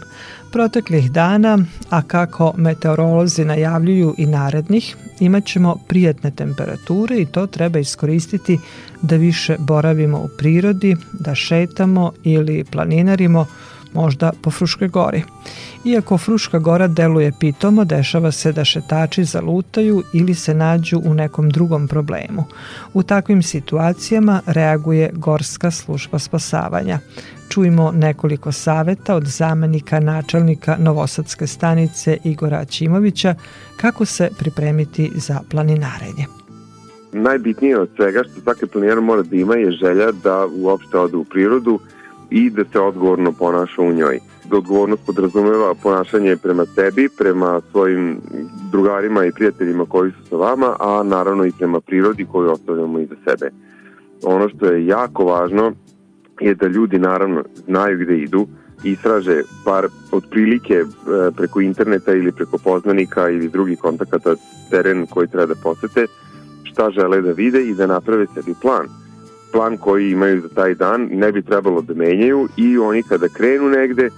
Proteklih 0.52 1.12
dana, 1.12 1.60
a 1.90 2.02
kako 2.02 2.54
meteorolozi 2.58 3.46
najavljuju 3.46 4.16
i 4.18 4.26
narednih, 4.26 4.96
imat 5.20 5.46
ćemo 5.46 5.76
prijatne 5.88 6.32
temperature 6.32 7.18
i 7.18 7.26
to 7.26 7.48
treba 7.48 7.80
iskoristiti 7.80 8.60
da 9.02 9.16
više 9.16 9.56
boravimo 9.60 10.18
u 10.18 10.30
prirodi, 10.38 10.96
da 11.14 11.36
šetamo 11.36 12.12
ili 12.24 12.64
planinarimo, 12.64 13.46
možda 13.94 14.32
po 14.42 14.52
Fruškoj 14.52 14.88
gori. 14.88 15.24
Iako 15.86 16.18
Fruška 16.18 16.60
gora 16.60 16.88
deluje 16.88 17.32
pitomo, 17.40 17.86
dešava 17.86 18.32
se 18.32 18.52
da 18.52 18.66
šetači 18.66 19.24
zalutaju 19.24 20.04
ili 20.14 20.36
se 20.36 20.54
nađu 20.54 21.02
u 21.06 21.14
nekom 21.14 21.50
drugom 21.50 21.88
problemu. 21.88 22.44
U 22.94 23.04
takvim 23.04 23.44
situacijama 23.44 24.42
reaguje 24.46 25.10
Gorska 25.14 25.72
služba 25.72 26.20
spasavanja. 26.20 27.00
Čujemo 27.50 27.92
nekoliko 27.92 28.52
saveta 28.52 29.16
od 29.16 29.26
zamenika 29.26 30.00
načelnika 30.00 30.78
Novosadske 30.80 31.48
stanice 31.48 32.18
Igora 32.24 32.66
Ćimovića 32.66 33.36
kako 33.78 34.06
se 34.06 34.30
pripremiti 34.40 35.12
za 35.16 35.40
planinarenje. 35.50 36.26
Najbitnije 37.12 37.80
od 37.80 37.90
svega 37.96 38.24
što 38.24 38.42
svaki 38.42 38.66
planinar 38.66 39.02
mora 39.02 39.22
da 39.22 39.36
ima 39.36 39.56
je 39.56 39.72
želja 39.72 40.12
da 40.24 40.48
uopšte 40.56 40.98
ode 40.98 41.18
u 41.18 41.24
prirodu 41.24 41.80
i 42.30 42.50
da 42.50 42.64
se 42.72 42.80
odgovorno 42.80 43.32
ponaša 43.32 43.82
u 43.82 43.94
njoj. 43.94 44.20
Da 44.50 44.58
odgovornost 44.58 45.06
podrazumeva 45.06 45.74
ponašanje 45.84 46.38
prema 46.38 46.66
sebi, 46.66 47.10
prema 47.18 47.62
svojim 47.72 48.18
drugarima 48.72 49.26
i 49.26 49.32
prijateljima 49.32 49.86
koji 49.86 50.12
su 50.12 50.30
sa 50.30 50.36
vama, 50.36 50.76
a 50.80 51.04
naravno 51.04 51.46
i 51.46 51.52
prema 51.58 51.82
prirodi 51.82 52.26
koju 52.32 52.52
ostavljamo 52.52 53.00
iza 53.00 53.16
sebe. 53.28 53.52
Ono 54.24 54.50
što 54.50 54.66
je 54.66 54.88
jako 54.88 55.26
važno 55.26 55.74
je 56.42 56.56
da 56.56 56.68
ljudi 56.68 57.00
naravno 57.00 57.44
znaju 57.68 57.98
gde 57.98 58.18
idu, 58.18 58.48
istraže 58.84 59.42
par 59.66 59.88
otprilike 60.12 60.74
e, 60.74 60.86
preko 61.36 61.62
interneta 61.62 62.14
ili 62.14 62.32
preko 62.32 62.58
poznanika 62.58 63.30
ili 63.30 63.50
drugih 63.50 63.80
kontakata 63.80 64.36
teren 64.70 65.06
koji 65.06 65.28
treba 65.28 65.46
da 65.46 65.56
posete, 65.64 66.06
šta 66.64 66.92
žele 66.92 67.22
da 67.22 67.32
vide 67.32 67.64
i 67.64 67.74
da 67.74 67.88
naprave 67.88 68.26
sebi 68.36 68.54
plan 68.62 68.88
plan 69.52 69.78
koji 69.78 70.12
imaju 70.12 70.42
za 70.42 70.50
taj 70.50 70.76
dan 70.76 71.10
ne 71.12 71.32
bi 71.32 71.42
trebalo 71.42 71.82
da 71.82 71.94
menjaju 71.94 72.48
i 72.58 72.78
oni 72.78 73.04
kada 73.04 73.28
krenu 73.28 73.70
negde 73.70 74.10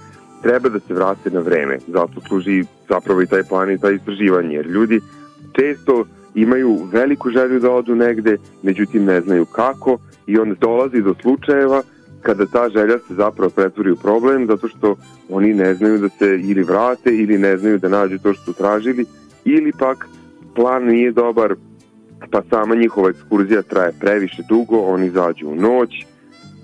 treba 0.42 0.68
da 0.68 0.80
se 0.80 0.94
vrate 0.94 1.30
na 1.30 1.40
vreme. 1.40 1.78
Zato 1.86 2.20
služi 2.28 2.64
zapravo 2.88 3.22
i 3.22 3.26
taj 3.26 3.42
plan 3.42 3.70
i 3.70 3.78
taj 3.78 3.94
istraživanje, 3.94 4.54
jer 4.54 4.66
ljudi 4.66 5.00
često 5.52 6.04
imaju 6.34 6.78
veliku 6.92 7.30
želju 7.30 7.60
da 7.60 7.70
odu 7.70 7.94
negde, 7.94 8.36
međutim 8.62 9.04
ne 9.04 9.20
znaju 9.20 9.44
kako 9.44 9.98
i 10.26 10.38
onda 10.38 10.54
dolazi 10.60 11.02
do 11.02 11.14
slučajeva 11.22 11.82
kada 12.22 12.46
ta 12.46 12.68
želja 12.68 12.98
se 12.98 13.14
zapravo 13.14 13.50
pretvori 13.50 13.90
u 13.90 13.96
problem 13.96 14.46
zato 14.46 14.68
što 14.68 14.96
oni 15.28 15.54
ne 15.54 15.74
znaju 15.74 15.98
da 15.98 16.08
se 16.08 16.40
ili 16.42 16.62
vrate 16.62 17.10
ili 17.10 17.38
ne 17.38 17.56
znaju 17.56 17.78
da 17.78 17.88
nađu 17.88 18.18
to 18.18 18.32
što 18.32 18.44
su 18.44 18.52
tražili 18.52 19.04
ili 19.44 19.72
pak 19.78 20.08
plan 20.54 20.84
nije 20.84 21.12
dobar 21.12 21.54
pa 22.30 22.42
sama 22.50 22.74
njihova 22.74 23.10
ekskurzija 23.10 23.62
traje 23.62 23.92
previše 24.00 24.42
dugo, 24.48 24.80
oni 24.80 25.06
izađu 25.06 25.48
u 25.48 25.54
noć, 25.54 25.90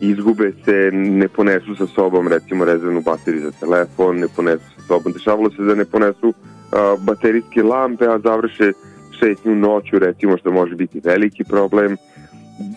izgube 0.01 0.53
se, 0.65 0.91
ne 0.93 1.29
ponesu 1.29 1.77
sa 1.77 1.87
sobom 1.87 2.29
recimo 2.29 2.65
rezervnu 2.65 3.01
bateriju 3.01 3.43
za 3.43 3.51
telefon, 3.51 4.17
ne 4.17 4.27
ponesu 4.37 4.65
sa 4.77 4.83
sobom, 4.87 5.13
dešavalo 5.13 5.51
se 5.51 5.63
da 5.63 5.75
ne 5.75 5.85
ponesu 5.85 6.35
a, 6.73 6.97
baterijske 7.01 7.63
lampe, 7.63 8.07
a 8.07 8.19
završe 8.19 8.73
šetnju 9.21 9.55
noću 9.55 9.99
recimo 9.99 10.37
što 10.39 10.51
može 10.51 10.75
biti 10.75 11.01
veliki 11.05 11.45
problem, 11.45 11.97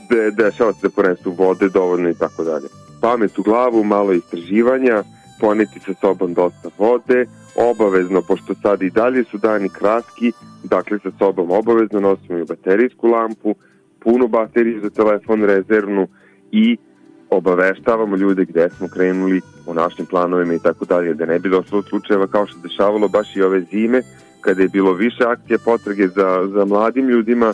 de, 0.10 0.32
dešava 0.32 0.74
se 0.74 0.88
da 0.88 0.90
ponesu 0.90 1.32
vode 1.32 1.70
dovoljno 1.70 2.10
i 2.10 2.14
tako 2.14 2.44
dalje. 2.44 2.68
Pamet 3.02 3.40
u 3.40 3.44
glavu, 3.44 3.84
malo 3.84 4.14
istraživanja, 4.14 5.04
poneti 5.40 5.80
sa 5.80 5.94
sobom 6.02 6.34
dosta 6.34 6.70
vode, 6.78 7.26
obavezno, 7.60 8.22
pošto 8.22 8.54
sad 8.62 8.82
i 8.82 8.90
dalje 8.90 9.24
su 9.24 9.38
dani 9.38 9.70
kratki, 9.70 10.32
dakle 10.64 11.00
sa 11.00 11.12
sobom 11.20 11.52
obavezno 11.52 12.00
nosimo 12.00 12.40
i 12.40 12.46
baterijsku 12.46 13.08
lampu, 13.08 13.56
punu 14.00 14.28
bateriju 14.28 14.82
za 14.82 14.90
telefon 14.90 15.44
rezervnu 15.44 16.08
i 16.52 16.78
obaveštavamo 17.30 18.16
ljude 18.16 18.46
gde 18.46 18.70
smo 18.70 18.88
krenuli 18.88 19.42
u 19.68 19.74
našim 19.74 20.06
planovima 20.06 20.54
i 20.54 20.60
tako 20.60 20.86
dalje, 20.86 21.14
da 21.14 21.26
ne 21.26 21.40
bi 21.40 21.50
došlo 21.50 21.82
slučajeva 21.82 22.28
kao 22.28 22.48
što 22.48 22.60
dešavalo 22.60 23.08
baš 23.08 23.36
i 23.36 23.42
ove 23.42 23.62
zime, 23.62 24.02
kada 24.42 24.62
je 24.62 24.68
bilo 24.68 24.94
više 24.94 25.24
akcija 25.24 25.60
potrage 25.66 26.08
za, 26.08 26.48
za 26.54 26.66
mladim 26.66 27.10
ljudima 27.10 27.54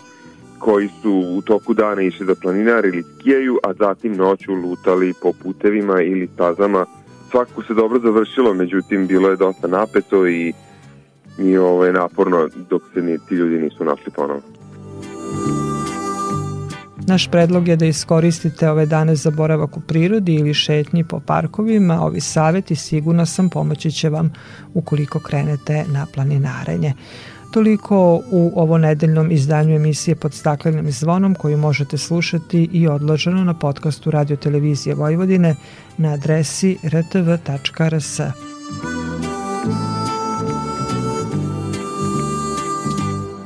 koji 0.60 0.90
su 1.02 1.26
u 1.38 1.42
toku 1.42 1.74
dana 1.74 2.02
išli 2.02 2.26
da 2.26 2.36
planinare 2.36 2.88
ili 2.88 3.04
skijaju, 3.04 3.60
a 3.64 3.74
zatim 3.74 4.16
noću 4.16 4.54
lutali 4.54 5.14
po 5.22 5.34
putevima 5.44 6.02
ili 6.02 6.30
stazama 6.34 6.86
svakako 7.32 7.64
se 7.64 7.74
dobro 7.74 8.00
završilo, 8.00 8.54
međutim 8.54 9.08
bilo 9.08 9.30
je 9.30 9.36
dosta 9.36 9.68
napeto 9.68 10.28
i, 10.28 10.54
i 11.40 11.58
ovo 11.58 11.86
je 11.86 11.94
naporno 11.94 12.50
dok 12.70 12.82
se 12.94 13.02
ni, 13.02 13.18
ti 13.30 13.36
ljudi 13.36 13.60
nisu 13.60 13.84
našli 13.84 14.12
ponovo. 14.16 14.42
Naš 17.08 17.28
predlog 17.32 17.68
je 17.68 17.76
da 17.76 17.86
iskoristite 17.86 18.70
ove 18.70 18.86
dane 18.86 19.16
za 19.16 19.32
boravak 19.32 19.78
u 19.78 19.82
prirodi 19.82 20.36
ili 20.36 20.54
šetnji 20.54 21.04
po 21.04 21.20
parkovima. 21.20 22.02
Ovi 22.02 22.22
saveti 22.22 22.76
sigurno 22.76 23.26
sam 23.26 23.50
pomoći 23.50 23.92
će 23.92 24.10
vam 24.10 24.34
ukoliko 24.74 25.20
krenete 25.20 25.86
na 25.88 26.06
planinarenje. 26.14 26.94
Toliko 27.56 28.22
u 28.32 28.52
ovo 28.56 28.78
nedeljnom 28.78 29.32
izdanju 29.32 29.76
emisije 29.76 30.16
pod 30.16 30.34
staklenim 30.34 30.92
zvonom 30.92 31.36
koju 31.36 31.58
možete 31.58 31.98
slušati 31.98 32.70
i 32.72 32.88
odloženo 32.88 33.44
na 33.44 33.54
podcastu 33.54 34.12
Radio 34.12 34.36
Televizije 34.36 34.96
Vojvodine 34.96 35.56
na 35.98 36.14
adresi 36.14 36.78
rtv.rs. 36.84 38.20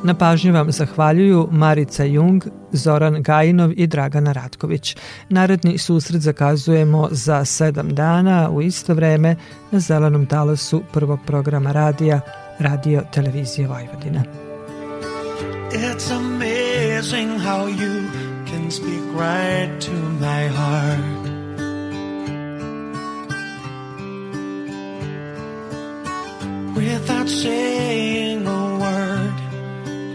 Na 0.04 0.14
pažnju 0.14 0.54
vam 0.54 0.72
zahvaljuju 0.72 1.48
Marica 1.52 2.04
Jung, 2.04 2.44
Zoran 2.72 3.24
Gajinov 3.24 3.72
i 3.76 3.88
Dragana 3.88 4.32
Ratković. 4.32 4.98
Naredni 5.30 5.78
susret 5.78 6.22
zakazujemo 6.22 7.08
za 7.12 7.46
sedam 7.46 7.96
dana 7.96 8.50
u 8.50 8.62
isto 8.62 8.94
vreme 8.94 9.36
na 9.72 9.80
zelenom 9.80 10.26
talasu 10.26 10.84
prvog 10.94 11.20
programa 11.26 11.72
radija 11.72 12.22
Radio 12.60 13.02
Televizije 13.12 13.68
Vojvodina. 13.68 14.24
It's 15.72 16.12
amazing 16.12 17.40
how 17.40 17.68
you 17.68 18.10
can 18.46 18.70
speak 18.70 19.04
right 19.16 19.70
to 19.80 19.92
my 20.20 20.48
heart. 20.48 21.30
Without 26.76 27.30
saying 27.30 28.46
a 28.46 28.78
word, 28.84 29.38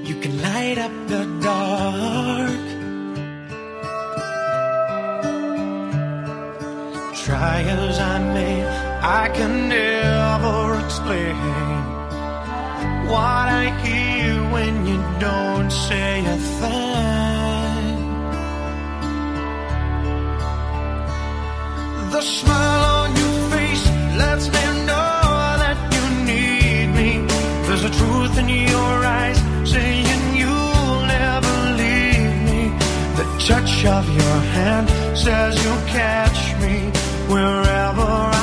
you 0.07 0.17
can 0.21 0.43
light 0.43 0.79
up 0.79 0.93
the 1.09 1.25
dark. 1.41 2.65
Try 7.25 7.63
as 7.63 7.99
I 7.99 8.19
may, 8.35 8.67
I 9.01 9.31
can 9.33 9.69
never 9.69 10.79
explain 10.85 11.84
what 13.07 13.49
I 13.63 13.65
hear 13.85 14.51
when 14.51 14.87
you 14.87 14.99
don't 15.19 15.71
say 15.71 16.25
a 16.25 16.37
thing. 16.61 17.95
The 22.11 22.23
smile 22.23 22.85
on 23.03 23.17
your 23.17 23.37
face 23.51 23.85
lets 24.23 24.47
me 24.55 24.65
know 24.91 25.21
that 25.65 25.79
you 25.95 26.05
need 26.31 26.87
me. 26.99 27.11
There's 27.67 27.85
a 27.85 27.91
truth 28.01 28.39
in 28.39 28.49
your 28.49 28.95
eyes 29.21 29.39
saying 29.73 30.37
you'll 30.41 31.01
never 31.19 31.55
leave 31.83 32.35
me. 32.49 32.61
The 33.19 33.27
touch 33.49 33.85
of 33.97 34.05
your 34.21 34.39
hand 34.57 34.89
says 35.19 35.53
you'll 35.63 35.87
catch 36.01 36.41
me 36.63 36.77
wherever 37.33 38.34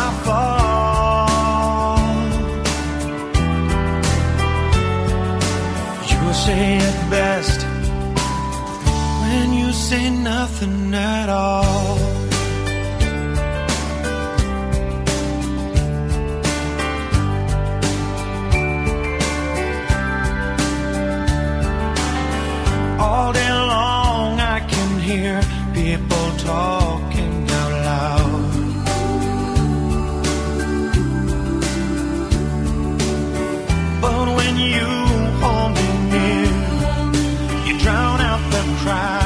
say 6.46 6.78
it 6.78 7.10
best 7.12 7.60
when 9.22 9.54
you 9.54 9.72
say 9.72 10.10
nothing 10.10 10.92
at 10.94 11.30
all. 11.30 12.00
All 23.00 23.32
day 23.34 23.52
long 23.76 24.40
I 24.40 24.60
can 24.68 25.00
hear 25.00 25.42
people 25.76 26.28
talking 26.38 26.81
cry. 38.84 39.21